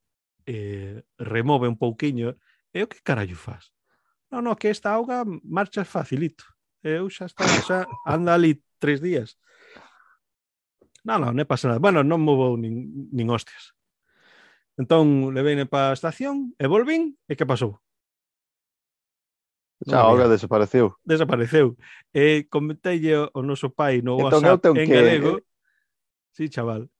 e 0.45 1.01
remove 1.21 1.69
un 1.69 1.77
pouquiño 1.77 2.33
e 2.73 2.79
o 2.81 2.89
que 2.89 3.05
carallo 3.05 3.37
faz? 3.37 3.69
Non, 4.33 4.41
non, 4.41 4.57
que 4.57 4.73
esta 4.73 4.97
auga 4.97 5.21
marcha 5.45 5.85
facilito 5.85 6.54
eu 6.85 7.09
xa 7.09 7.25
está, 7.25 7.49
xa 7.65 7.89
anda 8.05 8.37
ali 8.37 8.61
tres 8.77 9.01
días. 9.01 9.41
Non, 11.01 11.17
non, 11.21 11.33
non 11.33 11.49
pasa 11.49 11.65
nada. 11.69 11.81
Bueno, 11.81 12.05
non 12.05 12.21
me 12.21 12.33
nin, 12.61 13.09
nin 13.09 13.27
hostias. 13.33 13.73
Entón, 14.77 15.33
leveine 15.33 15.65
para 15.65 15.89
a 15.89 15.97
estación 15.97 16.53
e 16.61 16.69
volvín, 16.69 17.17
e 17.25 17.33
que 17.33 17.49
pasou? 17.49 17.81
Xa, 19.85 20.01
no, 20.01 20.13
Olga 20.13 20.29
desapareceu. 20.29 20.93
Desapareceu. 21.01 21.77
E 22.13 22.45
comenteille 22.49 23.29
o 23.33 23.41
noso 23.41 23.73
pai 23.73 24.05
no 24.05 24.21
entón, 24.21 24.45
WhatsApp 24.45 24.77
en 24.77 24.87
que... 24.89 24.93
galego. 24.93 25.31
Sí, 26.35 26.49
chaval. 26.49 26.91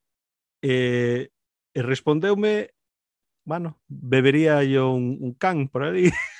E, 0.61 1.29
e 1.75 1.79
respondeume, 1.83 2.73
bueno, 3.43 3.81
bebería 3.88 4.63
yo 4.63 4.91
un, 4.91 5.17
un 5.19 5.33
can 5.36 5.67
por 5.67 5.83
ali. 5.83 6.09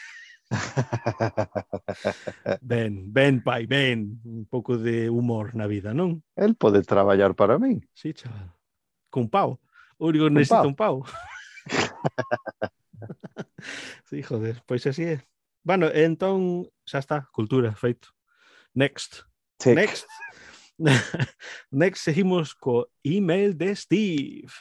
ben, 2.62 3.12
ben, 3.12 3.42
pai, 3.42 3.66
ben. 3.66 4.20
Un 4.24 4.46
pouco 4.46 4.78
de 4.78 5.10
humor 5.10 5.56
na 5.56 5.68
vida, 5.68 5.94
non? 5.94 6.24
El 6.36 6.56
pode 6.56 6.84
traballar 6.84 7.36
para 7.36 7.60
min. 7.60 7.82
Sí, 7.94 8.14
chaval. 8.14 8.52
Cun 9.10 9.30
pau. 9.30 9.60
O 9.98 10.08
único 10.08 10.30
necesita 10.30 10.68
un 10.68 10.76
pau. 10.76 11.06
sí, 14.10 14.22
joder, 14.22 14.62
pois 14.66 14.86
así 14.88 15.04
é. 15.04 15.22
Bueno, 15.64 15.90
entón, 15.90 16.70
xa 16.86 17.00
está, 17.00 17.28
cultura, 17.32 17.74
feito. 17.74 18.10
Next. 18.76 19.24
Tick. 19.58 19.76
Next. 19.76 20.06
Next 21.72 22.04
seguimos 22.04 22.54
co 22.54 22.92
email 23.04 23.58
de 23.58 23.76
Steve. 23.76 24.52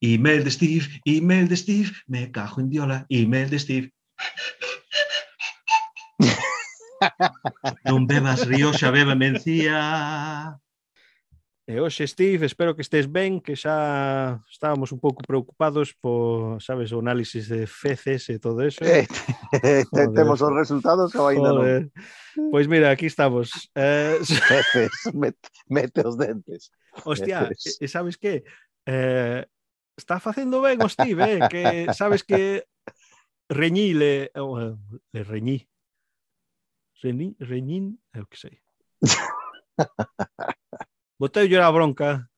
Email 0.00 0.44
de 0.44 0.50
Steve, 0.50 1.00
email 1.04 1.48
de 1.48 1.56
Steve, 1.56 1.90
me 2.06 2.30
cajo 2.30 2.60
en 2.60 2.70
diola, 2.70 3.06
email 3.08 3.50
de 3.50 3.58
Steve 3.58 3.92
non 7.86 8.06
bebas 8.06 8.46
rioxa, 8.46 8.90
beba 8.90 9.14
mencía. 9.14 10.58
E 11.68 11.76
hoxe, 11.84 12.08
Steve, 12.08 12.48
espero 12.48 12.72
que 12.72 12.80
estés 12.80 13.04
ben, 13.12 13.44
que 13.44 13.52
xa 13.52 14.40
estábamos 14.48 14.88
un 14.88 15.04
pouco 15.04 15.20
preocupados 15.20 15.92
por, 15.92 16.56
sabes, 16.64 16.96
o 16.96 16.98
análisis 17.04 17.44
de 17.52 17.68
feces 17.68 18.24
e 18.32 18.40
todo 18.40 18.64
eso. 18.64 18.80
Eh, 18.80 19.04
temos 20.16 20.40
os 20.40 20.54
resultados 20.56 21.12
ou 21.12 21.28
ainda 21.28 21.52
non? 21.52 21.92
Pois 22.48 22.64
mira, 22.64 22.88
aquí 22.88 23.04
estamos. 23.04 23.52
Eh... 23.76 24.16
Feces, 24.48 25.12
mete, 25.12 25.44
mete 25.68 26.00
os 26.08 26.16
dentes. 26.16 26.72
Hostia, 27.04 27.52
e 27.52 27.84
sabes 27.84 28.16
que? 28.16 28.48
Eh, 28.88 29.44
está 29.92 30.24
facendo 30.24 30.64
ben 30.64 30.80
o 30.80 30.88
Steve, 30.88 31.20
eh? 31.20 31.40
que 31.52 31.92
sabes 31.92 32.24
que 32.24 32.64
reñí 33.52 33.92
le, 33.92 34.32
eh, 34.32 34.74
le 35.12 35.20
reñí, 35.20 35.68
Reñí, 37.02 37.36
reñín, 37.38 38.02
eu 38.12 38.26
que 38.26 38.36
sei. 38.36 38.58
Botei 41.18 41.46
a 41.54 41.70
bronca 41.70 42.30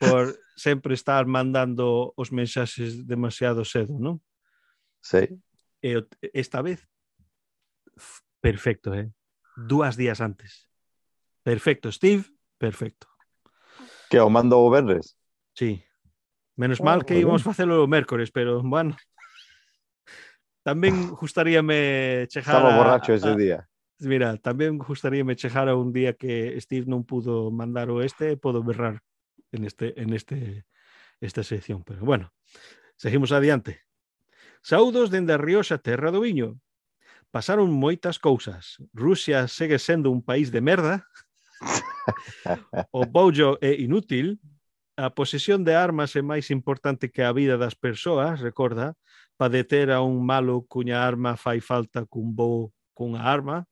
por 0.00 0.32
sempre 0.56 0.94
estar 0.94 1.26
mandando 1.26 2.12
os 2.16 2.32
mensaxes 2.32 3.04
demasiado 3.04 3.64
cedo, 3.64 3.96
non? 4.00 4.20
Sí. 5.04 5.28
E 5.84 6.00
o- 6.00 6.08
esta 6.32 6.60
vez 6.64 6.84
perfecto, 8.40 8.92
eh? 8.96 9.12
Dúas 9.56 9.96
días 9.96 10.20
antes. 10.20 10.68
Perfecto, 11.44 11.92
Steve, 11.92 12.24
perfecto. 12.56 13.08
Que 14.08 14.20
o 14.20 14.28
mando 14.32 14.60
o 14.60 14.68
Benres. 14.72 15.16
Sí. 15.52 15.84
Menos 16.56 16.80
mal 16.80 17.04
que 17.04 17.20
íbamos 17.20 17.44
facelo 17.44 17.84
o 17.84 17.88
mércores, 17.88 18.32
pero 18.32 18.64
bueno. 18.64 18.96
Tamén 20.64 21.12
gustaríame 21.20 22.24
chejar 22.32 22.56
Estaba 22.60 22.72
a- 22.72 22.78
borracho 22.80 23.12
ese 23.12 23.32
día. 23.36 23.64
Mira, 23.98 24.36
tamén 24.36 24.76
gustaría 24.76 25.24
me 25.24 25.32
a 25.32 25.74
un 25.74 25.88
día 25.88 26.12
que 26.12 26.52
Steve 26.60 26.84
non 26.84 27.08
pudo 27.08 27.48
mandar 27.48 27.88
o 27.88 28.04
este 28.04 28.36
e 28.36 28.36
podo 28.36 28.60
berrar 28.60 29.00
en 29.56 29.64
este 29.64 29.96
en 29.96 30.12
este 30.12 30.68
esta 31.20 31.40
sección, 31.40 31.80
pero 31.80 32.04
bueno, 32.04 32.28
seguimos 33.00 33.32
adiante. 33.32 33.88
Saudos 34.60 35.08
dende 35.08 35.32
a 35.32 35.40
Rioxa 35.40 35.78
Terra 35.78 36.12
do 36.12 36.20
Viño. 36.20 36.60
Pasaron 37.32 37.72
moitas 37.72 38.20
cousas. 38.20 38.76
Rusia 38.92 39.48
segue 39.48 39.78
sendo 39.80 40.12
un 40.12 40.20
país 40.20 40.52
de 40.52 40.60
merda. 40.60 41.08
o 42.92 43.06
Bojo 43.08 43.56
é 43.64 43.72
inútil. 43.80 44.36
A 44.96 45.08
posesión 45.12 45.64
de 45.64 45.76
armas 45.76 46.16
é 46.16 46.22
máis 46.24 46.48
importante 46.52 47.08
que 47.08 47.24
a 47.24 47.32
vida 47.32 47.56
das 47.56 47.76
persoas, 47.76 48.40
recorda, 48.40 48.96
para 49.36 49.52
deter 49.52 49.92
a 49.92 50.00
un 50.00 50.24
malo 50.24 50.64
cuña 50.68 51.04
arma 51.04 51.36
fai 51.36 51.60
falta 51.60 52.04
cun 52.04 52.32
bo 52.36 52.72
cunha 52.96 53.24
arma. 53.24 53.68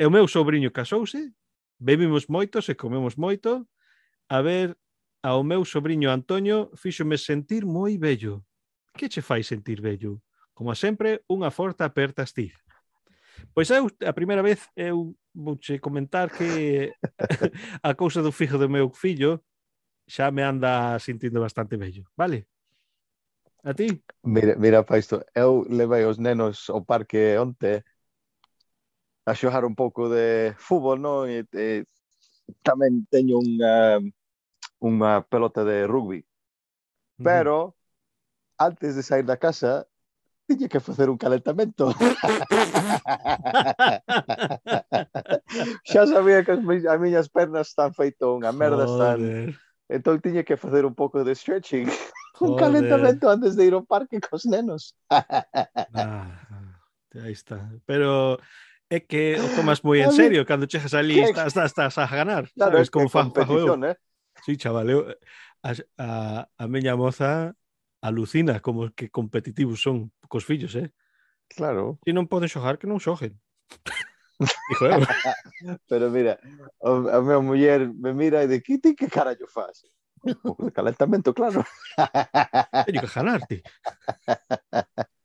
E 0.00 0.06
o 0.06 0.10
meu 0.10 0.26
sobrinho 0.26 0.72
casouse, 0.72 1.30
bebimos 1.78 2.24
moitos 2.26 2.66
e 2.70 2.74
comemos 2.74 3.16
moito. 3.16 3.68
A 4.30 4.40
ver, 4.40 4.74
ao 5.22 5.44
meu 5.44 5.62
sobrinho 5.62 6.08
Antonio 6.08 6.72
fíxome 6.74 7.18
sentir 7.18 7.66
moi 7.66 7.98
bello. 7.98 8.40
Que 8.96 9.12
che 9.12 9.20
fai 9.20 9.44
sentir 9.44 9.82
bello? 9.82 10.24
Como 10.56 10.72
sempre, 10.72 11.20
unha 11.28 11.52
forta 11.52 11.84
aperta 11.84 12.24
estiz. 12.24 12.56
Pois 13.52 13.68
eu, 13.68 13.92
a 14.08 14.12
primeira 14.16 14.40
vez, 14.40 14.64
eu 14.72 15.12
vouche 15.36 15.76
comentar 15.76 16.32
que 16.32 16.96
a 17.84 17.92
cousa 17.92 18.24
do 18.24 18.32
fijo 18.32 18.56
do 18.56 18.72
meu 18.72 18.88
fillo 18.96 19.44
xa 20.08 20.32
me 20.32 20.40
anda 20.40 20.96
sintindo 20.96 21.44
bastante 21.44 21.76
bello, 21.76 22.08
vale? 22.16 22.48
A 23.68 23.76
ti? 23.76 24.00
Mira, 24.24 24.56
mira 24.56 24.80
pa 24.80 24.96
isto, 24.96 25.20
eu 25.36 25.60
levei 25.68 26.08
os 26.08 26.16
nenos 26.16 26.72
ao 26.72 26.80
parque 26.88 27.36
onte 27.36 27.84
a 29.26 29.34
xogar 29.34 29.64
un 29.64 29.74
pouco 29.74 30.08
de 30.08 30.54
fútbol, 30.56 31.00
non? 31.00 31.28
E, 31.28 31.44
e 31.52 31.84
tamén 32.64 33.06
teño 33.08 33.38
unha, 33.38 34.00
unha 34.80 35.22
pelota 35.28 35.64
de 35.64 35.86
rugby. 35.86 36.24
Pero, 37.20 37.76
antes 38.56 38.96
de 38.96 39.02
sair 39.04 39.28
da 39.28 39.36
casa, 39.36 39.84
tiña 40.48 40.68
que 40.68 40.80
facer 40.80 41.10
un 41.10 41.18
calentamento. 41.20 41.92
Xa 45.84 46.06
sabía 46.08 46.42
que 46.44 46.52
as, 46.52 46.62
mi- 46.64 46.86
as 46.86 46.98
miñas 46.98 47.28
pernas 47.28 47.68
están 47.68 47.94
feito 47.94 48.34
unha 48.34 48.50
merda, 48.50 48.84
están... 48.88 49.54
Entón 49.90 50.22
tiña 50.22 50.46
que 50.46 50.54
facer 50.56 50.86
un 50.86 50.94
pouco 50.94 51.22
de 51.24 51.34
stretching. 51.34 51.86
Un 52.40 52.56
Joder. 52.56 52.62
calentamento 52.62 53.28
antes 53.28 53.52
de 53.52 53.66
ir 53.68 53.74
ao 53.76 53.84
parque 53.84 54.16
cos 54.16 54.46
nenos. 54.48 54.96
Ah, 55.92 56.78
aí 57.20 57.34
está. 57.34 57.68
Pero 57.84 58.38
é 58.90 58.98
que 59.00 59.38
o 59.38 59.48
tomas 59.56 59.80
moi 59.86 60.02
en 60.02 60.10
A 60.10 60.12
serio 60.12 60.42
cando 60.44 60.66
chegas 60.66 60.92
ali 60.94 61.18
estás, 61.22 61.54
estás, 61.54 61.70
estás 61.72 61.94
a 61.98 62.06
ganar, 62.10 62.44
Claro, 62.54 62.76
sabes 62.76 62.90
como 62.90 63.08
fa, 63.08 63.22
competición, 63.24 63.84
eh? 63.86 63.96
Sí, 64.44 64.56
chaval, 64.56 64.88
eu, 64.90 65.00
a, 65.62 65.70
a, 66.00 66.08
a 66.58 66.64
miña 66.68 66.96
moza 66.96 67.54
alucina 68.02 68.60
como 68.60 68.90
que 68.96 69.10
competitivos 69.10 69.80
son 69.82 70.10
cos 70.28 70.44
fillos, 70.44 70.74
eh? 70.74 70.90
Claro. 71.56 71.98
Se 72.04 72.12
non 72.16 72.26
poden 72.26 72.48
xogar, 72.50 72.78
que 72.80 72.88
non 72.90 72.98
xoguen. 73.02 73.36
Dijo 74.40 74.84
eu. 74.90 75.00
Pero 75.90 76.10
mira, 76.10 76.40
o- 76.80 77.08
a 77.10 77.20
minha 77.20 77.40
muller 77.40 77.80
me 77.92 78.12
mira 78.16 78.42
e 78.42 78.48
de 78.48 78.58
que 78.64 78.78
ti 78.82 78.94
que 78.96 79.08
carallo 79.08 79.46
faz? 79.46 79.84
Un 80.24 80.36
pouco 80.40 80.64
de 80.64 80.72
calentamento, 80.72 81.32
claro. 81.32 81.60
Teño 82.86 83.00
que 83.00 83.12
ganarte. 83.14 83.56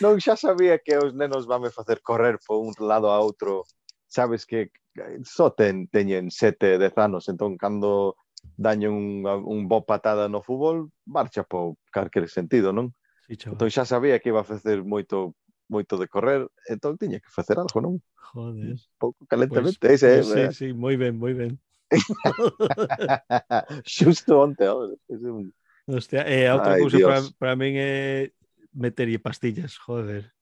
non 0.00 0.16
xa 0.20 0.36
sabía 0.36 0.80
que 0.80 0.96
os 0.96 1.12
nenos 1.12 1.44
vanme 1.46 1.70
facer 1.70 2.00
correr 2.00 2.40
por 2.40 2.60
un 2.60 2.72
lado 2.80 3.12
a 3.12 3.20
outro. 3.20 3.64
Sabes 4.10 4.44
que 4.46 4.72
eh, 4.96 5.18
só 5.22 5.52
ten, 5.54 5.86
teñen 5.88 6.30
sete, 6.32 6.78
dez 6.78 6.96
anos, 6.98 7.28
entón 7.28 7.56
cando 7.56 8.16
daño 8.56 8.90
un, 8.90 9.24
un 9.26 9.68
bo 9.68 9.84
patada 9.84 10.28
no 10.28 10.42
fútbol, 10.42 10.90
marcha 11.04 11.44
por 11.44 11.76
calquer 11.92 12.28
sentido, 12.28 12.72
non? 12.72 12.92
Sí, 13.28 13.36
chaval. 13.36 13.54
entón 13.56 13.70
xa 13.70 13.84
sabía 13.84 14.18
que 14.18 14.32
iba 14.32 14.40
a 14.42 14.48
facer 14.48 14.82
moito 14.82 15.36
moito 15.70 15.94
de 15.96 16.10
correr, 16.10 16.50
entón 16.66 16.98
tiña 16.98 17.22
que 17.22 17.30
facer 17.30 17.60
algo, 17.60 17.78
non? 17.78 17.94
Joder. 18.34 18.74
Un 18.74 18.98
pouco 18.98 19.22
calentamente, 19.28 19.78
pues, 19.78 20.00
pois, 20.00 20.02
ese, 20.02 20.10
pois 20.18 20.26
pues, 20.26 20.38
eh, 20.38 20.52
sí, 20.52 20.66
sí, 20.66 20.68
moi 20.74 20.96
ben, 20.98 21.14
moi 21.14 21.34
ben. 21.34 21.60
Xusto 23.86 24.40
onte, 24.42 24.66
oh, 24.66 24.94
un... 25.10 25.50
Hostia, 25.90 26.22
eh, 26.22 26.46
outra 26.50 26.78
cousa 26.78 26.98
para, 27.02 27.20
para 27.38 27.54
min 27.58 27.74
é 27.78 28.30
meterlle 28.72 29.18
pastillas, 29.18 29.76
joder. 29.76 30.32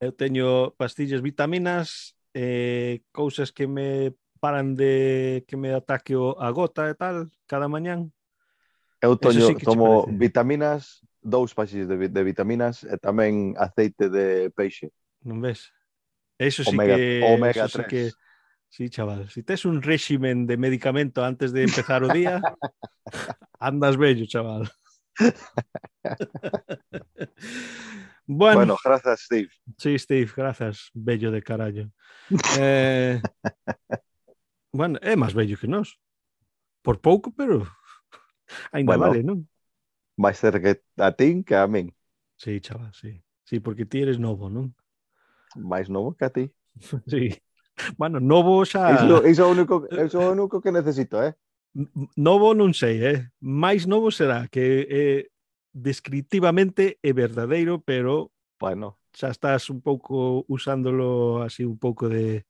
Eu 0.00 0.12
teño 0.12 0.76
pastillas, 0.76 1.22
vitaminas, 1.22 2.16
eh, 2.34 3.00
cousas 3.12 3.52
que 3.52 3.66
me 3.66 4.12
paran 4.40 4.76
de 4.76 5.44
que 5.48 5.56
me 5.56 5.72
ataque 5.72 6.14
a 6.14 6.50
gota 6.50 6.90
e 6.90 6.94
tal 6.94 7.32
cada 7.48 7.68
mañán. 7.68 8.12
Eu 9.00 9.16
toño, 9.16 9.46
sí 9.48 9.54
tomo 9.56 10.04
vitaminas, 10.06 11.00
dous 11.22 11.52
paxis 11.56 11.88
de, 11.88 11.96
de 11.96 12.22
vitaminas 12.22 12.84
e 12.84 12.96
tamén 13.00 13.56
aceite 13.56 14.12
de 14.12 14.52
peixe. 14.52 14.92
Non 15.24 15.40
ves? 15.40 15.72
Eso 16.36 16.60
sí 16.60 16.76
omega, 16.76 16.96
que... 16.96 17.24
Omega 17.24 17.64
eso 17.64 17.80
3. 17.80 17.88
Sí 17.88 17.88
que, 17.88 18.02
Sí, 18.68 18.90
chaval, 18.90 19.30
si 19.30 19.42
tes 19.42 19.64
un 19.64 19.80
réximen 19.80 20.46
de 20.46 20.56
medicamento 20.56 21.24
antes 21.24 21.52
de 21.52 21.62
empezar 21.62 22.04
o 22.04 22.12
día, 22.12 22.42
andas 23.58 23.96
bello, 23.96 24.26
chaval. 24.26 24.68
bueno, 28.26 28.56
bueno, 28.56 28.76
grazas, 28.82 29.20
Steve. 29.20 29.50
Sí, 29.78 29.96
Steve, 29.98 30.30
grazas, 30.36 30.90
bello 30.94 31.30
de 31.30 31.42
carallo. 31.42 31.90
Eh, 32.58 33.22
bueno, 34.72 34.98
é 35.00 35.14
máis 35.14 35.32
bello 35.32 35.56
que 35.56 35.70
nós. 35.70 35.94
Por 36.82 36.98
pouco, 36.98 37.30
pero 37.30 37.62
ainda 38.72 38.98
bueno, 38.98 39.08
vale, 39.08 39.22
non? 39.22 39.46
Máis 40.18 40.42
cerca 40.42 40.74
a 40.98 41.12
ti 41.14 41.44
que 41.46 41.54
a 41.54 41.70
min. 41.70 41.94
Sí, 42.36 42.60
chaval, 42.60 42.92
sí. 42.92 43.22
Sí, 43.46 43.60
porque 43.60 43.86
ti 43.86 44.02
eres 44.02 44.18
novo, 44.18 44.50
non? 44.50 44.74
Máis 45.54 45.88
novo 45.88 46.18
que 46.18 46.24
a 46.26 46.34
ti. 46.34 46.50
sí. 47.06 47.30
Bueno, 47.96 48.18
novo 48.18 48.64
xa... 48.64 48.90
Iso, 48.90 49.24
iso, 49.28 49.48
único, 49.48 49.86
iso 49.92 50.32
único 50.32 50.60
que 50.60 50.72
necesito, 50.72 51.22
eh? 51.22 51.36
novo 52.16 52.56
non 52.56 52.72
sei, 52.72 52.96
eh? 53.04 53.18
máis 53.44 53.84
novo 53.84 54.08
será 54.08 54.48
que 54.48 54.88
eh, 54.88 55.22
descriptivamente 55.76 56.96
é 57.04 57.12
verdadeiro, 57.12 57.84
pero 57.84 58.32
bueno, 58.56 58.96
xa 59.12 59.28
estás 59.28 59.68
un 59.68 59.84
pouco 59.84 60.44
usándolo 60.48 61.44
así 61.44 61.64
un 61.64 61.76
pouco 61.76 62.08
de 62.08 62.48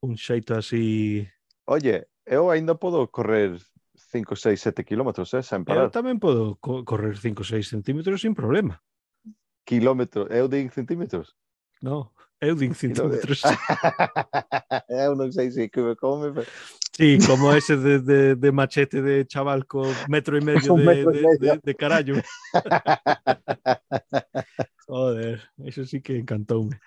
un 0.00 0.16
xeito 0.16 0.56
así 0.56 1.28
Oye, 1.68 2.08
eu 2.26 2.50
aínda 2.50 2.74
podo 2.74 3.06
correr 3.12 3.60
5, 3.94 4.34
6, 4.34 4.60
7 4.60 4.84
kilómetros, 4.84 5.32
eh, 5.34 5.42
sen 5.44 5.62
parar. 5.62 5.86
Eu 5.86 5.92
tamén 5.92 6.18
podo 6.18 6.56
co 6.58 6.82
correr 6.82 7.14
5, 7.14 7.44
6 7.44 7.68
centímetros 7.68 8.24
sin 8.24 8.34
problema. 8.34 8.80
Kilómetros, 9.68 10.26
eu 10.32 10.48
din 10.48 10.72
centímetros? 10.72 11.36
No, 11.78 12.10
eu 12.40 12.56
din 12.56 12.74
centímetros. 12.74 13.44
eu 14.88 15.14
non 15.14 15.30
sei 15.30 15.52
se 15.52 15.68
como 15.70 16.32
pero... 16.32 16.48
Sí, 17.00 17.16
como 17.26 17.50
ese 17.54 17.78
de, 17.78 17.98
de, 18.00 18.36
de 18.36 18.52
machete 18.52 19.00
de 19.00 19.26
chaval 19.26 19.66
con 19.66 19.90
metro 20.08 20.36
y 20.36 20.42
medio, 20.42 20.60
de, 20.76 20.84
metro 20.84 21.14
y 21.14 21.22
medio. 21.22 21.60
de, 21.62 21.74
carallo. 21.74 22.16
Joder, 24.86 25.40
eso 25.64 25.86
sí 25.86 26.02
que 26.02 26.18
encantoume. 26.18 26.78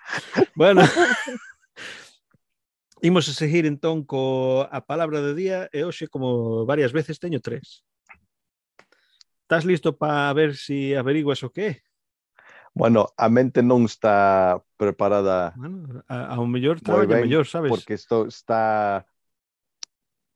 Bueno, 0.54 0.82
imos 3.02 3.28
a 3.28 3.32
seguir 3.32 3.66
entón 3.66 4.06
co 4.06 4.62
a 4.70 4.86
palabra 4.86 5.18
do 5.18 5.34
día 5.34 5.66
e 5.74 5.82
hoxe 5.82 6.06
como 6.06 6.62
varias 6.62 6.94
veces 6.94 7.18
teño 7.18 7.42
tres. 7.42 7.82
Estás 9.42 9.66
listo 9.66 9.98
para 9.98 10.30
ver 10.30 10.54
se 10.54 10.62
si 10.62 10.78
averiguas 10.94 11.42
o 11.42 11.50
que 11.50 11.66
é? 11.66 11.74
Bueno, 12.70 13.10
a 13.18 13.26
mente 13.26 13.66
non 13.66 13.82
está 13.82 14.62
preparada. 14.78 15.58
Bueno, 15.58 16.06
a, 16.06 16.34
a 16.34 16.38
mellor 16.46 16.78
traballo 16.78 17.18
mellor, 17.18 17.50
sabes? 17.50 17.74
Porque 17.74 17.98
isto 17.98 18.30
está 18.30 19.02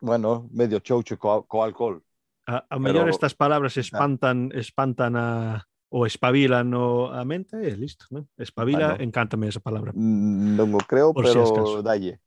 bueno, 0.00 0.48
medio 0.52 0.78
choucho 0.80 1.18
co, 1.18 1.44
co 1.46 1.62
alcohol. 1.62 2.02
A, 2.46 2.64
a 2.70 2.78
mellor 2.78 3.04
pero- 3.04 3.14
estas 3.14 3.34
palabras 3.34 3.76
espantan 3.76 4.50
espantan 4.54 5.16
a 5.16 5.64
ou 5.88 6.04
espabilan 6.04 6.68
o, 6.76 7.08
a 7.08 7.24
mente 7.24 7.56
e 7.64 7.72
listo, 7.72 8.04
non? 8.12 8.28
Espabila, 8.36 8.92
Bueno. 8.96 9.04
encántame 9.08 9.48
esa 9.48 9.60
palabra. 9.60 9.92
Mm, 9.96 10.52
Non 10.56 10.68
o 10.76 10.80
creo, 10.84 11.16
Por 11.16 11.24
si 11.24 11.32
pero 11.32 11.80
dalle. 11.80 12.20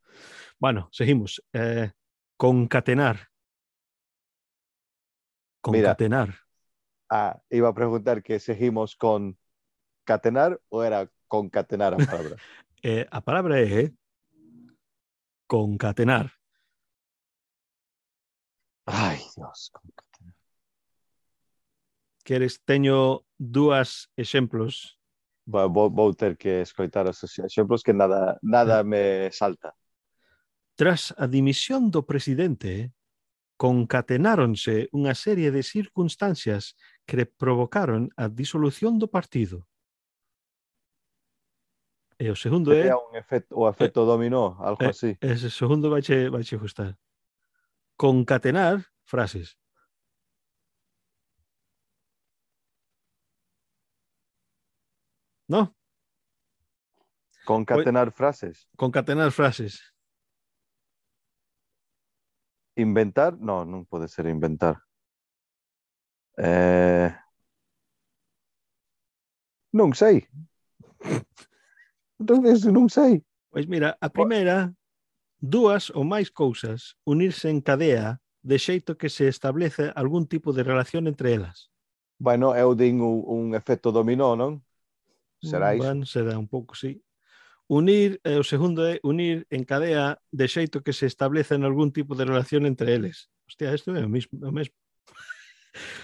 Bueno, 0.57 0.89
seguimos. 0.89 1.41
Eh, 1.53 1.89
concatenar. 2.37 3.29
Mira. 5.69 5.93
Concatenar. 5.93 6.29
Ah, 7.09 7.37
iba 7.49 7.69
a 7.69 7.73
preguntar 7.73 8.23
que 8.25 8.39
seguimos 8.41 8.95
con 8.97 9.37
catenar 10.05 10.57
ou 10.73 10.81
era 10.81 11.05
concatenar 11.29 11.93
a 11.93 11.97
palabra. 12.01 12.35
Eh, 12.81 13.05
a 13.13 13.21
palabra 13.21 13.61
é 13.61 13.93
concatenar. 15.45 16.33
Ai, 18.85 19.19
Dios. 19.35 19.71
Queres, 22.23 22.61
teño 22.63 23.25
dúas 23.37 24.09
exemplos. 24.15 24.97
Vou, 25.45 25.89
vou 25.89 26.13
ter 26.13 26.37
que 26.37 26.61
escoitar 26.61 27.07
os 27.07 27.23
exemplos 27.23 27.83
que 27.83 27.93
nada, 27.93 28.37
nada 28.41 28.83
me 28.83 29.31
salta. 29.31 29.73
Tras 30.75 31.13
a 31.17 31.27
dimisión 31.27 31.91
do 31.91 32.05
presidente, 32.05 32.93
concatenáronse 33.57 34.89
unha 34.89 35.13
serie 35.13 35.53
de 35.53 35.61
circunstancias 35.61 36.73
que 37.05 37.25
provocaron 37.25 38.09
a 38.17 38.25
disolución 38.25 38.97
do 38.97 39.05
partido. 39.05 39.69
E 42.21 42.29
o 42.29 42.37
segundo 42.37 42.69
é... 42.73 42.89
é 42.89 42.97
un 42.97 43.17
efecto, 43.17 43.57
o 43.57 43.65
efecto 43.65 44.05
eh, 44.05 44.09
dominó, 44.09 44.57
algo 44.61 44.85
eh, 44.85 44.93
así. 44.93 45.11
E 45.17 45.37
segundo 45.49 45.89
vai 45.89 46.05
che, 46.05 46.29
vai 46.29 46.45
che 46.45 46.57
gustar. 46.57 46.93
concatenar 48.01 48.87
frases. 49.03 49.59
¿No? 55.47 55.75
Concatenar 57.45 58.11
frases. 58.11 58.67
Concatenar 58.75 59.31
frases. 59.31 59.93
Inventar, 62.75 63.37
no, 63.37 63.65
no 63.65 63.85
puede 63.85 64.07
ser 64.07 64.25
inventar. 64.25 64.81
Eh... 66.37 67.15
No 69.73 69.93
sé. 69.93 70.27
Entonces, 72.19 72.65
no 72.65 72.89
sé. 72.89 73.23
Pues 73.51 73.67
mira, 73.67 73.95
a 74.01 74.09
primera 74.09 74.73
dúas 75.41 75.89
ou 75.89 76.05
máis 76.05 76.29
cousas 76.29 76.95
unirse 77.03 77.49
en 77.49 77.59
cadea 77.59 78.21
de 78.45 78.61
xeito 78.61 78.95
que 78.95 79.09
se 79.09 79.27
establece 79.27 79.91
algún 79.97 80.29
tipo 80.29 80.53
de 80.53 80.63
relación 80.63 81.09
entre 81.09 81.33
elas. 81.33 81.73
Bueno, 82.21 82.53
eu 82.53 82.77
din 82.77 83.01
un, 83.01 83.25
un 83.25 83.43
efecto 83.57 83.89
dominó, 83.89 84.37
non? 84.37 84.61
Será 85.41 85.73
iso? 85.73 85.89
Bueno, 85.89 86.05
será 86.05 86.37
un 86.37 86.45
pouco, 86.45 86.77
sí. 86.77 87.01
Unir, 87.65 88.21
eh, 88.23 88.37
o 88.37 88.45
segundo 88.45 88.85
é 88.85 89.01
unir 89.01 89.49
en 89.49 89.65
cadea 89.65 90.21
de 90.29 90.45
xeito 90.45 90.85
que 90.85 90.93
se 90.93 91.09
establece 91.09 91.57
en 91.57 91.65
algún 91.65 91.89
tipo 91.89 92.13
de 92.13 92.25
relación 92.25 92.69
entre 92.69 92.93
eles. 92.93 93.33
Hostia, 93.49 93.73
isto 93.73 93.95
é 93.97 94.05
o 94.05 94.09
mesmo. 94.09 94.37
O 94.45 94.53
mesmo. 94.53 94.75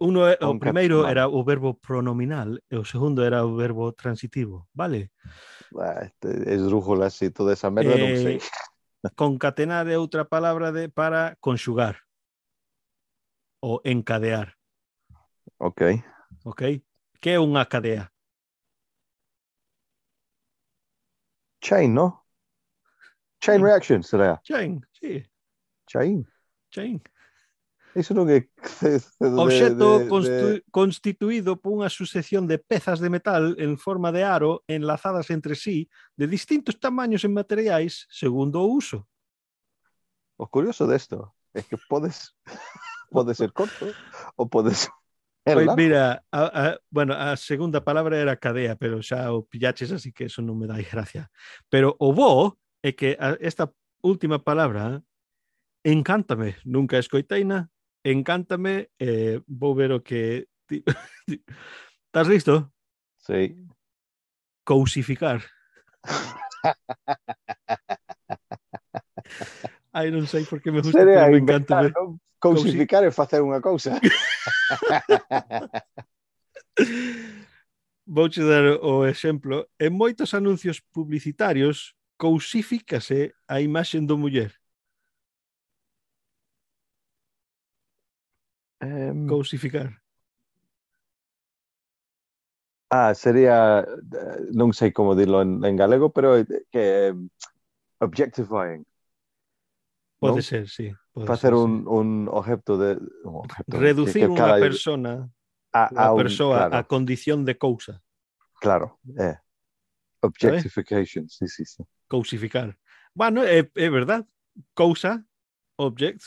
Uno 0.00 0.26
é, 0.26 0.38
o 0.46 0.54
primeiro 0.58 1.04
era 1.04 1.26
o 1.28 1.42
verbo 1.42 1.74
pronominal 1.74 2.54
e 2.70 2.76
o 2.76 2.84
segundo 2.84 3.22
era 3.22 3.44
o 3.44 3.56
verbo 3.56 3.92
transitivo, 3.92 4.68
vale? 4.72 5.10
Ah, 5.76 6.04
este, 6.06 6.28
esdrújulas 6.54 7.20
e 7.22 7.30
toda 7.30 7.52
esa 7.52 7.70
merda, 7.70 7.98
non 7.98 8.14
sei. 8.14 8.38
Eh, 8.38 9.10
concatenar 9.18 9.86
é 9.90 9.98
outra 9.98 10.24
palabra 10.24 10.70
de 10.70 10.88
para 10.88 11.34
conxugar 11.40 11.94
ou 13.60 13.80
encadear, 13.84 14.54
Ok. 15.58 15.82
ok? 16.44 16.62
Que 17.20 17.30
é 17.34 17.40
unha 17.40 17.66
cadea? 17.66 18.04
Chain, 21.60 21.94
no? 21.94 22.24
Chain 23.40 23.62
reaction, 23.62 24.02
será? 24.02 24.40
Chain, 24.42 24.80
sí, 24.92 25.24
Chain. 25.86 26.26
chain. 26.70 27.00
Iso 27.98 28.14
non 28.14 28.30
é 28.30 28.46
Obxecto 29.18 30.06
de, 30.06 30.30
de... 30.30 30.62
constituído 30.70 31.58
por 31.58 31.74
unha 31.74 31.90
sucesión 31.90 32.46
de 32.46 32.62
pezas 32.62 33.02
de 33.02 33.10
metal 33.10 33.58
en 33.58 33.74
forma 33.74 34.14
de 34.14 34.22
aro 34.22 34.62
enlazadas 34.70 35.34
entre 35.34 35.58
sí 35.58 35.90
de 36.14 36.30
distintos 36.30 36.78
tamaños 36.78 37.26
e 37.26 37.30
materiais 37.30 38.06
segundo 38.06 38.62
o 38.62 38.70
uso. 38.70 39.02
O 40.38 40.46
curioso 40.46 40.86
desto 40.86 41.34
é 41.50 41.66
que 41.66 41.74
podes 41.90 42.38
pode 43.10 43.34
ser 43.34 43.50
corto 43.50 43.90
ou 44.38 44.46
pode 44.46 44.78
ser 44.78 44.94
Pois 45.48 45.74
mira, 45.76 46.22
a, 46.30 46.42
a, 46.44 46.78
bueno, 46.92 47.16
a 47.16 47.32
segunda 47.40 47.80
palabra 47.80 48.20
era 48.20 48.36
cadea, 48.36 48.76
pero 48.76 49.00
xa 49.00 49.32
o 49.32 49.48
pillaches, 49.48 49.88
así 49.96 50.12
que 50.12 50.28
eso 50.28 50.44
non 50.44 50.60
me 50.60 50.68
dai 50.68 50.84
gracia. 50.84 51.32
Pero 51.72 51.96
o 51.96 52.12
bo 52.12 52.60
é 52.84 52.92
que 52.92 53.16
a, 53.16 53.32
esta 53.40 53.72
última 54.04 54.38
palabra 54.44 55.00
encántame, 55.80 56.60
nunca 56.68 57.00
escoiteina, 57.00 57.72
encántame, 58.04 58.90
eh, 58.98 59.40
vou 59.46 59.74
ver 59.74 59.92
o 59.92 60.02
que... 60.02 60.48
Estás 62.06 62.28
listo? 62.28 62.72
Sí. 63.18 63.56
Cousificar. 64.64 65.42
Ai, 69.92 70.10
non 70.14 70.26
sei 70.26 70.44
por 70.44 70.60
que 70.60 70.70
me 70.72 70.80
gusta, 70.80 71.00
Sería 71.00 71.24
pero 71.24 71.32
me 71.32 71.38
encanta. 71.40 71.88
Non? 71.92 72.20
Cousificar 72.38 73.02
e 73.02 73.10
é 73.10 73.12
facer 73.12 73.42
unha 73.42 73.60
cousa. 73.60 73.98
Vouche 78.08 78.40
dar 78.40 78.80
o 78.80 79.04
exemplo. 79.04 79.68
En 79.76 79.92
moitos 79.92 80.32
anuncios 80.32 80.80
publicitarios 80.80 81.92
cousifícase 82.16 83.34
a 83.50 83.60
imaxen 83.60 84.06
do 84.06 84.16
muller. 84.16 84.54
Em, 88.80 89.10
um, 89.10 89.26
Cosificar. 89.26 90.00
Ah, 92.90 93.14
sería, 93.14 93.80
eh, 93.80 93.86
no 94.52 94.72
sé 94.72 94.92
cómo 94.92 95.14
dirlo 95.14 95.42
en, 95.42 95.62
en 95.64 95.76
galego, 95.76 96.10
pero 96.10 96.38
eh, 96.38 96.46
que 96.70 97.08
em, 97.08 97.28
objectifying. 97.98 98.86
Puede 100.18 100.42
ser, 100.42 100.68
sí. 100.68 100.92
Puede 101.12 101.32
hacer 101.32 101.54
un, 101.54 101.86
un, 101.86 102.28
objeto 102.28 102.78
de... 102.78 102.98
Reducir 103.66 104.28
una 104.28 104.56
persona 104.56 105.30
a, 105.72 106.12
una 106.12 106.14
persona 106.16 106.78
a 106.78 106.84
condición 106.84 107.44
de 107.44 107.56
causa. 107.56 108.02
Claro, 108.60 108.98
eh. 109.18 109.36
objectification, 110.20 111.28
sí, 111.28 111.46
sí, 111.46 111.64
sí. 111.64 111.84
Causificar. 112.08 112.76
Bueno, 113.14 113.44
es, 113.44 113.68
es 113.74 113.92
verdad. 113.92 114.26
Causa, 114.74 115.24
object, 115.76 116.22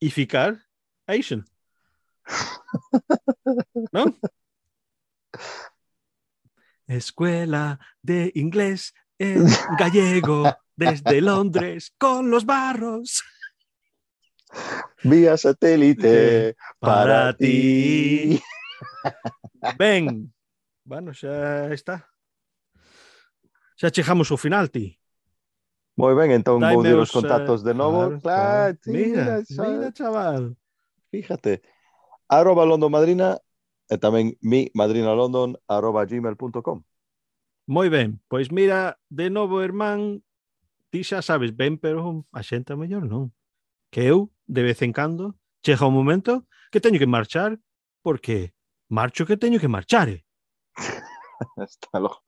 ificar, 0.00 0.65
Asian. 1.06 1.44
¿No? 3.92 4.04
Escuela 6.86 7.78
de 8.02 8.32
inglés 8.34 8.94
en 9.18 9.46
gallego 9.78 10.56
desde 10.76 11.20
Londres 11.20 11.92
con 11.98 12.30
los 12.30 12.44
barros 12.44 13.22
Vía 15.02 15.36
satélite 15.36 16.56
para 16.80 17.30
para 17.30 17.36
ti. 17.36 18.40
Ben, 19.78 20.32
bueno, 20.84 21.12
xa 21.12 21.72
está. 21.72 22.08
Xa 23.78 23.90
chegamos 23.90 24.30
ao 24.30 24.36
final, 24.36 24.68
ti. 24.68 24.98
Moi 25.96 26.12
ben, 26.14 26.30
entón 26.32 26.60
vou 26.60 26.82
Daime 26.82 26.90
dir 26.90 26.98
os 26.98 27.08
os, 27.08 27.08
eh, 27.08 27.16
contactos 27.16 27.60
de 27.62 27.72
novo. 27.72 28.18
claro, 28.20 28.20
Claro, 28.20 28.20
claro. 28.20 28.78
sí, 28.82 28.90
Mira, 28.90 29.42
mira, 29.48 29.92
chaval. 29.92 30.56
Fíjate. 31.16 31.62
Arroba 32.28 32.68
London 32.68 32.92
Madrina 32.92 33.40
e 33.88 33.96
tamén 33.96 34.36
mi 34.44 34.68
madrinalondon 34.76 35.56
arroba 35.64 36.04
gmail.com. 36.04 36.84
Moi 37.66 37.88
ben, 37.88 38.20
pois 38.28 38.52
mira, 38.52 39.00
de 39.08 39.30
novo, 39.30 39.62
irmán, 39.62 40.22
ti 40.90 41.00
xa 41.06 41.22
sabes 41.22 41.56
ben, 41.56 41.78
pero 41.80 42.26
a 42.30 42.40
xente 42.44 42.76
mellor 42.76 43.08
non. 43.08 43.32
Que 43.88 44.04
eu, 44.10 44.28
de 44.44 44.62
vez 44.66 44.82
en 44.82 44.92
cando, 44.92 45.38
chega 45.64 45.88
un 45.88 45.96
momento 45.96 46.44
que 46.70 46.82
teño 46.82 46.98
que 47.00 47.08
marchar 47.08 47.58
porque 48.04 48.52
marcho 48.90 49.24
que 49.26 49.40
teño 49.40 49.58
que 49.58 49.72
marchar. 49.72 50.10
eh. 50.10 50.22
Hasta 51.56 51.98
logo. 51.98 52.22